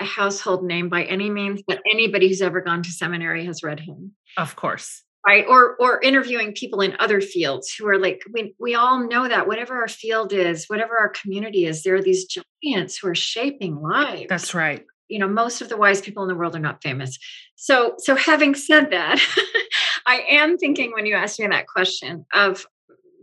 a 0.00 0.04
household 0.04 0.64
name 0.64 0.88
by 0.88 1.04
any 1.04 1.30
means, 1.30 1.62
but 1.66 1.80
anybody 1.90 2.28
who's 2.28 2.42
ever 2.42 2.60
gone 2.60 2.82
to 2.82 2.90
seminary 2.90 3.46
has 3.46 3.62
read 3.62 3.80
him. 3.80 4.12
Of 4.36 4.56
course. 4.56 5.02
Right. 5.24 5.44
Or 5.48 5.76
or 5.76 6.00
interviewing 6.00 6.52
people 6.52 6.80
in 6.80 6.96
other 6.98 7.20
fields 7.20 7.72
who 7.72 7.86
are 7.86 7.98
like, 7.98 8.22
we 8.32 8.54
we 8.58 8.74
all 8.74 9.06
know 9.06 9.28
that 9.28 9.46
whatever 9.46 9.76
our 9.76 9.88
field 9.88 10.32
is, 10.32 10.64
whatever 10.66 10.98
our 10.98 11.10
community 11.10 11.64
is, 11.64 11.84
there 11.84 11.94
are 11.94 12.02
these 12.02 12.26
giants 12.26 12.98
who 12.98 13.08
are 13.08 13.14
shaping 13.14 13.76
lives. 13.76 14.26
That's 14.28 14.52
right. 14.52 14.84
You 15.08 15.20
know, 15.20 15.28
most 15.28 15.60
of 15.60 15.68
the 15.68 15.76
wise 15.76 16.00
people 16.00 16.24
in 16.24 16.28
the 16.28 16.34
world 16.34 16.56
are 16.56 16.60
not 16.60 16.82
famous. 16.82 17.18
So 17.54 17.94
so 17.98 18.16
having 18.16 18.56
said 18.56 18.90
that, 18.90 19.20
I 20.06 20.24
am 20.28 20.58
thinking 20.58 20.90
when 20.92 21.06
you 21.06 21.14
asked 21.14 21.38
me 21.38 21.46
that 21.46 21.68
question 21.68 22.26
of 22.34 22.66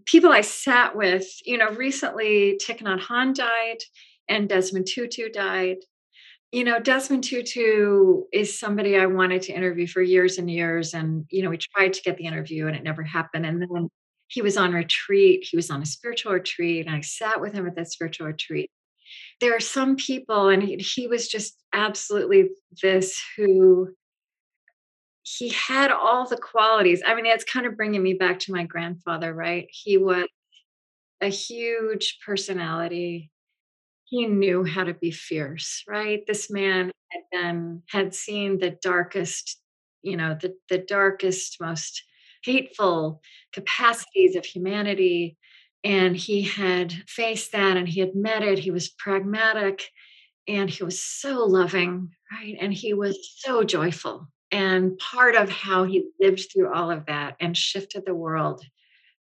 people 0.09 0.31
I 0.31 0.41
sat 0.41 0.95
with, 0.95 1.27
you 1.45 1.57
know, 1.57 1.69
recently 1.69 2.59
Thich 2.61 2.81
Nhat 2.81 3.01
Hanh 3.01 3.33
died 3.35 3.77
and 4.27 4.49
Desmond 4.49 4.87
Tutu 4.87 5.29
died. 5.29 5.77
You 6.51 6.63
know, 6.63 6.79
Desmond 6.79 7.23
Tutu 7.23 8.23
is 8.33 8.59
somebody 8.59 8.97
I 8.97 9.05
wanted 9.05 9.43
to 9.43 9.53
interview 9.53 9.85
for 9.85 10.01
years 10.01 10.39
and 10.39 10.49
years. 10.49 10.95
And, 10.95 11.25
you 11.29 11.43
know, 11.43 11.51
we 11.51 11.57
tried 11.57 11.93
to 11.93 12.01
get 12.01 12.17
the 12.17 12.25
interview 12.25 12.65
and 12.65 12.75
it 12.75 12.83
never 12.83 13.03
happened. 13.03 13.45
And 13.45 13.61
then 13.61 13.89
he 14.29 14.41
was 14.41 14.57
on 14.57 14.73
retreat, 14.73 15.47
he 15.49 15.57
was 15.57 15.69
on 15.69 15.81
a 15.81 15.85
spiritual 15.85 16.33
retreat, 16.33 16.85
and 16.85 16.95
I 16.95 17.01
sat 17.01 17.41
with 17.41 17.53
him 17.53 17.67
at 17.67 17.75
that 17.75 17.91
spiritual 17.91 18.27
retreat. 18.27 18.69
There 19.41 19.55
are 19.55 19.59
some 19.59 19.95
people, 19.95 20.49
and 20.49 20.61
he, 20.61 20.75
he 20.77 21.07
was 21.07 21.27
just 21.27 21.57
absolutely 21.73 22.49
this 22.81 23.19
who 23.35 23.89
he 25.37 25.49
had 25.49 25.91
all 25.91 26.27
the 26.27 26.37
qualities. 26.37 27.03
I 27.05 27.13
mean, 27.13 27.27
it's 27.27 27.43
kind 27.43 27.67
of 27.67 27.77
bringing 27.77 28.01
me 28.01 28.13
back 28.13 28.39
to 28.39 28.51
my 28.51 28.63
grandfather, 28.63 29.31
right? 29.31 29.67
He 29.69 29.97
was 29.97 30.25
a 31.21 31.27
huge 31.27 32.17
personality. 32.25 33.29
He 34.05 34.25
knew 34.25 34.63
how 34.63 34.85
to 34.85 34.93
be 34.95 35.11
fierce, 35.11 35.83
right? 35.87 36.23
This 36.25 36.49
man 36.49 36.91
had 37.11 37.21
been 37.31 37.83
had 37.89 38.15
seen 38.15 38.57
the 38.57 38.71
darkest, 38.81 39.61
you 40.01 40.17
know, 40.17 40.35
the 40.41 40.55
the 40.67 40.79
darkest, 40.79 41.57
most 41.61 42.03
hateful 42.43 43.21
capacities 43.53 44.35
of 44.35 44.45
humanity. 44.45 45.37
And 45.83 46.17
he 46.17 46.41
had 46.41 46.91
faced 47.07 47.51
that 47.51 47.77
and 47.77 47.87
he 47.87 47.99
had 47.99 48.15
met 48.15 48.41
it. 48.41 48.57
He 48.57 48.71
was 48.71 48.89
pragmatic 48.89 49.83
and 50.47 50.69
he 50.69 50.83
was 50.83 51.03
so 51.03 51.45
loving, 51.45 52.09
right? 52.31 52.57
And 52.59 52.73
he 52.73 52.95
was 52.95 53.17
so 53.37 53.63
joyful. 53.63 54.27
And 54.51 54.97
part 54.97 55.35
of 55.35 55.49
how 55.49 55.83
he 55.83 56.05
lived 56.19 56.47
through 56.51 56.73
all 56.73 56.89
of 56.89 57.05
that 57.05 57.35
and 57.39 57.55
shifted 57.55 58.05
the 58.05 58.15
world 58.15 58.63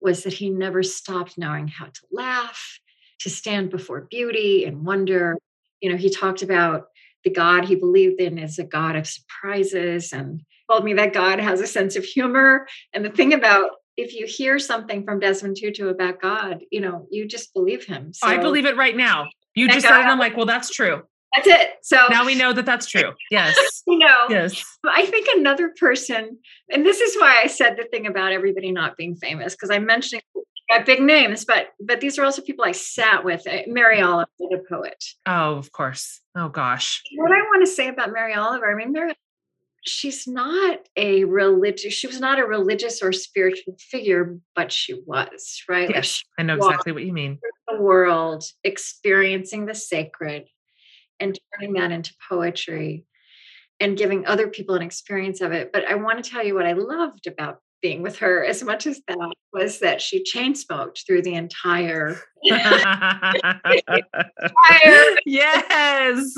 was 0.00 0.24
that 0.24 0.32
he 0.32 0.50
never 0.50 0.82
stopped 0.82 1.38
knowing 1.38 1.68
how 1.68 1.86
to 1.86 2.00
laugh, 2.10 2.80
to 3.20 3.30
stand 3.30 3.70
before 3.70 4.02
beauty 4.10 4.64
and 4.64 4.84
wonder. 4.84 5.36
You 5.80 5.90
know, 5.90 5.96
he 5.96 6.10
talked 6.10 6.42
about 6.42 6.86
the 7.24 7.30
God 7.30 7.64
he 7.64 7.76
believed 7.76 8.20
in 8.20 8.38
as 8.38 8.58
a 8.58 8.64
God 8.64 8.96
of 8.96 9.06
surprises 9.06 10.12
and 10.12 10.42
told 10.70 10.84
me 10.84 10.94
that 10.94 11.12
God 11.12 11.38
has 11.38 11.60
a 11.60 11.66
sense 11.66 11.94
of 11.96 12.04
humor. 12.04 12.66
And 12.92 13.04
the 13.04 13.10
thing 13.10 13.32
about 13.32 13.70
if 13.96 14.14
you 14.14 14.26
hear 14.26 14.58
something 14.58 15.04
from 15.04 15.20
Desmond 15.20 15.56
Tutu 15.56 15.88
about 15.88 16.20
God, 16.20 16.64
you 16.70 16.80
know, 16.80 17.06
you 17.10 17.26
just 17.26 17.52
believe 17.52 17.84
him. 17.84 18.12
So, 18.12 18.26
I 18.26 18.38
believe 18.38 18.64
it 18.64 18.76
right 18.76 18.96
now. 18.96 19.28
You 19.54 19.68
just 19.68 19.86
said 19.86 20.00
it. 20.00 20.06
I'm 20.06 20.18
like, 20.18 20.36
well, 20.36 20.46
that's 20.46 20.70
true. 20.70 21.02
That's 21.34 21.48
it. 21.48 21.70
So 21.82 22.06
now 22.10 22.26
we 22.26 22.34
know 22.34 22.52
that 22.52 22.66
that's 22.66 22.86
true. 22.86 23.12
Yes. 23.30 23.56
you 23.86 23.98
know, 23.98 24.26
yes. 24.28 24.62
I 24.86 25.06
think 25.06 25.28
another 25.34 25.72
person, 25.78 26.38
and 26.70 26.84
this 26.84 27.00
is 27.00 27.16
why 27.16 27.40
I 27.42 27.46
said 27.46 27.76
the 27.76 27.84
thing 27.84 28.06
about 28.06 28.32
everybody 28.32 28.70
not 28.70 28.96
being 28.96 29.16
famous, 29.16 29.54
because 29.54 29.70
I 29.70 29.78
mentioned 29.78 30.22
got 30.70 30.86
big 30.86 31.00
names, 31.00 31.44
but 31.44 31.68
but 31.80 32.00
these 32.00 32.18
are 32.18 32.24
also 32.24 32.42
people 32.42 32.64
I 32.64 32.72
sat 32.72 33.24
with. 33.24 33.46
Uh, 33.46 33.58
Mary 33.66 34.00
Oliver, 34.00 34.28
the 34.38 34.62
poet. 34.68 35.02
Oh, 35.26 35.54
of 35.56 35.72
course. 35.72 36.20
Oh 36.36 36.48
gosh. 36.48 37.02
What 37.16 37.32
I 37.32 37.40
want 37.42 37.66
to 37.66 37.70
say 37.70 37.88
about 37.88 38.12
Mary 38.12 38.34
Oliver, 38.34 38.70
I 38.70 38.74
mean, 38.74 38.92
Mary 38.92 39.14
she's 39.84 40.28
not 40.28 40.78
a 40.96 41.24
religious 41.24 41.92
she 41.92 42.06
was 42.06 42.20
not 42.20 42.38
a 42.38 42.44
religious 42.44 43.02
or 43.02 43.10
spiritual 43.10 43.76
figure 43.78 44.38
but 44.54 44.70
she 44.70 44.94
was 45.06 45.62
right 45.68 45.90
yes 45.90 46.22
like 46.38 46.44
i 46.44 46.46
know 46.46 46.54
exactly 46.54 46.92
what 46.92 47.02
you 47.02 47.12
mean 47.12 47.38
the 47.68 47.82
world 47.82 48.44
experiencing 48.62 49.66
the 49.66 49.74
sacred 49.74 50.44
and 51.20 51.38
turning 51.54 51.74
that 51.74 51.92
into 51.92 52.14
poetry 52.28 53.04
and 53.80 53.96
giving 53.96 54.26
other 54.26 54.48
people 54.48 54.74
an 54.74 54.82
experience 54.82 55.40
of 55.40 55.52
it 55.52 55.70
but 55.72 55.84
i 55.86 55.94
want 55.94 56.22
to 56.22 56.30
tell 56.30 56.44
you 56.44 56.54
what 56.54 56.66
i 56.66 56.72
loved 56.72 57.26
about 57.26 57.60
being 57.82 58.00
with 58.00 58.18
her 58.18 58.44
as 58.44 58.62
much 58.62 58.86
as 58.86 59.00
that 59.08 59.18
was 59.52 59.80
that 59.80 60.00
she 60.00 60.22
chain 60.22 60.54
smoked 60.54 61.04
through 61.04 61.20
the 61.20 61.34
entire, 61.34 62.16
entire 62.44 62.76
yes 65.26 66.32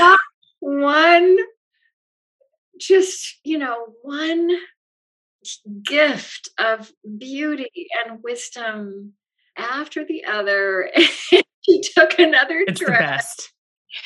one 0.60 1.36
just 2.78 3.38
you 3.44 3.58
know 3.58 3.88
one 4.02 4.48
gift 5.82 6.48
of 6.58 6.92
beauty 7.18 7.88
and 8.04 8.20
wisdom 8.22 9.12
after 9.56 10.04
the 10.04 10.24
other 10.24 10.90
she 11.70 11.80
took 11.96 12.18
another 12.18 12.64
it's 12.66 12.80
trip. 12.80 12.92
the 12.92 12.98
best 12.98 13.52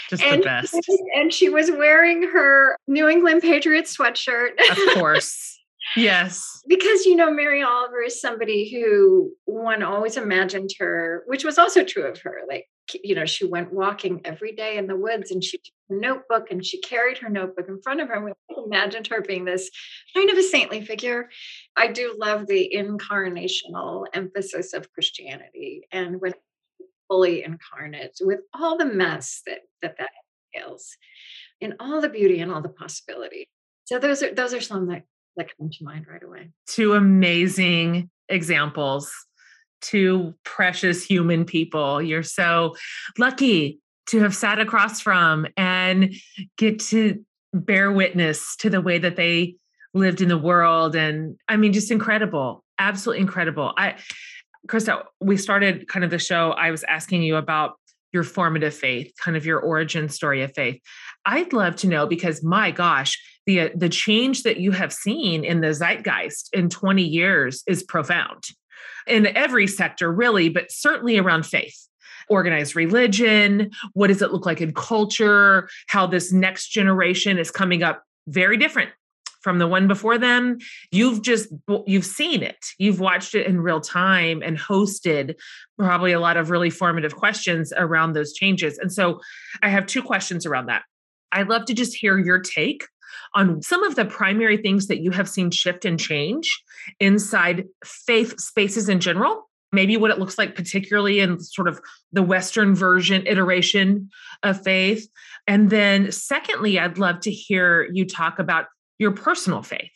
just 0.08 0.22
and, 0.22 0.42
the 0.42 0.44
best 0.44 0.74
and 1.14 1.32
she 1.32 1.48
was 1.48 1.70
wearing 1.70 2.22
her 2.22 2.76
new 2.86 3.08
england 3.08 3.42
patriots 3.42 3.96
sweatshirt 3.96 4.50
of 4.70 4.78
course 4.94 5.58
yes 5.96 6.62
because 6.66 7.04
you 7.04 7.14
know 7.14 7.30
mary 7.30 7.62
oliver 7.62 8.02
is 8.02 8.20
somebody 8.20 8.70
who 8.70 9.30
one 9.44 9.82
always 9.82 10.16
imagined 10.16 10.70
her 10.78 11.22
which 11.26 11.44
was 11.44 11.58
also 11.58 11.84
true 11.84 12.04
of 12.04 12.18
her 12.22 12.40
like 12.48 12.66
you 13.02 13.14
know, 13.14 13.24
she 13.24 13.46
went 13.46 13.72
walking 13.72 14.20
every 14.24 14.52
day 14.52 14.76
in 14.76 14.86
the 14.86 14.96
woods 14.96 15.30
and 15.30 15.42
she 15.42 15.58
took 15.58 15.72
her 15.88 15.96
notebook 15.98 16.50
and 16.50 16.64
she 16.64 16.80
carried 16.80 17.18
her 17.18 17.30
notebook 17.30 17.66
in 17.68 17.80
front 17.82 18.00
of 18.00 18.08
her. 18.08 18.14
And 18.14 18.24
we 18.24 18.32
imagined 18.64 19.06
her 19.08 19.22
being 19.22 19.44
this 19.44 19.70
kind 20.14 20.30
of 20.30 20.36
a 20.36 20.42
saintly 20.42 20.84
figure. 20.84 21.28
I 21.76 21.88
do 21.88 22.14
love 22.18 22.46
the 22.46 22.70
incarnational 22.74 24.06
emphasis 24.12 24.72
of 24.72 24.92
Christianity 24.92 25.86
and 25.92 26.20
when 26.20 26.34
fully 27.14 27.44
incarnate 27.44 28.16
with 28.20 28.40
all 28.52 28.76
the 28.76 28.84
mess 28.84 29.42
that 29.46 29.60
that, 29.82 29.96
that 29.98 30.10
entails 30.52 30.96
and 31.60 31.74
all 31.78 32.00
the 32.00 32.08
beauty 32.08 32.40
and 32.40 32.50
all 32.50 32.60
the 32.60 32.68
possibility. 32.68 33.48
So 33.84 33.98
those 33.98 34.22
are 34.22 34.34
those 34.34 34.52
are 34.52 34.60
some 34.60 34.88
that, 34.88 35.02
that 35.36 35.56
come 35.56 35.70
to 35.70 35.84
mind 35.84 36.06
right 36.10 36.22
away. 36.22 36.50
Two 36.66 36.94
amazing 36.94 38.10
examples 38.28 39.12
two 39.84 40.34
precious 40.44 41.04
human 41.04 41.44
people 41.44 42.00
you're 42.00 42.22
so 42.22 42.74
lucky 43.18 43.78
to 44.06 44.20
have 44.20 44.34
sat 44.34 44.58
across 44.58 44.98
from 44.98 45.46
and 45.58 46.14
get 46.56 46.78
to 46.78 47.22
bear 47.52 47.92
witness 47.92 48.56
to 48.56 48.70
the 48.70 48.80
way 48.80 48.96
that 48.96 49.16
they 49.16 49.56
lived 49.92 50.22
in 50.22 50.28
the 50.28 50.38
world 50.38 50.96
and 50.96 51.36
i 51.48 51.56
mean 51.56 51.72
just 51.72 51.90
incredible 51.90 52.64
absolutely 52.78 53.20
incredible 53.20 53.74
i 53.76 53.94
krista 54.66 55.04
we 55.20 55.36
started 55.36 55.86
kind 55.88 56.04
of 56.04 56.10
the 56.10 56.18
show 56.18 56.52
i 56.52 56.70
was 56.70 56.84
asking 56.84 57.22
you 57.22 57.36
about 57.36 57.74
your 58.14 58.22
formative 58.22 58.72
faith 58.72 59.12
kind 59.18 59.36
of 59.36 59.44
your 59.44 59.58
origin 59.58 60.08
story 60.08 60.40
of 60.42 60.54
faith. 60.54 60.80
I'd 61.26 61.52
love 61.52 61.76
to 61.76 61.88
know 61.88 62.06
because 62.06 62.42
my 62.42 62.70
gosh 62.70 63.20
the 63.44 63.60
uh, 63.62 63.68
the 63.74 63.90
change 63.90 64.44
that 64.44 64.58
you 64.58 64.70
have 64.70 64.92
seen 64.92 65.44
in 65.44 65.60
the 65.60 65.74
zeitgeist 65.74 66.48
in 66.54 66.70
20 66.70 67.02
years 67.02 67.62
is 67.66 67.82
profound. 67.82 68.44
In 69.06 69.26
every 69.36 69.66
sector, 69.66 70.10
really, 70.10 70.48
but 70.48 70.70
certainly 70.70 71.18
around 71.18 71.44
faith. 71.44 71.76
Organized 72.30 72.74
religion 72.74 73.70
what 73.92 74.06
does 74.06 74.22
it 74.22 74.32
look 74.32 74.46
like 74.46 74.62
in 74.62 74.72
culture 74.72 75.68
how 75.88 76.06
this 76.06 76.32
next 76.32 76.68
generation 76.68 77.36
is 77.36 77.50
coming 77.50 77.82
up 77.82 78.02
very 78.28 78.56
different 78.56 78.88
from 79.44 79.58
the 79.58 79.68
one 79.68 79.86
before 79.86 80.16
them 80.16 80.58
you've 80.90 81.22
just 81.22 81.48
you've 81.86 82.06
seen 82.06 82.42
it. 82.42 82.56
You've 82.78 82.98
watched 82.98 83.34
it 83.34 83.46
in 83.46 83.60
real 83.60 83.80
time 83.80 84.42
and 84.42 84.58
hosted 84.58 85.34
probably 85.78 86.12
a 86.12 86.18
lot 86.18 86.38
of 86.38 86.50
really 86.50 86.70
formative 86.70 87.14
questions 87.14 87.72
around 87.76 88.14
those 88.14 88.32
changes. 88.32 88.78
And 88.78 88.90
so 88.90 89.20
i 89.62 89.68
have 89.68 89.86
two 89.86 90.02
questions 90.02 90.46
around 90.46 90.66
that. 90.66 90.82
I'd 91.30 91.48
love 91.48 91.66
to 91.66 91.74
just 91.74 91.94
hear 91.94 92.18
your 92.18 92.40
take 92.40 92.86
on 93.34 93.60
some 93.62 93.84
of 93.84 93.96
the 93.96 94.04
primary 94.04 94.56
things 94.56 94.86
that 94.86 95.00
you 95.00 95.10
have 95.10 95.28
seen 95.28 95.50
shift 95.50 95.84
and 95.84 96.00
change 96.00 96.62
inside 96.98 97.64
faith 97.84 98.40
spaces 98.40 98.88
in 98.88 98.98
general 98.98 99.48
maybe 99.72 99.96
what 99.96 100.12
it 100.12 100.18
looks 100.18 100.38
like 100.38 100.54
particularly 100.54 101.18
in 101.18 101.40
sort 101.40 101.66
of 101.66 101.80
the 102.12 102.22
western 102.22 102.76
version 102.76 103.26
iteration 103.26 104.08
of 104.44 104.62
faith. 104.62 105.08
And 105.46 105.68
then 105.68 106.12
secondly 106.12 106.78
i'd 106.78 106.98
love 106.98 107.20
to 107.20 107.30
hear 107.30 107.88
you 107.92 108.06
talk 108.06 108.38
about 108.38 108.66
your 108.98 109.10
personal 109.12 109.62
faith 109.62 109.90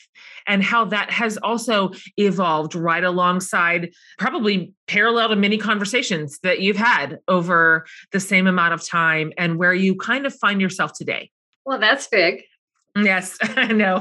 and 0.46 0.62
how 0.62 0.84
that 0.84 1.10
has 1.10 1.36
also 1.38 1.92
evolved 2.16 2.74
right 2.74 3.04
alongside 3.04 3.90
probably 4.18 4.72
parallel 4.86 5.28
to 5.28 5.36
many 5.36 5.56
conversations 5.58 6.38
that 6.42 6.60
you've 6.60 6.76
had 6.76 7.18
over 7.28 7.86
the 8.12 8.20
same 8.20 8.46
amount 8.46 8.74
of 8.74 8.84
time 8.84 9.32
and 9.38 9.58
where 9.58 9.74
you 9.74 9.94
kind 9.94 10.26
of 10.26 10.34
find 10.34 10.60
yourself 10.60 10.92
today 10.92 11.30
well 11.64 11.78
that's 11.78 12.06
big 12.08 12.42
Yes, 13.04 13.38
I 13.42 13.72
know. 13.72 13.98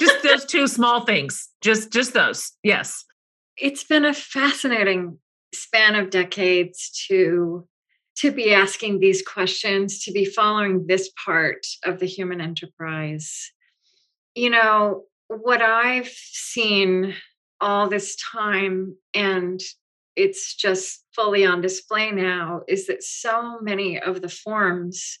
just 0.00 0.22
those 0.22 0.44
two 0.44 0.66
small 0.66 1.04
things. 1.04 1.48
Just 1.60 1.92
just 1.92 2.12
those. 2.12 2.52
Yes. 2.62 3.04
It's 3.56 3.84
been 3.84 4.04
a 4.04 4.14
fascinating 4.14 5.18
span 5.54 5.94
of 5.94 6.10
decades 6.10 6.90
to 7.08 7.66
to 8.18 8.30
be 8.30 8.52
asking 8.52 9.00
these 9.00 9.22
questions, 9.22 10.04
to 10.04 10.12
be 10.12 10.24
following 10.24 10.86
this 10.86 11.10
part 11.24 11.66
of 11.84 12.00
the 12.00 12.06
human 12.06 12.40
enterprise. 12.40 13.50
You 14.34 14.50
know, 14.50 15.04
what 15.28 15.62
I've 15.62 16.08
seen 16.08 17.14
all 17.60 17.88
this 17.88 18.16
time 18.16 18.96
and 19.14 19.60
it's 20.16 20.54
just 20.54 21.04
fully 21.14 21.46
on 21.46 21.60
display 21.60 22.10
now 22.10 22.62
is 22.66 22.86
that 22.86 23.02
so 23.02 23.58
many 23.60 24.00
of 24.00 24.22
the 24.22 24.28
forms 24.28 25.18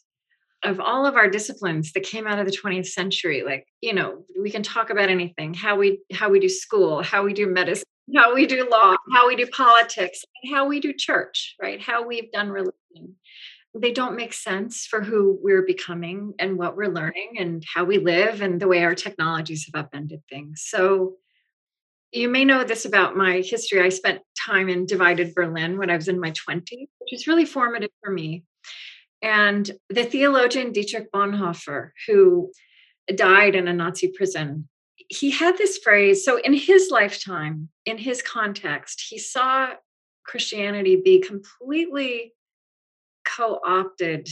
of 0.62 0.80
all 0.80 1.06
of 1.06 1.16
our 1.16 1.28
disciplines 1.28 1.92
that 1.92 2.02
came 2.02 2.26
out 2.26 2.38
of 2.38 2.46
the 2.46 2.52
20th 2.52 2.86
century 2.86 3.42
like 3.44 3.66
you 3.82 3.94
know 3.94 4.24
we 4.40 4.50
can 4.50 4.62
talk 4.62 4.90
about 4.90 5.10
anything 5.10 5.54
how 5.54 5.76
we 5.76 6.00
how 6.12 6.28
we 6.30 6.40
do 6.40 6.48
school 6.48 7.02
how 7.02 7.22
we 7.22 7.32
do 7.32 7.46
medicine 7.46 7.84
how 8.14 8.34
we 8.34 8.46
do 8.46 8.68
law, 8.70 8.96
how 9.12 9.28
we 9.28 9.36
do 9.36 9.46
politics, 9.46 10.24
and 10.42 10.54
how 10.54 10.66
we 10.66 10.80
do 10.80 10.92
church, 10.92 11.56
right? 11.60 11.80
How 11.80 12.06
we've 12.06 12.30
done 12.32 12.50
religion. 12.50 13.16
They 13.74 13.92
don't 13.92 14.16
make 14.16 14.32
sense 14.32 14.86
for 14.86 15.02
who 15.02 15.38
we're 15.42 15.62
becoming 15.62 16.34
and 16.38 16.58
what 16.58 16.76
we're 16.76 16.92
learning 16.92 17.36
and 17.38 17.64
how 17.72 17.84
we 17.84 17.98
live 17.98 18.42
and 18.42 18.60
the 18.60 18.66
way 18.66 18.82
our 18.82 18.94
technologies 18.94 19.66
have 19.72 19.84
upended 19.84 20.22
things. 20.28 20.64
So, 20.66 21.16
you 22.12 22.28
may 22.28 22.44
know 22.44 22.64
this 22.64 22.84
about 22.84 23.16
my 23.16 23.40
history. 23.40 23.80
I 23.80 23.88
spent 23.88 24.22
time 24.36 24.68
in 24.68 24.86
divided 24.86 25.34
Berlin 25.34 25.78
when 25.78 25.90
I 25.90 25.96
was 25.96 26.08
in 26.08 26.18
my 26.18 26.32
20s, 26.32 26.88
which 26.98 27.12
was 27.12 27.28
really 27.28 27.44
formative 27.44 27.90
for 28.02 28.10
me. 28.10 28.42
And 29.22 29.70
the 29.88 30.04
theologian 30.04 30.72
Dietrich 30.72 31.12
Bonhoeffer, 31.12 31.90
who 32.06 32.52
died 33.14 33.54
in 33.54 33.68
a 33.68 33.72
Nazi 33.72 34.08
prison, 34.08 34.68
he 35.08 35.30
had 35.30 35.58
this 35.58 35.78
phrase. 35.78 36.24
So, 36.24 36.38
in 36.38 36.52
his 36.52 36.88
lifetime, 36.90 37.68
in 37.84 37.98
his 37.98 38.22
context, 38.22 39.04
he 39.08 39.18
saw 39.18 39.70
Christianity 40.24 40.96
be 40.96 41.20
completely 41.20 42.32
co 43.24 43.60
opted 43.64 44.28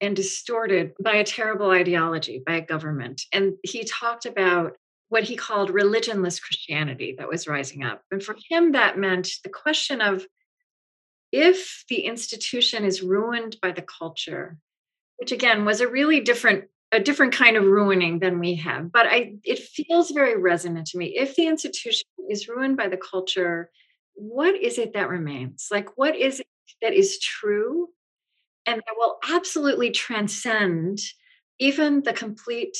and 0.00 0.16
distorted 0.16 0.92
by 1.00 1.14
a 1.14 1.24
terrible 1.24 1.70
ideology, 1.70 2.42
by 2.44 2.56
a 2.56 2.66
government. 2.66 3.22
And 3.32 3.54
he 3.62 3.84
talked 3.84 4.26
about 4.26 4.72
what 5.08 5.24
he 5.24 5.36
called 5.36 5.70
religionless 5.70 6.42
Christianity 6.42 7.14
that 7.18 7.28
was 7.28 7.46
rising 7.46 7.84
up. 7.84 8.02
And 8.10 8.22
for 8.22 8.36
him, 8.50 8.72
that 8.72 8.98
meant 8.98 9.28
the 9.44 9.50
question 9.50 10.00
of 10.00 10.26
if 11.30 11.84
the 11.88 12.00
institution 12.00 12.84
is 12.84 13.02
ruined 13.02 13.56
by 13.62 13.72
the 13.72 13.82
culture, 13.82 14.58
which 15.16 15.32
again 15.32 15.64
was 15.64 15.80
a 15.80 15.88
really 15.88 16.20
different 16.20 16.64
a 16.92 17.00
different 17.00 17.32
kind 17.32 17.56
of 17.56 17.64
ruining 17.64 18.20
than 18.20 18.38
we 18.38 18.54
have 18.54 18.92
but 18.92 19.06
i 19.06 19.34
it 19.42 19.58
feels 19.58 20.12
very 20.12 20.40
resonant 20.40 20.86
to 20.86 20.98
me 20.98 21.06
if 21.06 21.34
the 21.34 21.46
institution 21.46 22.06
is 22.30 22.48
ruined 22.48 22.76
by 22.76 22.88
the 22.88 22.96
culture 22.96 23.70
what 24.14 24.54
is 24.54 24.78
it 24.78 24.92
that 24.92 25.08
remains 25.08 25.68
like 25.72 25.88
what 25.96 26.14
is 26.14 26.40
it 26.40 26.46
that 26.82 26.92
is 26.92 27.18
true 27.18 27.88
and 28.66 28.76
that 28.76 28.94
will 28.96 29.18
absolutely 29.30 29.90
transcend 29.90 30.98
even 31.58 32.02
the 32.02 32.12
complete 32.12 32.76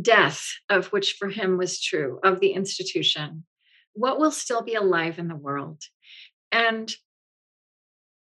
death 0.00 0.46
of 0.68 0.88
which 0.88 1.14
for 1.18 1.28
him 1.28 1.56
was 1.56 1.80
true 1.80 2.18
of 2.22 2.40
the 2.40 2.52
institution. 2.52 3.44
What 3.94 4.18
will 4.18 4.30
still 4.30 4.62
be 4.62 4.74
alive 4.74 5.18
in 5.18 5.28
the 5.28 5.36
world? 5.36 5.82
And 6.52 6.94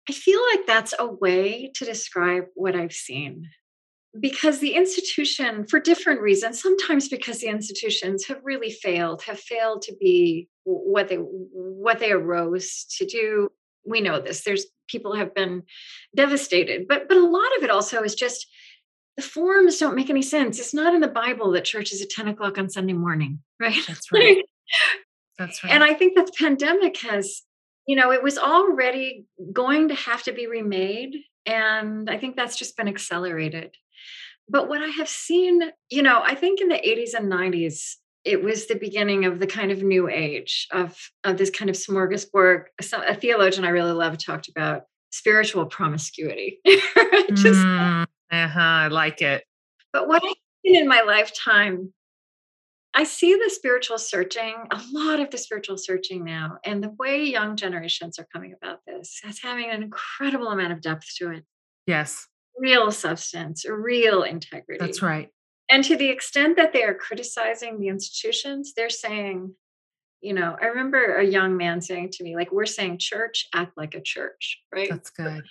i 0.09 0.11
feel 0.11 0.41
like 0.53 0.65
that's 0.65 0.95
a 0.97 1.05
way 1.05 1.71
to 1.75 1.85
describe 1.85 2.45
what 2.55 2.75
i've 2.75 2.93
seen. 2.93 3.47
Because 4.19 4.57
the 4.59 4.73
institution 4.73 5.67
for 5.67 5.79
different 5.79 6.21
reasons 6.21 6.61
sometimes 6.61 7.07
because 7.07 7.39
the 7.39 7.47
institutions 7.47 8.25
have 8.25 8.39
really 8.43 8.71
failed 8.71 9.21
have 9.23 9.39
failed 9.39 9.83
to 9.83 9.95
be 9.99 10.49
what 10.63 11.07
they 11.09 11.17
what 11.17 11.99
they 11.99 12.11
arose 12.11 12.85
to 12.97 13.05
do 13.05 13.49
we 13.85 14.01
know 14.01 14.19
this 14.19 14.43
there's 14.43 14.65
people 14.87 15.15
have 15.15 15.33
been 15.33 15.63
devastated 16.15 16.87
but 16.87 17.07
but 17.07 17.17
a 17.17 17.25
lot 17.25 17.57
of 17.57 17.63
it 17.63 17.69
also 17.69 18.01
is 18.03 18.15
just 18.15 18.47
the 19.17 19.23
forms 19.23 19.77
don't 19.77 19.97
make 19.97 20.09
any 20.09 20.21
sense. 20.21 20.59
It's 20.59 20.73
not 20.73 20.93
in 20.93 21.01
the 21.01 21.07
bible 21.07 21.51
that 21.51 21.65
church 21.65 21.91
is 21.91 22.01
at 22.01 22.09
10 22.09 22.29
o'clock 22.29 22.57
on 22.57 22.69
sunday 22.69 22.93
morning 22.93 23.39
right? 23.59 23.81
That's 23.87 24.11
right. 24.11 24.43
That's 25.37 25.63
right. 25.63 25.73
and 25.73 25.83
i 25.83 25.93
think 25.93 26.15
that 26.15 26.27
the 26.27 26.33
pandemic 26.37 26.97
has 27.01 27.43
you 27.85 27.95
know 27.95 28.11
it 28.11 28.23
was 28.23 28.37
already 28.37 29.25
going 29.53 29.87
to 29.89 29.95
have 29.95 30.23
to 30.23 30.31
be 30.31 30.47
remade 30.47 31.15
and 31.45 32.09
i 32.09 32.17
think 32.17 32.35
that's 32.35 32.57
just 32.57 32.77
been 32.77 32.87
accelerated. 32.87 33.75
But 34.49 34.67
what 34.67 34.81
I 34.81 34.87
have 34.87 35.07
seen, 35.07 35.61
you 35.89 36.01
know, 36.01 36.21
I 36.23 36.33
think 36.33 36.59
in 36.59 36.69
the 36.69 36.75
80s 36.75 37.13
and 37.13 37.31
90s, 37.31 37.95
it 38.25 38.43
was 38.43 38.67
the 38.67 38.75
beginning 38.75 39.25
of 39.25 39.39
the 39.39 39.47
kind 39.47 39.71
of 39.71 39.83
new 39.83 40.09
age 40.09 40.67
of, 40.71 40.97
of 41.23 41.37
this 41.37 41.49
kind 41.49 41.69
of 41.69 41.75
smorgasbord. 41.75 42.65
A 42.93 43.15
theologian 43.15 43.65
I 43.65 43.69
really 43.69 43.91
love 43.91 44.17
talked 44.17 44.49
about 44.49 44.83
spiritual 45.11 45.65
promiscuity. 45.65 46.59
Just, 46.65 47.65
mm, 47.65 48.05
uh-huh, 48.31 48.59
I 48.59 48.87
like 48.87 49.21
it. 49.21 49.43
But 49.93 50.07
what 50.07 50.23
I've 50.23 50.33
seen 50.65 50.81
in 50.81 50.87
my 50.87 51.01
lifetime, 51.01 51.93
I 52.93 53.03
see 53.03 53.35
the 53.35 53.49
spiritual 53.49 53.97
searching, 53.97 54.55
a 54.71 54.81
lot 54.91 55.19
of 55.19 55.29
the 55.29 55.37
spiritual 55.37 55.77
searching 55.77 56.25
now, 56.25 56.57
and 56.65 56.83
the 56.83 56.93
way 56.99 57.23
young 57.23 57.55
generations 57.55 58.19
are 58.19 58.27
coming 58.33 58.53
about 58.61 58.79
this 58.85 59.21
as 59.25 59.39
having 59.39 59.69
an 59.69 59.83
incredible 59.83 60.47
amount 60.47 60.73
of 60.73 60.81
depth 60.81 61.05
to 61.17 61.31
it. 61.31 61.43
Yes 61.87 62.27
real 62.59 62.91
substance, 62.91 63.65
real 63.67 64.23
integrity. 64.23 64.85
That's 64.85 65.01
right. 65.01 65.29
And 65.69 65.83
to 65.83 65.95
the 65.95 66.09
extent 66.09 66.57
that 66.57 66.73
they 66.73 66.83
are 66.83 66.93
criticizing 66.93 67.79
the 67.79 67.87
institutions, 67.89 68.73
they're 68.75 68.89
saying, 68.89 69.53
you 70.21 70.33
know, 70.33 70.57
I 70.61 70.65
remember 70.65 71.15
a 71.15 71.25
young 71.25 71.55
man 71.57 71.81
saying 71.81 72.09
to 72.13 72.23
me, 72.23 72.35
like, 72.35 72.51
we're 72.51 72.65
saying 72.65 72.97
church, 72.97 73.47
act 73.53 73.77
like 73.77 73.95
a 73.95 74.01
church, 74.01 74.59
right? 74.73 74.89
That's 74.89 75.11
good. 75.11 75.43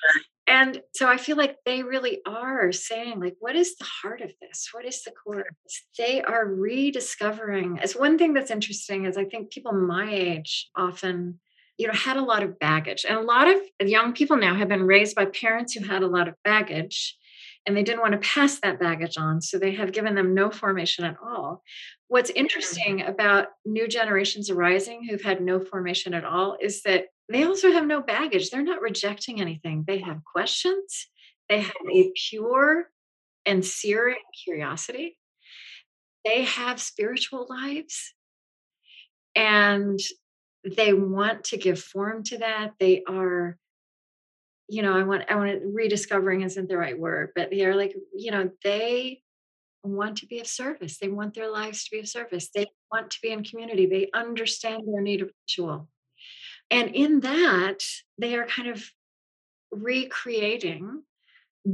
And 0.47 0.81
so 0.95 1.07
I 1.07 1.19
feel 1.19 1.37
like 1.37 1.57
they 1.65 1.83
really 1.83 2.21
are 2.27 2.73
saying, 2.73 3.21
like, 3.21 3.37
what 3.39 3.55
is 3.55 3.77
the 3.77 3.85
heart 3.85 4.23
of 4.23 4.33
this? 4.41 4.71
What 4.73 4.87
is 4.87 5.03
the 5.05 5.13
core? 5.13 5.41
Of 5.41 5.47
this? 5.65 5.83
They 5.99 6.23
are 6.23 6.47
rediscovering. 6.47 7.79
As 7.81 7.95
one 7.95 8.19
thing 8.19 8.33
that's 8.33 8.51
interesting 8.51 9.05
is 9.05 9.17
I 9.17 9.25
think 9.25 9.51
people 9.51 9.73
my 9.73 10.11
age 10.11 10.71
often 10.75 11.39
you 11.79 11.87
know 11.87 11.93
had 11.93 12.17
a 12.17 12.23
lot 12.23 12.43
of 12.43 12.59
baggage 12.59 13.07
and 13.09 13.17
a 13.17 13.23
lot 13.23 13.47
of 13.49 13.89
young 13.89 14.13
people 14.13 14.37
now 14.37 14.55
have 14.55 14.69
been 14.69 14.83
raised 14.83 15.15
by 15.15 15.27
parents 15.27 15.73
who 15.73 15.85
had 15.85 16.03
a 16.03 16.09
lot 16.09 16.29
of 16.29 16.35
baggage 16.45 17.17
and 17.69 17.77
they 17.77 17.83
didn't 17.83 18.01
want 18.01 18.13
to 18.13 18.27
pass 18.27 18.59
that 18.61 18.81
baggage 18.81 19.19
on 19.19 19.43
so 19.43 19.59
they 19.59 19.73
have 19.73 19.93
given 19.93 20.15
them 20.15 20.33
no 20.33 20.51
formation 20.51 21.05
at 21.05 21.17
all. 21.23 21.63
What's 22.07 22.31
interesting 22.31 23.03
about 23.03 23.49
new 23.67 23.87
generations 23.87 24.49
arising 24.49 25.05
who've 25.05 25.21
had 25.21 25.43
no 25.43 25.61
formation 25.61 26.15
at 26.15 26.25
all 26.25 26.57
is 26.63 26.81
that 26.85 27.09
they 27.31 27.45
also 27.45 27.71
have 27.71 27.87
no 27.87 28.01
baggage. 28.01 28.49
They're 28.49 28.63
not 28.63 28.81
rejecting 28.81 29.43
anything. 29.43 29.85
They 29.87 29.99
have 29.99 30.25
questions. 30.25 31.09
They 31.51 31.61
have 31.61 31.75
a 31.95 32.11
pure 32.31 32.87
and 33.45 33.63
searing 33.63 34.17
curiosity. 34.43 35.19
They 36.25 36.45
have 36.45 36.81
spiritual 36.81 37.47
lives 37.51 38.15
and 39.37 40.01
they 40.65 40.95
want 40.95 41.45
to 41.45 41.59
give 41.59 41.79
form 41.79 42.23
to 42.25 42.39
that. 42.39 42.73
They 42.81 43.03
are 43.07 43.59
you 44.69 44.83
know 44.83 44.97
i 44.97 45.03
want 45.03 45.25
i 45.29 45.35
want 45.35 45.51
to 45.51 45.67
rediscovering 45.73 46.43
isn't 46.43 46.69
the 46.69 46.77
right 46.77 46.99
word 46.99 47.31
but 47.35 47.51
they 47.51 47.65
are 47.65 47.75
like 47.75 47.95
you 48.15 48.31
know 48.31 48.51
they 48.63 49.23
want 49.83 50.19
to 50.19 50.27
be 50.27 50.41
of 50.41 50.47
service. 50.47 50.99
They 50.99 51.09
want 51.09 51.35
their 51.35 51.51
lives 51.51 51.85
to 51.85 51.91
be 51.91 52.01
of 52.01 52.09
service. 52.09 52.51
They 52.55 52.67
want 52.93 53.11
to 53.13 53.19
be 53.23 53.31
in 53.31 53.45
community. 53.45 53.87
They 53.87 54.11
understand 54.13 54.83
their 54.87 55.01
need 55.01 55.23
of 55.23 55.31
ritual. 55.49 55.89
And 56.71 56.95
in 56.95 57.21
that 57.21 57.85
they 58.19 58.35
are 58.35 58.47
kind 58.47 58.69
of 58.69 58.85
recreating 59.71 61.03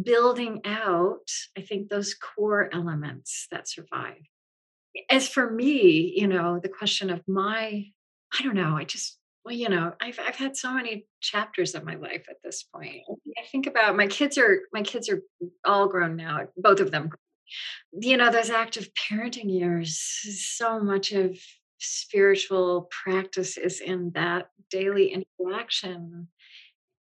building 0.02 0.60
out 0.64 1.30
i 1.56 1.60
think 1.60 1.88
those 1.88 2.14
core 2.14 2.68
elements 2.72 3.46
that 3.52 3.68
survive. 3.68 4.22
As 5.08 5.28
for 5.28 5.48
me 5.48 6.12
you 6.16 6.26
know 6.26 6.58
the 6.60 6.68
question 6.68 7.10
of 7.10 7.22
my 7.28 7.86
I 8.36 8.42
don't 8.42 8.56
know. 8.56 8.76
I 8.76 8.84
just, 8.84 9.18
well, 9.44 9.54
you 9.54 9.68
know, 9.68 9.92
I've 10.00 10.18
I've 10.18 10.36
had 10.36 10.56
so 10.56 10.72
many 10.72 11.06
chapters 11.20 11.74
of 11.74 11.84
my 11.84 11.96
life 11.96 12.26
at 12.30 12.36
this 12.42 12.62
point. 12.62 13.02
I 13.38 13.46
think 13.50 13.66
about 13.66 13.96
my 13.96 14.06
kids 14.06 14.38
are 14.38 14.62
my 14.72 14.82
kids 14.82 15.08
are 15.08 15.22
all 15.64 15.88
grown 15.88 16.16
now, 16.16 16.46
both 16.56 16.80
of 16.80 16.90
them. 16.90 17.10
You 17.92 18.16
know, 18.16 18.30
those 18.30 18.50
active 18.50 18.88
parenting 18.94 19.52
years, 19.52 19.98
so 20.56 20.80
much 20.80 21.12
of 21.12 21.38
spiritual 21.78 22.88
practice 22.90 23.58
is 23.58 23.80
in 23.80 24.12
that 24.14 24.48
daily 24.70 25.12
interaction 25.12 26.28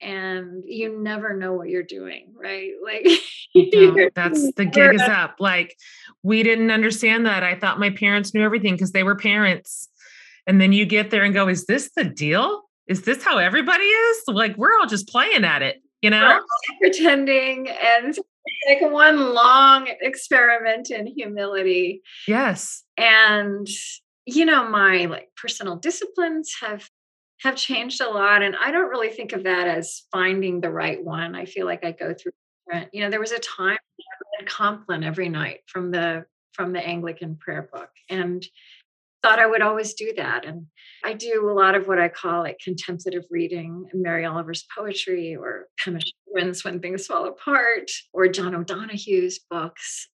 and 0.01 0.63
you 0.65 0.97
never 1.01 1.35
know 1.35 1.53
what 1.53 1.69
you're 1.69 1.83
doing, 1.83 2.33
right? 2.35 2.71
Like 2.83 3.07
no, 3.55 4.09
that's 4.15 4.53
the 4.53 4.65
gig 4.65 4.93
is 4.93 5.01
up. 5.01 5.35
Like 5.39 5.75
we 6.23 6.43
didn't 6.43 6.71
understand 6.71 7.25
that. 7.25 7.43
I 7.43 7.55
thought 7.55 7.79
my 7.79 7.89
parents 7.89 8.33
knew 8.33 8.43
everything 8.43 8.75
because 8.75 8.91
they 8.91 9.03
were 9.03 9.15
parents. 9.15 9.89
And 10.49 10.59
then 10.59 10.73
you 10.73 10.87
get 10.87 11.11
there 11.11 11.23
and 11.23 11.31
go, 11.31 11.47
is 11.47 11.67
this 11.67 11.91
the 11.95 12.03
deal? 12.03 12.63
Is 12.87 13.03
this 13.03 13.23
how 13.23 13.37
everybody 13.37 13.83
is? 13.83 14.23
Like 14.27 14.57
we're 14.57 14.75
all 14.79 14.87
just 14.87 15.07
playing 15.07 15.45
at 15.45 15.61
it, 15.61 15.79
you 16.01 16.09
know? 16.09 16.41
pretending 16.81 17.69
and 17.69 18.17
like 18.67 18.81
one 18.81 19.35
long 19.35 19.87
experiment 20.01 20.89
in 20.89 21.05
humility. 21.05 22.01
Yes. 22.27 22.83
And 22.97 23.67
you 24.25 24.43
know, 24.43 24.67
my 24.67 25.05
like 25.05 25.29
personal 25.37 25.75
disciplines 25.75 26.51
have 26.61 26.89
have 27.41 27.55
changed 27.55 28.01
a 28.01 28.09
lot. 28.09 28.41
And 28.41 28.55
I 28.59 28.71
don't 28.71 28.89
really 28.89 29.11
think 29.11 29.33
of 29.33 29.43
that 29.43 29.67
as 29.67 30.01
finding 30.11 30.61
the 30.61 30.71
right 30.71 31.03
one. 31.03 31.35
I 31.35 31.45
feel 31.45 31.67
like 31.67 31.85
I 31.85 31.91
go 31.91 32.15
through 32.15 32.31
different, 32.65 32.89
you 32.91 33.01
know, 33.01 33.11
there 33.11 33.19
was 33.19 33.31
a 33.31 33.39
time 33.39 33.77
I 33.77 34.39
read 34.39 34.49
Compline 34.49 35.03
every 35.03 35.29
night 35.29 35.59
from 35.67 35.91
the 35.91 36.25
from 36.53 36.73
the 36.73 36.85
Anglican 36.85 37.35
prayer 37.37 37.69
book. 37.71 37.89
And 38.09 38.45
thought 39.21 39.39
I 39.39 39.47
would 39.47 39.61
always 39.61 39.93
do 39.93 40.13
that. 40.17 40.45
And 40.45 40.65
I 41.03 41.13
do 41.13 41.49
a 41.49 41.53
lot 41.53 41.75
of 41.75 41.87
what 41.87 41.99
I 41.99 42.09
call 42.09 42.43
like 42.43 42.59
contemplative 42.63 43.23
reading, 43.29 43.85
Mary 43.93 44.25
Oliver's 44.25 44.65
poetry, 44.75 45.35
or 45.35 45.67
Pema 45.83 46.01
Chodron's 46.01 46.63
When 46.63 46.79
Things 46.79 47.05
Fall 47.05 47.27
Apart, 47.27 47.91
or 48.13 48.27
John 48.27 48.55
O'Donohue's 48.55 49.39
books. 49.49 50.09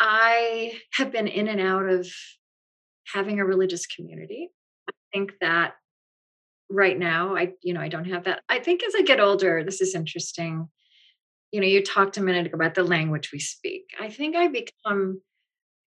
I 0.00 0.78
have 0.94 1.12
been 1.12 1.28
in 1.28 1.48
and 1.48 1.60
out 1.60 1.88
of 1.88 2.08
having 3.12 3.40
a 3.40 3.44
religious 3.44 3.86
community. 3.86 4.50
I 4.88 4.92
think 5.12 5.32
that 5.40 5.74
right 6.70 6.98
now. 6.98 7.36
I, 7.36 7.52
you 7.62 7.74
know, 7.74 7.80
I 7.80 7.88
don't 7.88 8.06
have 8.06 8.24
that. 8.24 8.42
I 8.48 8.58
think 8.58 8.82
as 8.82 8.94
I 8.96 9.02
get 9.02 9.20
older, 9.20 9.62
this 9.64 9.80
is 9.80 9.94
interesting. 9.94 10.68
You 11.52 11.60
know, 11.60 11.66
you 11.66 11.82
talked 11.82 12.16
a 12.16 12.22
minute 12.22 12.46
ago 12.46 12.56
about 12.56 12.74
the 12.74 12.82
language 12.82 13.30
we 13.32 13.38
speak. 13.38 13.84
I 14.00 14.10
think 14.10 14.34
I 14.34 14.48
become 14.48 15.20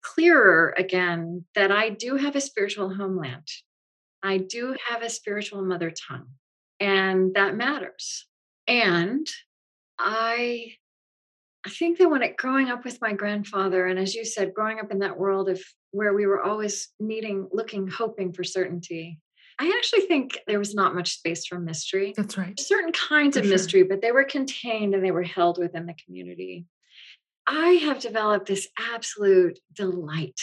clearer 0.05 0.75
again 0.77 1.45
that 1.55 1.73
I 1.73 1.89
do 1.89 2.17
have 2.17 2.37
a 2.37 2.41
spiritual 2.41 2.95
homeland. 2.95 3.49
I 4.23 4.39
do 4.39 4.77
have 4.89 5.03
a 5.03 5.11
spiritual 5.11 5.63
mother 5.63 5.91
tongue, 5.91 6.29
and 6.79 7.35
that 7.35 7.57
matters. 7.57 8.27
And 8.67 9.27
I 9.99 10.75
I 11.67 11.71
think 11.71 11.99
that 11.99 12.11
when 12.11 12.23
it 12.23 12.37
growing 12.37 12.69
up 12.69 12.85
with 12.85 13.01
my 13.01 13.13
grandfather, 13.13 13.87
and 13.87 13.99
as 13.99 14.15
you 14.15 14.25
said, 14.25 14.55
growing 14.55 14.79
up 14.79 14.91
in 14.91 14.99
that 14.99 15.19
world 15.19 15.49
of 15.49 15.63
where 15.93 16.13
we 16.13 16.27
were 16.27 16.43
always 16.43 16.89
needing, 17.01 17.49
looking, 17.53 17.89
hoping 17.89 18.33
for 18.33 18.45
certainty, 18.45 19.19
I 19.59 19.73
actually 19.79 20.03
think 20.03 20.41
there 20.47 20.59
was 20.59 20.75
not 20.75 20.95
much 20.95 21.15
space 21.15 21.47
for 21.47 21.59
mystery. 21.59 22.13
That's 22.17 22.37
right. 22.37 22.59
Certain 22.59 22.93
kinds 22.93 23.37
for 23.37 23.41
of 23.41 23.47
sure. 23.47 23.55
mystery, 23.55 23.83
but 23.85 24.03
they 24.03 24.13
were 24.13 24.25
contained 24.25 24.95
and 24.95 25.05
they 25.05 25.13
were 25.13 25.23
held 25.23 25.59
within 25.59 25.87
the 25.87 25.95
community. 26.05 26.67
I 27.47 27.71
have 27.85 28.01
developed 28.01 28.47
this 28.47 28.69
absolute 28.79 29.59
delight 29.75 30.41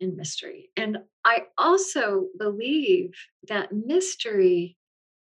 in 0.00 0.16
mystery. 0.16 0.70
And 0.76 0.98
I 1.24 1.44
also 1.56 2.26
believe 2.38 3.14
that 3.48 3.72
mystery 3.72 4.76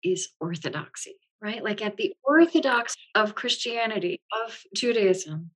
is 0.03 0.29
orthodoxy 0.39 1.17
right? 1.43 1.63
Like 1.63 1.81
at 1.81 1.97
the 1.97 2.15
orthodox 2.23 2.95
of 3.15 3.35
Christianity, 3.35 4.21
of 4.45 4.57
Judaism, 4.73 5.51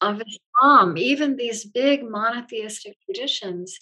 of 0.00 0.22
Islam, 0.22 0.96
even 0.96 1.36
these 1.36 1.64
big 1.64 2.08
monotheistic 2.08 2.96
traditions, 3.04 3.76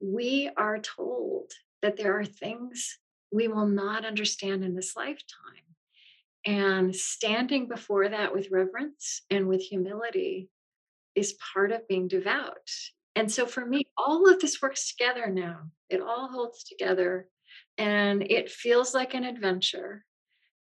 we 0.00 0.50
are 0.56 0.78
told 0.78 1.50
that 1.80 1.96
there 1.96 2.18
are 2.18 2.26
things 2.26 2.98
we 3.32 3.48
will 3.48 3.66
not 3.66 4.04
understand 4.04 4.62
in 4.62 4.74
this 4.74 4.94
lifetime. 4.94 5.16
And 6.44 6.94
standing 6.94 7.68
before 7.68 8.08
that 8.08 8.34
with 8.34 8.50
reverence 8.50 9.22
and 9.30 9.48
with 9.48 9.62
humility 9.62 10.50
is 11.14 11.36
part 11.52 11.72
of 11.72 11.86
being 11.88 12.08
devout. 12.08 12.68
And 13.14 13.30
so 13.30 13.46
for 13.46 13.64
me, 13.64 13.84
all 13.98 14.30
of 14.30 14.40
this 14.40 14.62
works 14.62 14.94
together 14.94 15.28
now. 15.28 15.60
It 15.90 16.00
all 16.00 16.28
holds 16.28 16.64
together 16.64 17.28
and 17.76 18.22
it 18.22 18.50
feels 18.50 18.94
like 18.94 19.14
an 19.14 19.24
adventure 19.24 20.04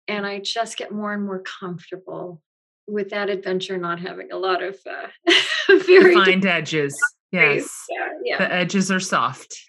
and 0.07 0.25
I 0.25 0.39
just 0.39 0.77
get 0.77 0.91
more 0.91 1.13
and 1.13 1.25
more 1.25 1.41
comfortable 1.41 2.41
with 2.87 3.09
that 3.09 3.29
adventure 3.29 3.77
not 3.77 3.99
having 3.99 4.31
a 4.31 4.37
lot 4.37 4.63
of 4.63 4.77
uh, 4.89 5.33
very 5.67 6.15
defined 6.15 6.45
edges. 6.45 6.97
Yes, 7.29 7.69
yeah, 7.89 8.07
yeah. 8.23 8.37
the 8.37 8.53
edges 8.53 8.89
are 8.89 9.01
soft, 9.01 9.59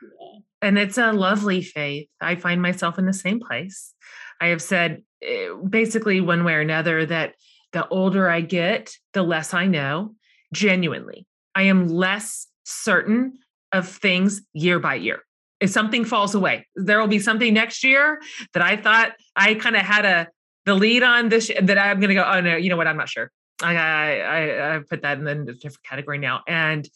yeah. 0.00 0.38
and 0.62 0.78
it's 0.78 0.98
a 0.98 1.12
lovely 1.12 1.60
faith. 1.60 2.06
I 2.20 2.36
find 2.36 2.62
myself 2.62 2.96
in 2.96 3.06
the 3.06 3.12
same 3.12 3.40
place. 3.40 3.92
I 4.40 4.46
have 4.46 4.62
said 4.62 5.02
eh, 5.20 5.48
basically 5.68 6.20
one 6.20 6.44
way 6.44 6.54
or 6.54 6.60
another 6.60 7.04
that 7.06 7.34
the 7.72 7.86
older 7.88 8.28
I 8.28 8.40
get, 8.40 8.96
the 9.12 9.22
less 9.22 9.54
I 9.54 9.66
know. 9.66 10.14
Genuinely, 10.52 11.26
I 11.54 11.62
am 11.62 11.88
less 11.88 12.46
certain 12.64 13.38
of 13.72 13.88
things 13.88 14.42
year 14.52 14.78
by 14.78 14.96
year. 14.96 15.22
If 15.60 15.70
something 15.70 16.04
falls 16.04 16.34
away 16.34 16.66
there 16.74 16.98
will 16.98 17.06
be 17.06 17.20
something 17.20 17.54
next 17.54 17.84
year 17.84 18.20
that 18.52 18.62
i 18.62 18.76
thought 18.76 19.12
i 19.36 19.54
kind 19.54 19.76
of 19.76 19.82
had 19.82 20.04
a 20.04 20.28
the 20.64 20.74
lead 20.74 21.04
on 21.04 21.28
this 21.28 21.52
that 21.62 21.78
i'm 21.78 22.00
going 22.00 22.08
to 22.08 22.14
go 22.14 22.24
oh 22.24 22.40
no 22.40 22.56
you 22.56 22.68
know 22.68 22.76
what? 22.76 22.88
I'm 22.88 22.96
not 22.96 23.08
sure. 23.08 23.30
I, 23.62 23.76
I 23.76 24.74
i 24.74 24.78
put 24.78 25.02
that 25.02 25.18
in 25.18 25.26
a 25.26 25.52
different 25.52 25.84
category 25.88 26.18
now. 26.18 26.42
And 26.48 26.88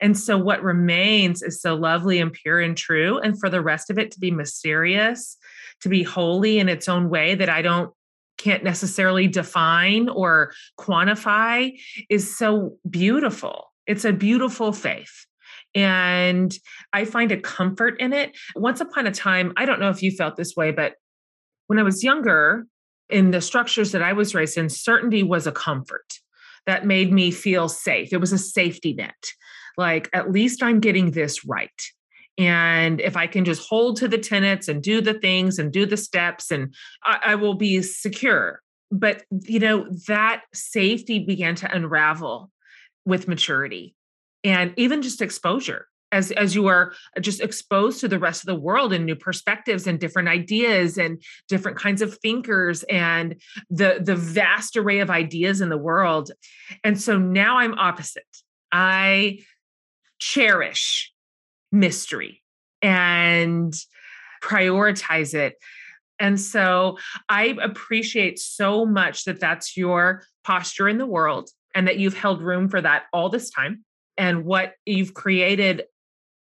and 0.00 0.18
so 0.18 0.38
what 0.38 0.62
remains 0.62 1.42
is 1.42 1.60
so 1.60 1.74
lovely 1.74 2.20
and 2.20 2.32
pure 2.32 2.60
and 2.60 2.76
true 2.76 3.18
and 3.18 3.38
for 3.38 3.50
the 3.50 3.60
rest 3.60 3.90
of 3.90 3.98
it 3.98 4.10
to 4.12 4.20
be 4.20 4.30
mysterious 4.30 5.36
to 5.80 5.88
be 5.88 6.02
holy 6.02 6.58
in 6.58 6.68
its 6.68 6.88
own 6.88 7.10
way 7.10 7.34
that 7.34 7.48
i 7.48 7.60
don't 7.60 7.92
can't 8.42 8.64
necessarily 8.64 9.28
define 9.28 10.08
or 10.08 10.52
quantify 10.78 11.72
is 12.08 12.36
so 12.36 12.76
beautiful 12.88 13.72
it's 13.86 14.04
a 14.04 14.12
beautiful 14.12 14.72
faith 14.72 15.26
and 15.74 16.54
I 16.92 17.04
find 17.04 17.32
a 17.32 17.40
comfort 17.40 17.98
in 17.98 18.12
it. 18.12 18.36
Once 18.54 18.80
upon 18.80 19.06
a 19.06 19.10
time, 19.10 19.52
I 19.56 19.64
don't 19.64 19.80
know 19.80 19.88
if 19.88 20.02
you 20.02 20.10
felt 20.10 20.36
this 20.36 20.54
way, 20.54 20.70
but 20.70 20.94
when 21.66 21.78
I 21.78 21.82
was 21.82 22.04
younger, 22.04 22.66
in 23.08 23.30
the 23.30 23.40
structures 23.40 23.92
that 23.92 24.02
I 24.02 24.12
was 24.12 24.34
raised 24.34 24.56
in, 24.56 24.68
certainty 24.68 25.22
was 25.22 25.46
a 25.46 25.52
comfort 25.52 26.14
that 26.66 26.86
made 26.86 27.12
me 27.12 27.30
feel 27.30 27.68
safe. 27.68 28.12
It 28.12 28.18
was 28.18 28.32
a 28.32 28.38
safety 28.38 28.94
net. 28.94 29.32
Like, 29.76 30.08
at 30.12 30.30
least 30.30 30.62
I'm 30.62 30.80
getting 30.80 31.10
this 31.10 31.44
right. 31.44 31.70
And 32.38 33.00
if 33.00 33.16
I 33.16 33.26
can 33.26 33.44
just 33.44 33.68
hold 33.68 33.96
to 33.98 34.08
the 34.08 34.18
tenets 34.18 34.68
and 34.68 34.82
do 34.82 35.00
the 35.00 35.14
things 35.14 35.58
and 35.58 35.72
do 35.72 35.84
the 35.84 35.96
steps, 35.96 36.50
and 36.50 36.74
I, 37.04 37.18
I 37.24 37.34
will 37.34 37.54
be 37.54 37.82
secure. 37.82 38.60
But, 38.90 39.24
you 39.30 39.58
know, 39.58 39.86
that 40.06 40.42
safety 40.52 41.18
began 41.18 41.54
to 41.56 41.74
unravel 41.74 42.50
with 43.04 43.28
maturity 43.28 43.94
and 44.44 44.72
even 44.76 45.02
just 45.02 45.22
exposure. 45.22 45.88
As 46.10 46.30
as 46.32 46.54
you 46.54 46.66
are 46.66 46.92
just 47.22 47.40
exposed 47.40 48.00
to 48.00 48.08
the 48.08 48.18
rest 48.18 48.42
of 48.42 48.46
the 48.46 48.60
world 48.60 48.92
and 48.92 49.06
new 49.06 49.16
perspectives 49.16 49.86
and 49.86 49.98
different 49.98 50.28
ideas 50.28 50.98
and 50.98 51.22
different 51.48 51.78
kinds 51.78 52.02
of 52.02 52.18
thinkers 52.18 52.82
and 52.82 53.40
the 53.70 53.98
the 53.98 54.14
vast 54.14 54.76
array 54.76 54.98
of 54.98 55.08
ideas 55.08 55.62
in 55.62 55.70
the 55.70 55.78
world. 55.78 56.30
And 56.84 57.00
so 57.00 57.18
now 57.18 57.56
i'm 57.58 57.72
opposite. 57.78 58.26
I 58.70 59.38
cherish 60.18 61.11
mystery 61.72 62.42
and 62.80 63.74
prioritize 64.42 65.34
it 65.34 65.56
and 66.18 66.40
so 66.40 66.98
i 67.28 67.56
appreciate 67.62 68.38
so 68.38 68.84
much 68.84 69.24
that 69.24 69.40
that's 69.40 69.76
your 69.76 70.22
posture 70.44 70.88
in 70.88 70.98
the 70.98 71.06
world 71.06 71.48
and 71.74 71.88
that 71.88 71.98
you've 71.98 72.16
held 72.16 72.42
room 72.42 72.68
for 72.68 72.80
that 72.80 73.04
all 73.12 73.28
this 73.28 73.50
time 73.50 73.84
and 74.16 74.44
what 74.44 74.74
you've 74.84 75.14
created 75.14 75.84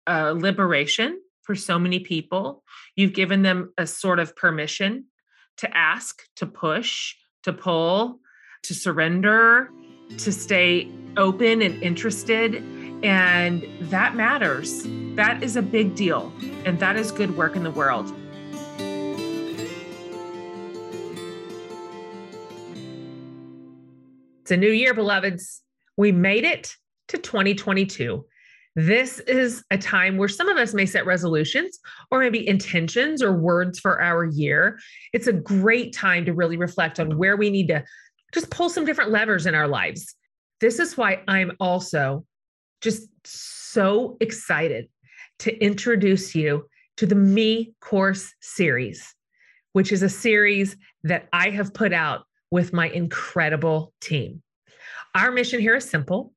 a 0.07 0.33
liberation 0.33 1.21
for 1.43 1.55
so 1.55 1.79
many 1.79 2.01
people. 2.01 2.65
You've 2.97 3.13
given 3.13 3.43
them 3.43 3.73
a 3.79 3.87
sort 3.87 4.19
of 4.19 4.35
permission 4.37 5.07
to 5.59 5.77
ask, 5.77 6.23
to 6.37 6.47
push, 6.47 7.15
to 7.43 7.53
pull, 7.53 8.21
to 8.65 8.75
surrender, 8.75 9.71
to 10.19 10.33
stay 10.33 10.91
open 11.17 11.63
and 11.63 11.83
interested. 11.83 12.63
And 13.03 13.65
that 13.91 14.17
matters. 14.17 14.83
That 15.15 15.43
is 15.43 15.57
a 15.57 15.63
big 15.63 15.95
deal. 15.95 16.33
And 16.65 16.81
that 16.81 16.97
is 16.97 17.13
good 17.13 17.37
work 17.37 17.55
in 17.55 17.63
the 17.63 17.71
world. 17.71 18.13
It's 24.43 24.51
a 24.51 24.57
new 24.57 24.71
year, 24.71 24.95
beloveds. 24.95 25.63
We 25.97 26.11
made 26.11 26.45
it 26.45 26.75
to 27.09 27.19
2022. 27.19 28.25
This 28.75 29.19
is 29.21 29.65
a 29.71 29.79
time 29.79 30.17
where 30.17 30.29
some 30.29 30.49
of 30.49 30.57
us 30.57 30.73
may 30.73 30.87
set 30.87 31.05
resolutions 31.05 31.79
or 32.11 32.21
maybe 32.21 32.49
intentions 32.49 33.23
or 33.23 33.33
words 33.33 33.79
for 33.79 34.01
our 34.01 34.25
year. 34.25 34.79
It's 35.13 35.27
a 35.27 35.33
great 35.33 35.93
time 35.93 36.25
to 36.25 36.33
really 36.33 36.57
reflect 36.57 36.99
on 36.99 37.19
where 37.19 37.37
we 37.37 37.51
need 37.51 37.69
to 37.69 37.85
just 38.33 38.51
pull 38.51 38.71
some 38.71 38.85
different 38.85 39.11
levers 39.11 39.47
in 39.47 39.55
our 39.55 39.69
lives. 39.69 40.15
This 40.61 40.79
is 40.79 40.97
why 40.97 41.23
I'm 41.29 41.53
also 41.61 42.25
just 42.81 43.09
so 43.25 44.17
excited 44.21 44.89
to 45.41 45.57
introduce 45.63 46.35
you 46.35 46.67
to 46.97 47.07
the 47.07 47.15
Me 47.15 47.75
Course 47.81 48.35
series, 48.41 49.15
which 49.73 49.93
is 49.93 50.03
a 50.03 50.09
series 50.09 50.77
that 51.05 51.29
I 51.33 51.51
have 51.51 51.75
put 51.75 51.93
out 51.93 52.25
with 52.51 52.73
my 52.73 52.89
incredible 52.89 53.93
team. 54.01 54.43
Our 55.15 55.31
mission 55.31 55.61
here 55.61 55.77
is 55.77 55.89
simple 55.89 56.33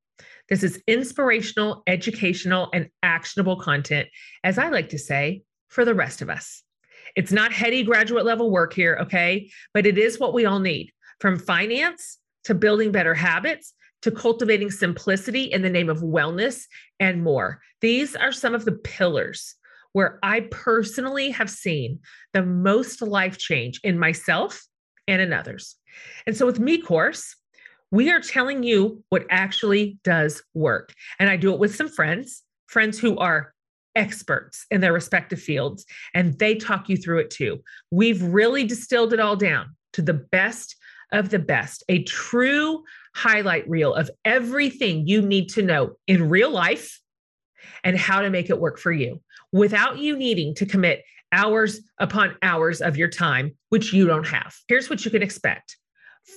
this 0.49 0.63
is 0.63 0.83
inspirational, 0.85 1.81
educational, 1.87 2.69
and 2.73 2.89
actionable 3.03 3.55
content, 3.55 4.09
as 4.43 4.57
I 4.57 4.67
like 4.67 4.89
to 4.89 4.99
say, 4.99 5.43
for 5.69 5.85
the 5.85 5.95
rest 5.95 6.21
of 6.21 6.29
us. 6.29 6.61
It's 7.15 7.31
not 7.31 7.53
heady 7.53 7.83
graduate 7.83 8.25
level 8.25 8.51
work 8.51 8.73
here, 8.73 8.97
okay? 9.03 9.49
But 9.73 9.85
it 9.85 9.97
is 9.97 10.19
what 10.19 10.33
we 10.33 10.45
all 10.45 10.59
need 10.59 10.91
from 11.21 11.39
finance 11.39 12.17
to 12.43 12.53
building 12.53 12.91
better 12.91 13.13
habits 13.13 13.73
to 14.01 14.11
cultivating 14.11 14.71
simplicity 14.71 15.43
in 15.43 15.61
the 15.61 15.69
name 15.69 15.89
of 15.89 15.99
wellness 15.99 16.65
and 16.99 17.23
more. 17.23 17.61
These 17.81 18.15
are 18.15 18.31
some 18.31 18.55
of 18.55 18.65
the 18.65 18.71
pillars 18.71 19.55
where 19.93 20.19
I 20.23 20.41
personally 20.51 21.31
have 21.31 21.49
seen 21.49 21.99
the 22.33 22.43
most 22.43 23.01
life 23.01 23.37
change 23.37 23.79
in 23.83 23.99
myself 23.99 24.63
and 25.07 25.21
in 25.21 25.33
others. 25.33 25.75
And 26.25 26.35
so 26.35 26.45
with 26.45 26.59
Me 26.59 26.81
Course, 26.81 27.35
we 27.91 28.09
are 28.09 28.21
telling 28.21 28.63
you 28.63 29.03
what 29.09 29.25
actually 29.29 29.99
does 30.03 30.41
work. 30.53 30.93
And 31.19 31.29
I 31.29 31.35
do 31.35 31.53
it 31.53 31.59
with 31.59 31.75
some 31.75 31.89
friends, 31.89 32.43
friends 32.67 32.97
who 32.97 33.17
are 33.17 33.53
experts 33.95 34.65
in 34.71 34.79
their 34.79 34.93
respective 34.93 35.41
fields, 35.41 35.85
and 36.13 36.39
they 36.39 36.55
talk 36.55 36.87
you 36.87 36.95
through 36.95 37.19
it 37.19 37.29
too. 37.29 37.61
We've 37.91 38.23
really 38.23 38.63
distilled 38.63 39.11
it 39.11 39.19
all 39.19 39.35
down 39.35 39.75
to 39.93 40.01
the 40.01 40.13
best 40.13 40.77
of 41.11 41.29
the 41.29 41.39
best, 41.39 41.83
a 41.89 42.03
true 42.03 42.83
highlight 43.13 43.69
reel 43.69 43.93
of 43.93 44.09
everything 44.25 45.07
you 45.07 45.21
need 45.21 45.49
to 45.49 45.61
know 45.61 45.93
in 46.07 46.29
real 46.29 46.49
life 46.49 46.99
and 47.83 47.97
how 47.97 48.21
to 48.21 48.29
make 48.29 48.49
it 48.49 48.59
work 48.59 48.79
for 48.79 48.91
you 48.91 49.21
without 49.51 49.97
you 49.97 50.15
needing 50.15 50.55
to 50.55 50.65
commit 50.65 51.03
hours 51.31 51.81
upon 51.99 52.35
hours 52.41 52.81
of 52.81 52.97
your 52.97 53.07
time, 53.07 53.55
which 53.69 53.93
you 53.93 54.07
don't 54.07 54.27
have. 54.27 54.55
Here's 54.67 54.89
what 54.89 55.05
you 55.05 55.11
can 55.11 55.21
expect 55.21 55.77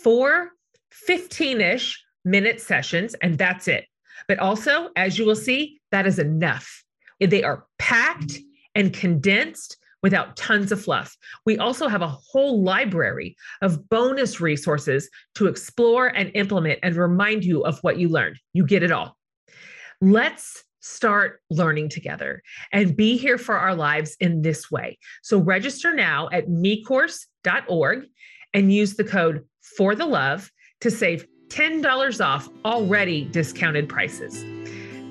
four 0.03 0.51
15 0.93 1.61
ish 1.61 2.03
minute 2.25 2.61
sessions, 2.61 3.15
and 3.15 3.37
that's 3.37 3.69
it. 3.69 3.87
But 4.29 4.39
also, 4.39 4.91
as 4.97 5.19
you 5.19 5.27
will 5.27 5.37
see, 5.37 5.81
that 5.91 6.07
is 6.07 6.19
enough. 6.19 6.83
They 7.21 7.43
are 7.43 7.67
packed 7.79 8.39
and 8.75 8.93
condensed 8.93 9.77
without 10.05 10.37
tons 10.37 10.71
of 10.71 10.85
fluff. 10.85 11.17
We 11.47 11.57
also 11.57 11.89
have 11.89 12.03
a 12.03 12.09
whole 12.09 12.63
library 12.63 13.37
of 13.63 13.89
bonus 13.89 14.39
resources 14.39 15.09
to 15.37 15.47
explore 15.47 16.09
and 16.09 16.31
implement 16.35 16.79
and 16.83 16.95
remind 16.95 17.43
you 17.43 17.65
of 17.65 17.79
what 17.79 17.97
you 17.97 18.11
learned. 18.11 18.39
You 18.53 18.67
get 18.67 18.83
it 18.83 18.93
all. 18.93 19.17
Let's 20.03 20.63
start 20.81 21.41
learning 21.49 21.89
together 21.89 22.43
and 22.71 22.95
be 22.95 23.17
here 23.17 23.39
for 23.39 23.57
our 23.57 23.75
lives 23.75 24.15
in 24.21 24.43
this 24.43 24.71
way. 24.71 24.99
So 25.23 25.39
register 25.39 25.95
now 25.95 26.29
at 26.33 26.49
mecourse.org 26.49 28.05
and 28.53 28.71
use 28.71 28.97
the 28.97 29.05
code 29.05 29.47
for 29.63 29.95
the 29.95 30.05
love 30.05 30.51
to 30.83 30.91
save 30.91 31.27
$10 31.49 32.23
off 32.23 32.51
already 32.67 33.25
discounted 33.25 33.89
prices. 33.89 34.45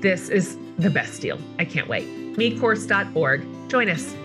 This 0.02 0.30
is 0.30 0.56
the 0.78 0.92
best 0.92 1.20
deal. 1.20 1.40
I 1.58 1.66
can't 1.66 1.88
wait. 1.88 2.06
mecourse.org. 2.38 3.70
Join 3.70 3.90
us. 3.90 4.16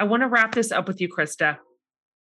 I 0.00 0.04
want 0.04 0.22
to 0.22 0.28
wrap 0.28 0.54
this 0.54 0.72
up 0.72 0.88
with 0.88 1.00
you, 1.00 1.08
Krista 1.08 1.58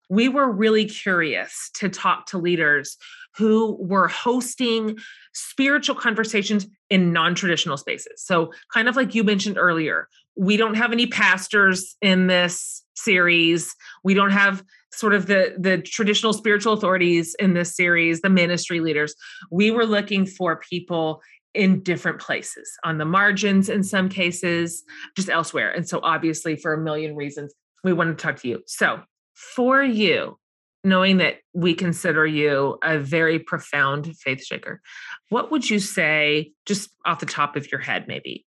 we 0.09 0.27
were 0.27 0.51
really 0.51 0.85
curious 0.85 1.69
to 1.75 1.87
talk 1.87 2.25
to 2.27 2.37
leaders 2.37 2.97
who 3.37 3.77
were 3.79 4.07
hosting 4.07 4.97
spiritual 5.33 5.95
conversations 5.95 6.67
in 6.89 7.13
non-traditional 7.13 7.77
spaces. 7.77 8.23
So 8.23 8.51
kind 8.73 8.89
of 8.89 8.95
like 8.95 9.13
you 9.13 9.23
mentioned 9.23 9.57
earlier, 9.57 10.07
we 10.35 10.57
don't 10.57 10.73
have 10.73 10.91
any 10.91 11.05
pastors 11.05 11.95
in 12.01 12.27
this 12.27 12.83
series. 12.95 13.75
We 14.03 14.15
don't 14.15 14.31
have 14.31 14.63
sort 14.91 15.13
of 15.13 15.27
the 15.27 15.55
the 15.59 15.77
traditional 15.77 16.33
spiritual 16.33 16.73
authorities 16.73 17.35
in 17.39 17.53
this 17.53 17.75
series, 17.75 18.21
the 18.21 18.29
ministry 18.29 18.79
leaders. 18.79 19.13
We 19.51 19.69
were 19.69 19.85
looking 19.85 20.25
for 20.25 20.59
people 20.67 21.21
in 21.53 21.81
different 21.83 22.19
places, 22.19 22.71
on 22.83 22.97
the 22.97 23.05
margins 23.05 23.69
in 23.69 23.83
some 23.83 24.09
cases, 24.09 24.83
just 25.15 25.29
elsewhere. 25.29 25.71
And 25.71 25.87
so 25.87 25.99
obviously 26.03 26.55
for 26.55 26.73
a 26.73 26.77
million 26.77 27.15
reasons, 27.15 27.53
we 27.83 27.93
want 27.93 28.15
to 28.17 28.21
talk 28.21 28.37
to 28.41 28.47
you. 28.47 28.61
So 28.67 29.01
for 29.33 29.83
you, 29.83 30.37
knowing 30.83 31.17
that 31.17 31.35
we 31.53 31.73
consider 31.73 32.25
you 32.25 32.77
a 32.83 32.99
very 32.99 33.39
profound 33.39 34.15
faith 34.17 34.43
shaker, 34.43 34.81
what 35.29 35.51
would 35.51 35.69
you 35.69 35.79
say, 35.79 36.51
just 36.65 36.89
off 37.05 37.19
the 37.19 37.25
top 37.25 37.55
of 37.55 37.71
your 37.71 37.81
head, 37.81 38.05
maybe, 38.07 38.45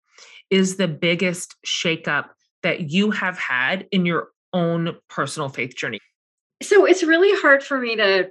is 0.50 0.76
the 0.76 0.88
biggest 0.88 1.54
shakeup 1.64 2.26
that 2.62 2.90
you 2.90 3.10
have 3.10 3.38
had 3.38 3.86
in 3.92 4.06
your 4.06 4.28
own 4.52 4.96
personal 5.08 5.48
faith 5.48 5.76
journey? 5.76 6.00
So 6.62 6.84
it's 6.84 7.02
really 7.02 7.38
hard 7.40 7.62
for 7.62 7.78
me 7.78 7.96
to, 7.96 8.30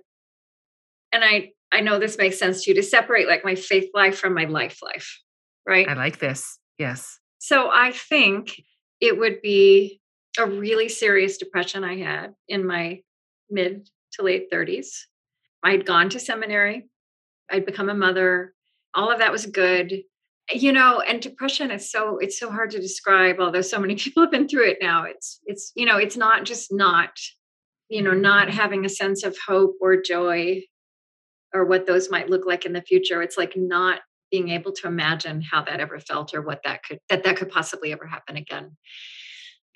and 1.13 1.23
I 1.23 1.51
I 1.71 1.81
know 1.81 1.99
this 1.99 2.17
makes 2.17 2.39
sense 2.39 2.63
to 2.63 2.71
you 2.71 2.75
to 2.75 2.83
separate 2.83 3.27
like 3.27 3.43
my 3.43 3.55
faith 3.55 3.89
life 3.93 4.17
from 4.17 4.33
my 4.33 4.45
life 4.45 4.79
life, 4.81 5.19
right? 5.67 5.87
I 5.87 5.93
like 5.93 6.19
this. 6.19 6.57
Yes. 6.77 7.19
So 7.39 7.69
I 7.71 7.91
think 7.91 8.61
it 9.01 9.19
would 9.19 9.41
be 9.41 9.99
a 10.37 10.45
really 10.45 10.89
serious 10.89 11.37
depression 11.37 11.83
I 11.83 11.97
had 11.97 12.35
in 12.47 12.65
my 12.65 13.01
mid 13.49 13.89
to 14.13 14.23
late 14.23 14.51
30s. 14.51 14.87
I'd 15.63 15.85
gone 15.85 16.09
to 16.09 16.19
seminary, 16.19 16.89
I'd 17.49 17.65
become 17.65 17.89
a 17.89 17.95
mother. 17.95 18.53
All 18.93 19.11
of 19.11 19.19
that 19.19 19.31
was 19.31 19.45
good. 19.45 20.03
You 20.53 20.73
know, 20.73 20.99
and 20.99 21.21
depression 21.21 21.71
is 21.71 21.91
so 21.91 22.19
it's 22.19 22.39
so 22.39 22.51
hard 22.51 22.71
to 22.71 22.79
describe 22.79 23.39
although 23.39 23.61
so 23.61 23.79
many 23.79 23.95
people 24.03 24.23
have 24.23 24.31
been 24.31 24.47
through 24.47 24.69
it 24.69 24.77
now. 24.81 25.03
It's 25.03 25.39
it's 25.45 25.71
you 25.75 25.85
know, 25.85 25.97
it's 25.97 26.17
not 26.17 26.43
just 26.43 26.71
not 26.71 27.11
you 27.89 28.01
know, 28.01 28.13
not 28.13 28.49
having 28.49 28.83
a 28.83 28.89
sense 28.89 29.23
of 29.23 29.37
hope 29.45 29.77
or 29.79 30.01
joy 30.01 30.63
or 31.53 31.65
what 31.65 31.85
those 31.85 32.09
might 32.09 32.29
look 32.29 32.45
like 32.45 32.65
in 32.65 32.73
the 32.73 32.81
future. 32.81 33.21
It's 33.21 33.37
like 33.37 33.53
not 33.55 34.01
being 34.31 34.49
able 34.49 34.71
to 34.71 34.87
imagine 34.87 35.41
how 35.41 35.63
that 35.63 35.79
ever 35.79 35.99
felt 35.99 36.33
or 36.33 36.41
what 36.41 36.61
that 36.63 36.83
could 36.83 36.99
that 37.09 37.23
that 37.23 37.37
could 37.37 37.49
possibly 37.49 37.91
ever 37.91 38.07
happen 38.07 38.37
again 38.37 38.75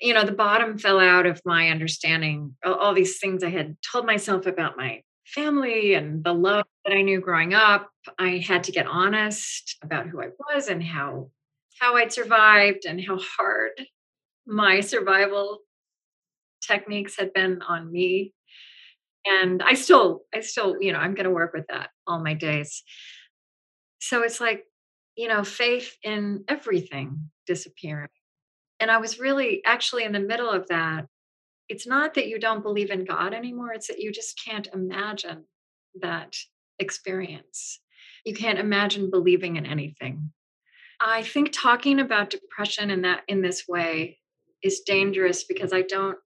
you 0.00 0.14
know, 0.14 0.24
the 0.24 0.32
bottom 0.32 0.78
fell 0.78 0.98
out 0.98 1.26
of 1.26 1.40
my 1.44 1.68
understanding 1.68 2.56
all, 2.64 2.94
these 2.94 3.18
things 3.18 3.44
I 3.44 3.50
had 3.50 3.76
told 3.82 4.06
myself 4.06 4.46
about 4.46 4.76
my 4.76 5.02
family 5.26 5.94
and 5.94 6.24
the 6.24 6.32
love 6.32 6.64
that 6.84 6.94
I 6.94 7.02
knew 7.02 7.20
growing 7.20 7.54
up. 7.54 7.90
I 8.18 8.38
had 8.38 8.64
to 8.64 8.72
get 8.72 8.86
honest 8.86 9.76
about 9.82 10.06
who 10.06 10.22
I 10.22 10.28
was 10.38 10.68
and 10.68 10.82
how 10.82 11.30
how 11.78 11.96
I'd 11.96 12.12
survived 12.12 12.84
and 12.86 13.00
how 13.02 13.18
hard 13.18 13.72
my 14.46 14.80
survival 14.80 15.60
techniques 16.66 17.16
had 17.18 17.32
been 17.32 17.62
on 17.62 17.90
me. 17.90 18.34
And 19.24 19.62
I 19.62 19.74
still, 19.74 20.22
I 20.34 20.40
still, 20.40 20.76
you 20.80 20.92
know, 20.92 20.98
I'm 20.98 21.14
going 21.14 21.24
to 21.24 21.30
work 21.30 21.54
with 21.54 21.66
that 21.68 21.90
all 22.06 22.22
my 22.22 22.34
days. 22.34 22.82
So 23.98 24.22
it's 24.22 24.40
like, 24.40 24.64
you 25.16 25.28
know, 25.28 25.42
faith 25.42 25.96
in 26.02 26.44
everything 26.48 27.30
disappearing 27.46 28.08
and 28.80 28.90
I 28.90 28.98
was 28.98 29.20
really 29.20 29.62
actually 29.64 30.04
in 30.04 30.12
the 30.12 30.20
middle 30.20 30.50
of 30.50 30.68
that. 30.68 31.06
It's 31.68 31.86
not 31.86 32.14
that 32.14 32.26
you 32.26 32.40
don't 32.40 32.62
believe 32.62 32.90
in 32.90 33.04
God 33.04 33.32
anymore, 33.34 33.72
it's 33.72 33.88
that 33.88 34.00
you 34.00 34.10
just 34.10 34.40
can't 34.42 34.68
imagine 34.72 35.44
that 36.00 36.34
experience. 36.78 37.80
You 38.24 38.34
can't 38.34 38.58
imagine 38.58 39.10
believing 39.10 39.56
in 39.56 39.66
anything. 39.66 40.32
I 41.00 41.22
think 41.22 41.50
talking 41.52 42.00
about 42.00 42.30
depression 42.30 42.90
in 42.90 43.02
that 43.02 43.22
in 43.28 43.40
this 43.40 43.64
way 43.68 44.18
is 44.62 44.80
dangerous 44.80 45.44
because 45.44 45.72
I 45.72 45.82
don't 45.82 46.18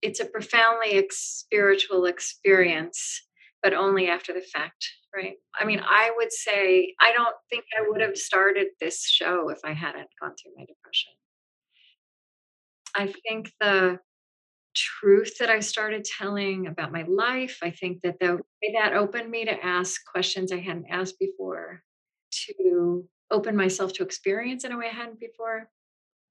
it's 0.00 0.20
a 0.20 0.26
profoundly 0.26 0.92
ex- 0.92 1.44
spiritual 1.46 2.06
experience 2.06 3.22
but 3.62 3.72
only 3.72 4.08
after 4.10 4.34
the 4.34 4.42
fact, 4.42 4.86
right? 5.16 5.36
I 5.58 5.64
mean, 5.64 5.80
I 5.82 6.12
would 6.18 6.30
say 6.30 6.94
I 7.00 7.12
don't 7.12 7.34
think 7.48 7.64
I 7.74 7.88
would 7.88 8.02
have 8.02 8.16
started 8.16 8.66
this 8.78 9.08
show 9.08 9.48
if 9.48 9.58
I 9.64 9.72
hadn't 9.72 10.08
gone 10.20 10.34
through 10.36 10.52
my 10.54 10.66
depression. 10.66 11.14
I 12.94 13.12
think 13.26 13.52
the 13.60 13.98
truth 14.74 15.38
that 15.38 15.50
I 15.50 15.60
started 15.60 16.04
telling 16.04 16.66
about 16.66 16.92
my 16.92 17.04
life, 17.08 17.58
I 17.62 17.70
think 17.70 18.02
that 18.02 18.18
the 18.20 18.40
that 18.74 18.94
opened 18.94 19.30
me 19.30 19.44
to 19.44 19.64
ask 19.64 20.00
questions 20.10 20.52
I 20.52 20.58
hadn't 20.58 20.86
asked 20.90 21.18
before, 21.18 21.82
to 22.46 23.08
open 23.30 23.56
myself 23.56 23.92
to 23.94 24.02
experience 24.02 24.64
in 24.64 24.72
a 24.72 24.78
way 24.78 24.86
I 24.86 24.94
hadn't 24.94 25.20
before. 25.20 25.68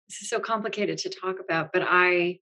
This 0.10 0.22
is 0.22 0.30
so 0.30 0.40
complicated 0.40 0.98
to 1.00 1.10
talk 1.10 1.40
about, 1.40 1.72
but 1.72 1.84
I 1.86 2.40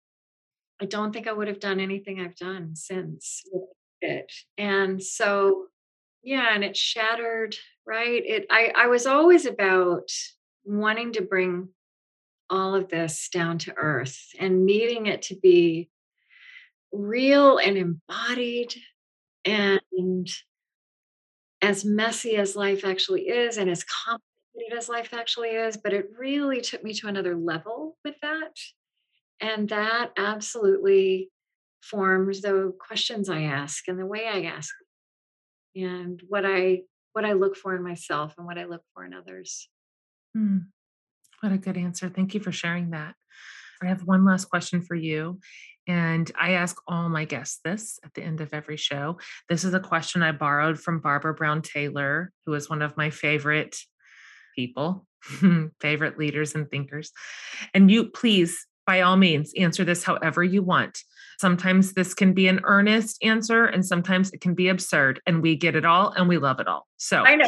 I 0.82 0.86
don't 0.86 1.13
think 1.13 1.28
I 1.28 1.34
would 1.34 1.47
have 1.47 1.59
done 1.59 1.80
anything 1.80 2.19
I've 2.19 2.36
done 2.36 2.76
since 2.76 3.43
it. 4.01 4.32
And 4.57 5.01
so 5.01 5.67
yeah, 6.24 6.53
and 6.53 6.63
it 6.63 6.78
shattered, 6.78 7.55
right? 7.86 8.24
It 8.26 8.47
I 8.49 8.72
I 8.76 8.88
was 8.88 9.05
always 9.05 9.45
about 9.45 10.09
wanting 10.63 11.13
to 11.13 11.22
bring 11.22 11.69
all 12.52 12.76
of 12.76 12.89
this 12.89 13.30
down 13.30 13.58
to 13.58 13.74
earth 13.78 14.20
and 14.38 14.66
needing 14.66 15.06
it 15.06 15.24
to 15.24 15.36
be 15.36 15.89
real 16.91 17.58
and 17.58 17.78
embodied 17.78 18.74
and 19.45 20.28
as 21.62 21.86
messy 21.86 22.36
as 22.36 22.56
life 22.56 22.84
actually 22.84 23.22
is 23.22 23.58
and 23.58 23.70
as 23.70 23.86
complicated 23.86 24.78
as 24.78 24.89
life 24.89 25.14
actually 25.14 25.49
is 25.49 25.78
but 25.78 25.93
it 25.93 26.10
really 26.18 26.60
took 26.60 26.84
me 26.84 26.93
to 26.93 27.08
another 27.08 27.36
level 27.36 27.97
with 28.04 28.16
that 28.22 28.58
and 29.39 29.70
that 29.70 30.12
absolutely 30.18 31.30
formed 31.82 32.36
the 32.36 32.74
questions 32.78 33.30
i 33.30 33.43
ask 33.43 33.88
and 33.88 33.97
the 33.97 34.06
way 34.06 34.28
i 34.28 34.43
ask 34.43 34.74
and 35.76 36.22
what 36.28 36.45
i 36.45 36.82
what 37.14 37.24
i 37.24 37.32
look 37.32 37.56
for 37.56 37.76
in 37.76 37.84
myself 37.84 38.34
and 38.38 38.45
what 38.45 38.58
i 38.58 38.66
look 38.66 38.84
for 38.93 39.06
in 39.06 39.14
others 39.14 39.70
mm. 40.38 40.62
What 41.42 41.52
a 41.52 41.58
good 41.58 41.78
answer. 41.78 42.08
Thank 42.08 42.34
you 42.34 42.39
for 42.39 42.52
sharing 42.52 42.92
that. 42.92 43.16
I 43.82 43.88
have 43.88 44.04
one 44.04 44.24
last 44.24 44.46
question 44.46 44.82
for 44.82 44.96
you. 44.96 45.39
And 45.88 46.32
I 46.39 46.52
ask 46.52 46.78
all 46.88 47.10
my 47.10 47.26
guests 47.26 47.60
this 47.66 48.00
at 48.04 48.14
the 48.14 48.22
end 48.22 48.39
of 48.39 48.54
every 48.54 48.78
show. 48.78 49.18
This 49.50 49.64
is 49.64 49.74
a 49.74 49.80
question 49.80 50.22
I 50.22 50.32
borrowed 50.32 50.80
from 50.80 51.00
Barbara 51.00 51.34
Brown 51.34 51.64
Taylor, 51.64 52.32
who 52.46 52.54
is 52.54 52.70
one 52.70 52.84
of 52.84 52.96
my 52.96 53.10
favorite 53.10 53.78
people, 54.56 55.08
favorite 55.82 56.20
leaders 56.20 56.54
and 56.54 56.70
thinkers. 56.70 57.12
And 57.74 57.89
you, 57.89 58.06
please, 58.06 58.68
by 58.86 59.02
all 59.02 59.18
means, 59.18 59.54
answer 59.58 59.84
this 59.84 60.04
however 60.04 60.44
you 60.44 60.62
want. 60.62 61.00
Sometimes 61.39 61.94
this 61.94 62.14
can 62.14 62.34
be 62.34 62.48
an 62.48 62.62
earnest 62.66 63.18
answer, 63.24 63.66
and 63.66 63.84
sometimes 63.84 64.32
it 64.32 64.42
can 64.42 64.54
be 64.54 64.68
absurd, 64.68 65.20
and 65.26 65.42
we 65.42 65.56
get 65.56 65.76
it 65.76 65.86
all 65.86 66.10
and 66.12 66.30
we 66.30 66.38
love 66.38 66.60
it 66.60 66.68
all. 66.68 66.88
So, 66.98 67.24
I 67.24 67.36
know. 67.36 67.48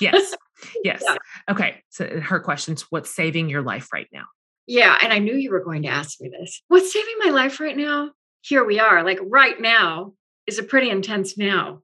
yes. 0.00 0.36
Yes. 0.82 1.02
Yeah. 1.04 1.16
Okay. 1.50 1.82
So 1.90 2.04
uh, 2.04 2.20
her 2.20 2.40
question's 2.40 2.82
what's 2.90 3.14
saving 3.14 3.48
your 3.48 3.62
life 3.62 3.92
right 3.92 4.08
now? 4.12 4.24
Yeah. 4.66 4.98
And 5.02 5.12
I 5.12 5.18
knew 5.18 5.34
you 5.34 5.50
were 5.50 5.64
going 5.64 5.82
to 5.82 5.88
ask 5.88 6.20
me 6.20 6.28
this. 6.28 6.62
What's 6.68 6.92
saving 6.92 7.14
my 7.24 7.30
life 7.30 7.60
right 7.60 7.76
now? 7.76 8.10
Here 8.42 8.64
we 8.64 8.78
are. 8.78 9.04
Like 9.04 9.18
right 9.22 9.60
now 9.60 10.14
is 10.46 10.58
a 10.58 10.62
pretty 10.62 10.90
intense 10.90 11.36
now, 11.36 11.82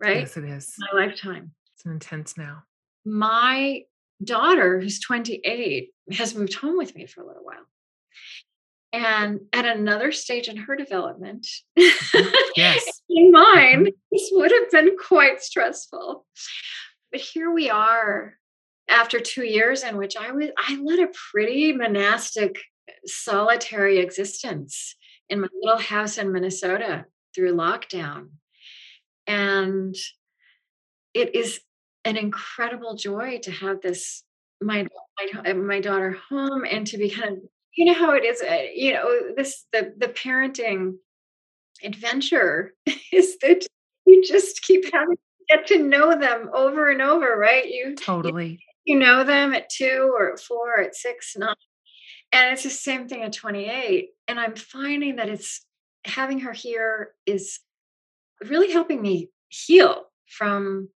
right? 0.00 0.18
Yes, 0.18 0.36
it 0.36 0.44
is. 0.44 0.74
My 0.92 1.06
lifetime. 1.06 1.52
It's 1.74 1.84
an 1.86 1.92
intense 1.92 2.36
now. 2.36 2.64
my 3.04 3.82
daughter, 4.22 4.80
who's 4.80 5.00
28, 5.00 5.90
has 6.12 6.34
moved 6.34 6.54
home 6.54 6.76
with 6.76 6.94
me 6.94 7.06
for 7.06 7.22
a 7.22 7.26
little 7.26 7.44
while. 7.44 7.56
And 8.92 9.40
at 9.52 9.64
another 9.64 10.10
stage 10.10 10.48
in 10.48 10.56
her 10.56 10.74
development, 10.74 11.46
mm-hmm. 11.78 12.28
yes. 12.56 12.84
in 13.08 13.30
mine, 13.30 13.84
mm-hmm. 13.84 13.88
this 14.10 14.28
would 14.32 14.50
have 14.50 14.70
been 14.70 14.96
quite 14.98 15.40
stressful. 15.42 16.26
But 17.12 17.20
here 17.20 17.50
we 17.50 17.70
are 17.70 18.34
after 18.88 19.20
two 19.20 19.44
years 19.44 19.82
in 19.84 19.96
which 19.96 20.16
I 20.16 20.32
was 20.32 20.48
I 20.56 20.76
led 20.80 20.98
a 20.98 21.12
pretty 21.32 21.72
monastic, 21.72 22.56
solitary 23.06 23.98
existence 23.98 24.96
in 25.28 25.40
my 25.40 25.48
little 25.62 25.78
house 25.78 26.18
in 26.18 26.32
Minnesota 26.32 27.06
through 27.34 27.54
lockdown. 27.54 28.30
And 29.26 29.94
it 31.14 31.34
is 31.34 31.60
an 32.04 32.16
incredible 32.16 32.96
joy 32.96 33.38
to 33.42 33.50
have 33.50 33.80
this 33.80 34.24
my 34.60 34.86
my, 35.34 35.52
my 35.52 35.80
daughter 35.80 36.16
home 36.28 36.64
and 36.64 36.86
to 36.86 36.98
be 36.98 37.10
kind 37.10 37.36
of 37.36 37.38
you 37.76 37.84
know 37.86 37.94
how 37.94 38.12
it 38.12 38.24
is 38.24 38.42
uh, 38.42 38.66
you 38.74 38.92
know 38.92 39.34
this 39.36 39.64
the 39.72 39.94
the 39.96 40.08
parenting 40.08 40.94
adventure 41.82 42.74
is 43.12 43.38
that 43.38 43.66
you 44.06 44.22
just 44.24 44.62
keep 44.62 44.84
having 44.92 45.16
get 45.50 45.66
to 45.66 45.78
know 45.78 46.18
them 46.18 46.50
over 46.54 46.90
and 46.90 47.02
over 47.02 47.36
right? 47.36 47.66
You 47.66 47.94
totally. 47.96 48.60
you, 48.84 48.94
you 48.94 48.98
know 48.98 49.24
them 49.24 49.52
at 49.52 49.68
two 49.68 50.12
or 50.14 50.32
at 50.32 50.40
four 50.40 50.76
or 50.76 50.80
at 50.80 50.94
six 50.94 51.34
nine 51.36 51.54
and 52.32 52.52
it's 52.52 52.62
the 52.62 52.70
same 52.70 53.08
thing 53.08 53.22
at 53.22 53.32
28 53.32 54.10
and 54.28 54.38
i'm 54.40 54.54
finding 54.54 55.16
that 55.16 55.28
it's 55.28 55.64
having 56.06 56.40
her 56.40 56.52
here 56.52 57.10
is 57.26 57.60
really 58.48 58.72
helping 58.72 59.02
me 59.02 59.28
heal 59.48 60.04
from 60.26 60.88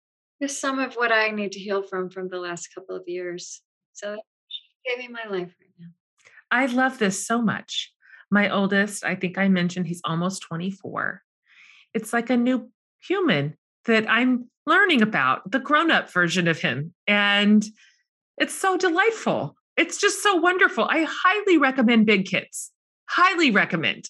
just 0.40 0.60
some 0.60 0.78
of 0.78 0.94
what 0.94 1.10
i 1.10 1.28
need 1.30 1.52
to 1.52 1.58
heal 1.58 1.82
from 1.82 2.10
from 2.10 2.28
the 2.28 2.38
last 2.38 2.68
couple 2.74 2.94
of 2.94 3.02
years. 3.06 3.62
So 3.92 4.16
gave 4.84 4.98
me 4.98 5.08
my 5.08 5.24
life 5.30 5.54
right 5.60 5.70
now. 5.78 5.88
I 6.50 6.66
love 6.66 6.98
this 6.98 7.26
so 7.26 7.40
much. 7.40 7.92
My 8.30 8.50
oldest, 8.50 9.04
I 9.04 9.14
think 9.14 9.38
I 9.38 9.48
mentioned 9.48 9.86
he's 9.86 10.00
almost 10.04 10.42
24. 10.42 11.22
It's 11.94 12.12
like 12.12 12.30
a 12.30 12.36
new 12.36 12.70
human 13.00 13.56
that 13.86 14.08
I'm 14.10 14.48
learning 14.66 15.02
about, 15.02 15.50
the 15.50 15.58
grown 15.58 15.90
up 15.90 16.10
version 16.12 16.48
of 16.48 16.60
him. 16.60 16.94
And 17.06 17.64
it's 18.38 18.54
so 18.54 18.76
delightful. 18.76 19.56
It's 19.76 19.98
just 19.98 20.22
so 20.22 20.36
wonderful. 20.36 20.84
I 20.84 21.06
highly 21.08 21.58
recommend 21.58 22.06
Big 22.06 22.26
Kids. 22.26 22.70
Highly 23.08 23.50
recommend. 23.50 24.08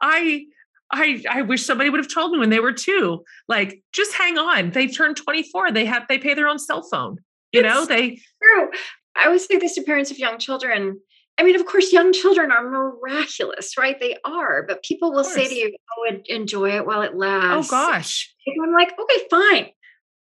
I 0.00 0.46
I 0.90 1.22
I 1.30 1.42
wish 1.42 1.64
somebody 1.64 1.90
would 1.90 2.00
have 2.00 2.12
told 2.12 2.32
me 2.32 2.38
when 2.38 2.50
they 2.50 2.60
were 2.60 2.72
two. 2.72 3.24
Like, 3.48 3.82
just 3.92 4.14
hang 4.14 4.38
on. 4.38 4.70
They 4.70 4.86
turn 4.86 5.14
24. 5.14 5.72
They 5.72 5.84
have 5.84 6.04
they 6.08 6.18
pay 6.18 6.34
their 6.34 6.48
own 6.48 6.58
cell 6.58 6.82
phone. 6.82 7.18
You 7.52 7.60
it's 7.60 7.68
know, 7.68 7.84
they 7.84 8.10
true. 8.42 8.70
I 9.16 9.26
always 9.26 9.46
say 9.46 9.58
this 9.58 9.74
to 9.76 9.82
parents 9.82 10.10
of 10.10 10.18
young 10.18 10.38
children. 10.38 11.00
I 11.36 11.42
mean, 11.42 11.56
of 11.56 11.66
course, 11.66 11.92
young 11.92 12.12
children 12.12 12.52
are 12.52 12.68
miraculous, 12.68 13.76
right? 13.76 13.98
They 13.98 14.16
are, 14.24 14.64
but 14.66 14.84
people 14.84 15.12
will 15.12 15.24
say 15.24 15.48
to 15.48 15.54
you, 15.54 15.76
"Oh, 15.98 16.16
enjoy 16.26 16.70
it 16.76 16.86
while 16.86 17.02
it 17.02 17.12
oh, 17.14 17.18
lasts." 17.18 17.72
Oh 17.72 17.76
gosh, 17.76 18.34
and 18.46 18.56
I'm 18.64 18.72
like, 18.72 18.92
okay, 18.98 19.26
fine, 19.30 19.70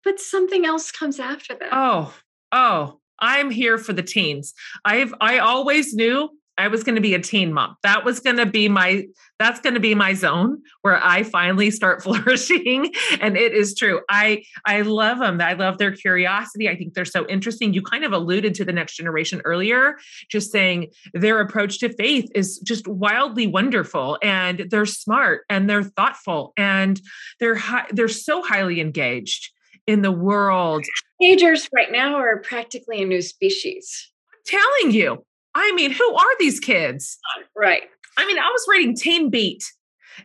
but 0.04 0.20
something 0.20 0.66
else 0.66 0.92
comes 0.92 1.20
after 1.20 1.56
that. 1.56 1.70
Oh, 1.72 2.14
oh, 2.52 3.00
I'm 3.20 3.50
here 3.50 3.78
for 3.78 3.94
the 3.94 4.04
teens. 4.04 4.54
I've 4.84 5.14
I 5.22 5.40
always 5.40 5.94
knew 5.94 6.30
I 6.60 6.68
was 6.68 6.84
going 6.84 6.96
to 6.96 7.02
be 7.02 7.14
a 7.14 7.20
teen 7.20 7.54
mom. 7.54 7.78
That 7.84 8.04
was 8.04 8.20
going 8.20 8.36
to 8.36 8.46
be 8.46 8.68
my 8.68 9.06
that's 9.40 9.62
going 9.62 9.76
to 9.76 9.80
be 9.80 9.96
my 9.96 10.14
zone 10.14 10.62
where 10.82 11.02
I 11.02 11.24
finally 11.24 11.72
start 11.72 12.04
flourishing 12.04 12.94
and 13.22 13.38
it 13.38 13.54
is 13.54 13.74
true. 13.76 14.02
I 14.10 14.44
I 14.66 14.82
love 14.82 15.20
them. 15.20 15.40
I 15.40 15.54
love 15.54 15.78
their 15.78 15.94
curiosity. 15.94 16.68
I 16.68 16.76
think 16.76 16.94
they're 16.94 17.06
so 17.06 17.26
interesting. 17.28 17.74
You 17.74 17.82
kind 17.82 18.04
of 18.04 18.12
alluded 18.12 18.54
to 18.56 18.66
the 18.66 18.74
next 18.74 18.98
generation 18.98 19.42
earlier 19.46 19.96
just 20.30 20.52
saying 20.52 20.88
their 21.14 21.40
approach 21.40 21.80
to 21.80 21.94
faith 21.94 22.30
is 22.36 22.60
just 22.60 22.88
wildly 22.88 23.48
wonderful 23.48 24.18
and 24.22 24.66
they're 24.70 24.86
smart 24.86 25.44
and 25.50 25.70
they're 25.70 25.84
thoughtful 25.84 26.52
and 26.58 27.00
they're 27.40 27.56
high, 27.56 27.86
they're 27.92 28.10
so 28.10 28.44
highly 28.44 28.82
engaged 28.82 29.52
in 29.88 30.02
the 30.02 30.12
world. 30.12 30.84
Teenagers 31.22 31.70
right 31.74 31.92
now 31.92 32.16
are 32.16 32.42
practically 32.42 33.02
a 33.02 33.06
new 33.06 33.22
species. 33.22 34.12
I'm 34.34 34.40
telling 34.46 34.94
you, 34.94 35.26
I 35.56 35.72
mean, 35.74 35.92
who 35.92 36.16
are 36.16 36.38
these 36.38 36.60
kids? 36.60 37.18
Right. 37.56 37.84
I 38.18 38.26
mean, 38.26 38.38
I 38.38 38.50
was 38.50 38.66
reading 38.70 38.96
Teen 38.96 39.30
Beat, 39.30 39.64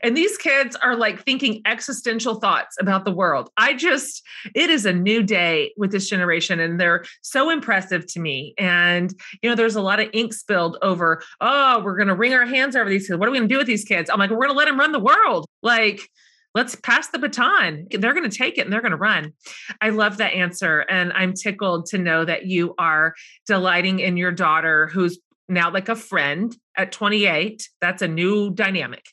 and 0.02 0.16
these 0.16 0.36
kids 0.36 0.74
are 0.76 0.96
like 0.96 1.24
thinking 1.24 1.62
existential 1.64 2.36
thoughts 2.36 2.76
about 2.80 3.04
the 3.04 3.12
world. 3.12 3.48
I 3.56 3.74
just, 3.74 4.22
it 4.54 4.68
is 4.68 4.84
a 4.84 4.92
new 4.92 5.22
day 5.22 5.72
with 5.76 5.92
this 5.92 6.08
generation, 6.08 6.58
and 6.58 6.80
they're 6.80 7.04
so 7.22 7.50
impressive 7.50 8.06
to 8.12 8.20
me. 8.20 8.54
And, 8.58 9.14
you 9.42 9.48
know, 9.48 9.54
there's 9.54 9.76
a 9.76 9.82
lot 9.82 10.00
of 10.00 10.08
ink 10.12 10.32
spilled 10.32 10.76
over, 10.82 11.22
oh, 11.40 11.80
we're 11.84 11.96
going 11.96 12.08
to 12.08 12.14
wring 12.14 12.34
our 12.34 12.46
hands 12.46 12.74
over 12.74 12.90
these 12.90 13.06
kids. 13.06 13.18
What 13.18 13.28
are 13.28 13.32
we 13.32 13.38
going 13.38 13.48
to 13.48 13.54
do 13.54 13.58
with 13.58 13.68
these 13.68 13.84
kids? 13.84 14.10
I'm 14.10 14.18
like, 14.18 14.30
we're 14.30 14.38
going 14.38 14.50
to 14.50 14.56
let 14.56 14.66
them 14.66 14.80
run 14.80 14.92
the 14.92 14.98
world. 14.98 15.46
Like, 15.62 16.10
let's 16.54 16.74
pass 16.76 17.08
the 17.08 17.18
baton. 17.18 17.86
They're 17.90 18.14
going 18.14 18.28
to 18.28 18.36
take 18.36 18.58
it 18.58 18.62
and 18.62 18.72
they're 18.72 18.80
going 18.80 18.92
to 18.92 18.96
run. 18.96 19.32
I 19.80 19.90
love 19.90 20.18
that 20.18 20.34
answer. 20.34 20.80
And 20.80 21.12
I'm 21.12 21.32
tickled 21.32 21.86
to 21.86 21.98
know 21.98 22.24
that 22.24 22.46
you 22.46 22.74
are 22.78 23.14
delighting 23.46 24.00
in 24.00 24.16
your 24.16 24.32
daughter, 24.32 24.86
who's 24.88 25.18
now 25.48 25.70
like 25.70 25.88
a 25.88 25.96
friend 25.96 26.56
at 26.76 26.92
28. 26.92 27.68
That's 27.80 28.02
a 28.02 28.08
new 28.08 28.52
dynamic 28.54 29.04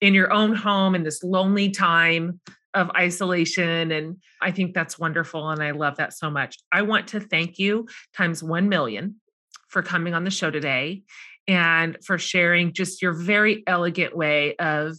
in 0.00 0.14
your 0.14 0.32
own 0.32 0.54
home 0.54 0.94
in 0.94 1.02
this 1.02 1.22
lonely 1.22 1.70
time 1.70 2.40
of 2.74 2.90
isolation. 2.96 3.90
And 3.90 4.16
I 4.42 4.50
think 4.50 4.74
that's 4.74 4.98
wonderful. 4.98 5.48
And 5.50 5.62
I 5.62 5.70
love 5.70 5.96
that 5.96 6.12
so 6.12 6.30
much. 6.30 6.58
I 6.70 6.82
want 6.82 7.08
to 7.08 7.20
thank 7.20 7.58
you 7.58 7.86
times 8.16 8.42
1 8.42 8.68
million 8.68 9.16
for 9.68 9.82
coming 9.82 10.14
on 10.14 10.24
the 10.24 10.30
show 10.30 10.50
today 10.50 11.02
and 11.46 11.96
for 12.04 12.18
sharing 12.18 12.72
just 12.72 13.00
your 13.00 13.12
very 13.12 13.62
elegant 13.66 14.16
way 14.16 14.54
of 14.56 14.96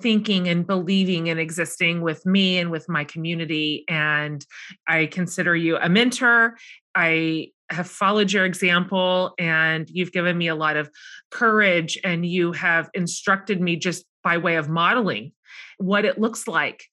thinking 0.00 0.48
and 0.48 0.66
believing 0.66 1.28
and 1.28 1.38
existing 1.38 2.00
with 2.00 2.24
me 2.26 2.58
and 2.58 2.70
with 2.70 2.88
my 2.88 3.04
community. 3.04 3.84
And 3.88 4.44
I 4.88 5.06
consider 5.06 5.54
you 5.54 5.76
a 5.76 5.88
mentor. 5.88 6.56
I 6.94 7.48
have 7.70 7.88
followed 7.88 8.32
your 8.32 8.44
example 8.44 9.34
and 9.38 9.88
you've 9.88 10.12
given 10.12 10.36
me 10.36 10.48
a 10.48 10.54
lot 10.54 10.76
of 10.76 10.90
courage 11.30 11.98
and 12.02 12.26
you 12.26 12.52
have 12.52 12.90
instructed 12.94 13.60
me 13.60 13.76
just 13.76 14.04
by 14.24 14.38
way 14.38 14.56
of 14.56 14.68
modeling 14.68 15.32
what 15.78 16.04
it 16.04 16.20
looks 16.20 16.48
like 16.48 16.84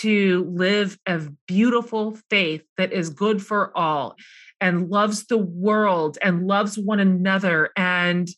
to 0.00 0.50
live 0.50 0.98
a 1.06 1.20
beautiful 1.46 2.16
faith 2.30 2.62
that 2.78 2.92
is 2.92 3.10
good 3.10 3.42
for 3.44 3.76
all 3.76 4.16
and 4.60 4.88
loves 4.88 5.26
the 5.26 5.38
world 5.38 6.16
and 6.22 6.46
loves 6.46 6.78
one 6.78 6.98
another 6.98 7.70
and 7.76 8.28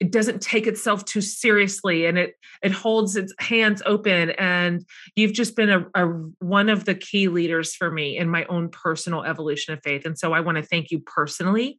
it 0.00 0.12
doesn't 0.12 0.42
take 0.42 0.66
itself 0.66 1.04
too 1.04 1.20
seriously 1.20 2.06
and 2.06 2.18
it 2.18 2.34
it 2.62 2.72
holds 2.72 3.16
its 3.16 3.32
hands 3.38 3.82
open 3.86 4.30
and 4.30 4.84
you've 5.14 5.32
just 5.32 5.56
been 5.56 5.70
a, 5.70 5.86
a, 5.94 6.06
one 6.38 6.68
of 6.68 6.84
the 6.84 6.94
key 6.94 7.28
leaders 7.28 7.74
for 7.74 7.90
me 7.90 8.16
in 8.16 8.28
my 8.28 8.44
own 8.46 8.68
personal 8.68 9.24
evolution 9.24 9.74
of 9.74 9.80
faith 9.82 10.04
and 10.04 10.18
so 10.18 10.32
i 10.32 10.40
want 10.40 10.56
to 10.56 10.62
thank 10.62 10.90
you 10.90 11.00
personally 11.00 11.78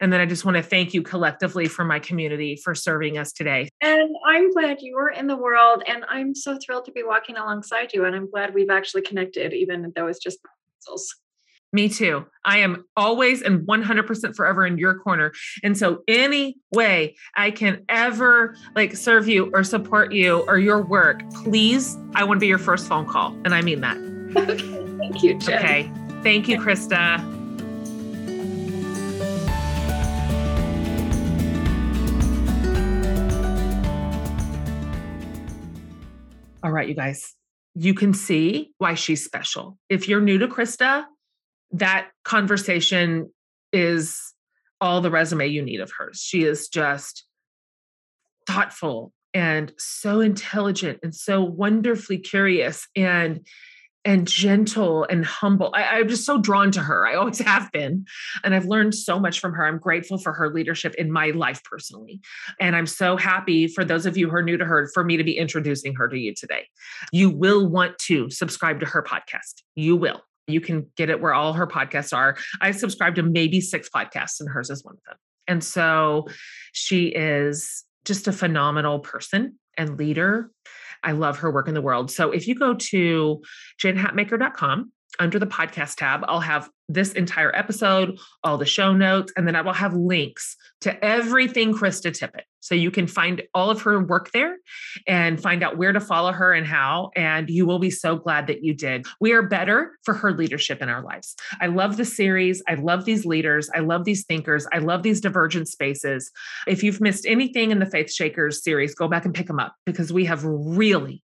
and 0.00 0.12
then 0.12 0.20
i 0.20 0.26
just 0.26 0.44
want 0.44 0.56
to 0.56 0.62
thank 0.62 0.94
you 0.94 1.02
collectively 1.02 1.68
for 1.68 1.84
my 1.84 1.98
community 1.98 2.56
for 2.56 2.74
serving 2.74 3.18
us 3.18 3.32
today. 3.32 3.68
And 3.80 4.10
i'm 4.26 4.50
glad 4.52 4.78
you 4.80 4.96
are 4.98 5.10
in 5.10 5.26
the 5.26 5.36
world 5.36 5.82
and 5.86 6.04
i'm 6.08 6.34
so 6.34 6.58
thrilled 6.64 6.86
to 6.86 6.92
be 6.92 7.02
walking 7.04 7.36
alongside 7.36 7.92
you 7.92 8.04
and 8.04 8.16
i'm 8.16 8.30
glad 8.30 8.54
we've 8.54 8.70
actually 8.70 9.02
connected 9.02 9.52
even 9.52 9.92
though 9.94 10.08
it's 10.08 10.18
just 10.18 10.38
me 11.72 11.88
too. 11.88 12.26
I 12.44 12.58
am 12.58 12.84
always 12.96 13.42
and 13.42 13.66
100% 13.66 14.34
forever 14.34 14.66
in 14.66 14.78
your 14.78 14.98
corner. 15.00 15.32
And 15.62 15.76
so 15.76 16.02
any 16.08 16.56
way 16.72 17.16
I 17.36 17.50
can 17.50 17.84
ever 17.88 18.56
like 18.74 18.96
serve 18.96 19.28
you 19.28 19.50
or 19.52 19.64
support 19.64 20.12
you 20.12 20.44
or 20.48 20.58
your 20.58 20.82
work, 20.82 21.20
please, 21.30 21.96
I 22.14 22.24
want 22.24 22.38
to 22.38 22.40
be 22.40 22.46
your 22.46 22.58
first 22.58 22.88
phone 22.88 23.06
call. 23.06 23.36
And 23.44 23.54
I 23.54 23.62
mean 23.62 23.80
that. 23.82 23.96
Okay. 24.38 24.84
Thank 24.98 25.22
you, 25.22 25.38
Jen. 25.38 25.58
Okay. 25.58 25.92
Thank 26.22 26.48
you, 26.48 26.58
Krista. 26.58 27.18
All 36.62 36.70
right, 36.72 36.88
you 36.88 36.94
guys, 36.94 37.34
you 37.74 37.94
can 37.94 38.12
see 38.12 38.72
why 38.78 38.94
she's 38.94 39.24
special. 39.24 39.78
If 39.88 40.08
you're 40.08 40.20
new 40.20 40.38
to 40.38 40.48
Krista, 40.48 41.04
that 41.72 42.08
conversation 42.24 43.32
is 43.72 44.34
all 44.80 45.00
the 45.00 45.10
resume 45.10 45.46
you 45.46 45.62
need 45.62 45.80
of 45.80 45.92
hers. 45.96 46.20
She 46.20 46.44
is 46.44 46.68
just 46.68 47.24
thoughtful 48.46 49.12
and 49.34 49.72
so 49.78 50.20
intelligent 50.20 51.00
and 51.02 51.14
so 51.14 51.42
wonderfully 51.42 52.18
curious 52.18 52.88
and 52.96 53.46
and 54.04 54.26
gentle 54.26 55.04
and 55.10 55.24
humble. 55.24 55.70
I, 55.74 56.00
am 56.00 56.08
just 56.08 56.24
so 56.24 56.38
drawn 56.38 56.70
to 56.70 56.80
her. 56.80 57.06
I 57.06 57.14
always 57.14 57.38
have 57.44 57.70
been. 57.72 58.06
And 58.42 58.54
I've 58.54 58.64
learned 58.64 58.94
so 58.94 59.18
much 59.18 59.38
from 59.38 59.52
her. 59.52 59.66
I'm 59.66 59.78
grateful 59.78 60.16
for 60.16 60.32
her 60.32 60.48
leadership 60.48 60.94
in 60.94 61.12
my 61.12 61.30
life 61.30 61.62
personally. 61.64 62.20
And 62.58 62.74
I'm 62.74 62.86
so 62.86 63.16
happy 63.16 63.66
for 63.66 63.84
those 63.84 64.06
of 64.06 64.16
you 64.16 64.30
who 64.30 64.36
are 64.36 64.42
new 64.42 64.56
to 64.56 64.64
her, 64.64 64.88
for 64.94 65.04
me 65.04 65.18
to 65.18 65.24
be 65.24 65.36
introducing 65.36 65.94
her 65.96 66.08
to 66.08 66.16
you 66.16 66.32
today. 66.32 66.68
You 67.12 67.28
will 67.28 67.68
want 67.68 67.98
to 68.06 68.30
subscribe 68.30 68.80
to 68.80 68.86
her 68.86 69.02
podcast. 69.02 69.62
You 69.74 69.96
will 69.96 70.22
You 70.48 70.60
can 70.60 70.90
get 70.96 71.10
it 71.10 71.20
where 71.20 71.34
all 71.34 71.52
her 71.52 71.66
podcasts 71.66 72.16
are. 72.16 72.36
I 72.60 72.72
subscribe 72.72 73.14
to 73.16 73.22
maybe 73.22 73.60
six 73.60 73.88
podcasts, 73.88 74.40
and 74.40 74.48
hers 74.48 74.70
is 74.70 74.84
one 74.84 74.94
of 74.94 75.00
them. 75.06 75.16
And 75.46 75.64
so 75.64 76.26
she 76.72 77.06
is 77.06 77.84
just 78.04 78.28
a 78.28 78.32
phenomenal 78.32 79.00
person 79.00 79.58
and 79.76 79.98
leader. 79.98 80.50
I 81.02 81.12
love 81.12 81.38
her 81.38 81.50
work 81.50 81.68
in 81.68 81.74
the 81.74 81.82
world. 81.82 82.10
So 82.10 82.32
if 82.32 82.48
you 82.48 82.54
go 82.54 82.74
to 82.74 83.42
jenhatmaker.com 83.82 84.92
under 85.18 85.38
the 85.38 85.46
podcast 85.46 85.96
tab, 85.96 86.24
I'll 86.28 86.40
have 86.40 86.68
this 86.88 87.12
entire 87.12 87.54
episode, 87.54 88.18
all 88.42 88.56
the 88.56 88.64
show 88.64 88.94
notes, 88.94 89.32
and 89.36 89.46
then 89.46 89.54
I 89.54 89.60
will 89.60 89.74
have 89.74 89.94
links 89.94 90.56
to 90.80 91.04
everything 91.04 91.74
Krista 91.74 92.10
Tippett. 92.10 92.44
So 92.60 92.74
you 92.74 92.90
can 92.90 93.06
find 93.06 93.42
all 93.54 93.70
of 93.70 93.82
her 93.82 94.02
work 94.02 94.30
there 94.32 94.56
and 95.06 95.40
find 95.40 95.62
out 95.62 95.76
where 95.76 95.92
to 95.92 96.00
follow 96.00 96.32
her 96.32 96.52
and 96.52 96.66
how. 96.66 97.10
And 97.16 97.48
you 97.48 97.66
will 97.66 97.78
be 97.78 97.90
so 97.90 98.16
glad 98.16 98.46
that 98.48 98.62
you 98.62 98.74
did. 98.74 99.06
We 99.20 99.32
are 99.32 99.42
better 99.42 99.92
for 100.04 100.14
her 100.14 100.32
leadership 100.32 100.82
in 100.82 100.88
our 100.88 101.02
lives. 101.02 101.34
I 101.60 101.66
love 101.68 101.96
the 101.96 102.04
series. 102.04 102.62
I 102.68 102.74
love 102.74 103.04
these 103.04 103.24
leaders. 103.24 103.70
I 103.74 103.80
love 103.80 104.04
these 104.04 104.24
thinkers. 104.24 104.66
I 104.72 104.78
love 104.78 105.02
these 105.02 105.20
divergent 105.20 105.68
spaces. 105.68 106.30
If 106.66 106.82
you've 106.82 107.00
missed 107.00 107.26
anything 107.26 107.70
in 107.70 107.78
the 107.78 107.86
Faith 107.86 108.12
Shakers 108.12 108.62
series, 108.62 108.94
go 108.94 109.08
back 109.08 109.24
and 109.24 109.34
pick 109.34 109.46
them 109.46 109.60
up 109.60 109.74
because 109.86 110.12
we 110.12 110.24
have 110.24 110.44
really 110.44 111.22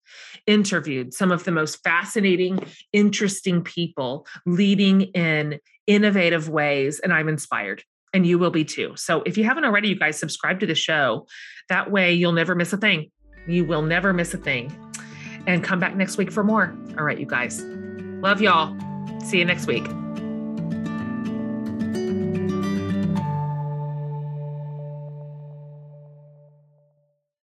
interviewed 0.47 1.15
some 1.15 1.31
of 1.31 1.45
the 1.45 1.53
most 1.53 1.83
fascinating, 1.83 2.59
interesting 2.93 3.63
people 3.63 4.27
leading 4.47 5.03
in 5.03 5.59
innovative 5.87 6.49
ways. 6.49 7.01
And 7.01 7.13
I'm 7.13 7.29
inspired 7.29 7.83
and 8.13 8.27
you 8.27 8.39
will 8.39 8.51
be 8.51 8.65
too. 8.65 8.95
So 8.97 9.23
if 9.23 9.39
you 9.39 9.45
haven't 9.45 9.65
already, 9.65 9.89
you 9.89 9.99
guys 9.99 10.19
subscribe 10.19 10.61
to 10.61 10.67
the 10.67 10.75
show. 10.75 11.27
That 11.69 11.91
way 11.91 12.13
you'll 12.13 12.33
never 12.33 12.55
miss 12.55 12.73
a 12.73 12.77
thing. 12.77 13.11
You 13.47 13.65
will 13.65 13.83
never 13.83 14.13
miss 14.13 14.35
a 14.35 14.39
thing. 14.39 14.75
And 15.47 15.65
come 15.65 15.79
back 15.79 15.97
next 15.97 16.19
week 16.19 16.31
for 16.31 16.45
more. 16.45 16.77
All 16.99 17.05
right, 17.05 17.19
you 17.19 17.27
guys. 17.27 17.63
Love 17.65 18.43
y'all. 18.43 18.77
See 19.21 19.39
you 19.39 19.45
next 19.45 19.67
week. 19.67 19.87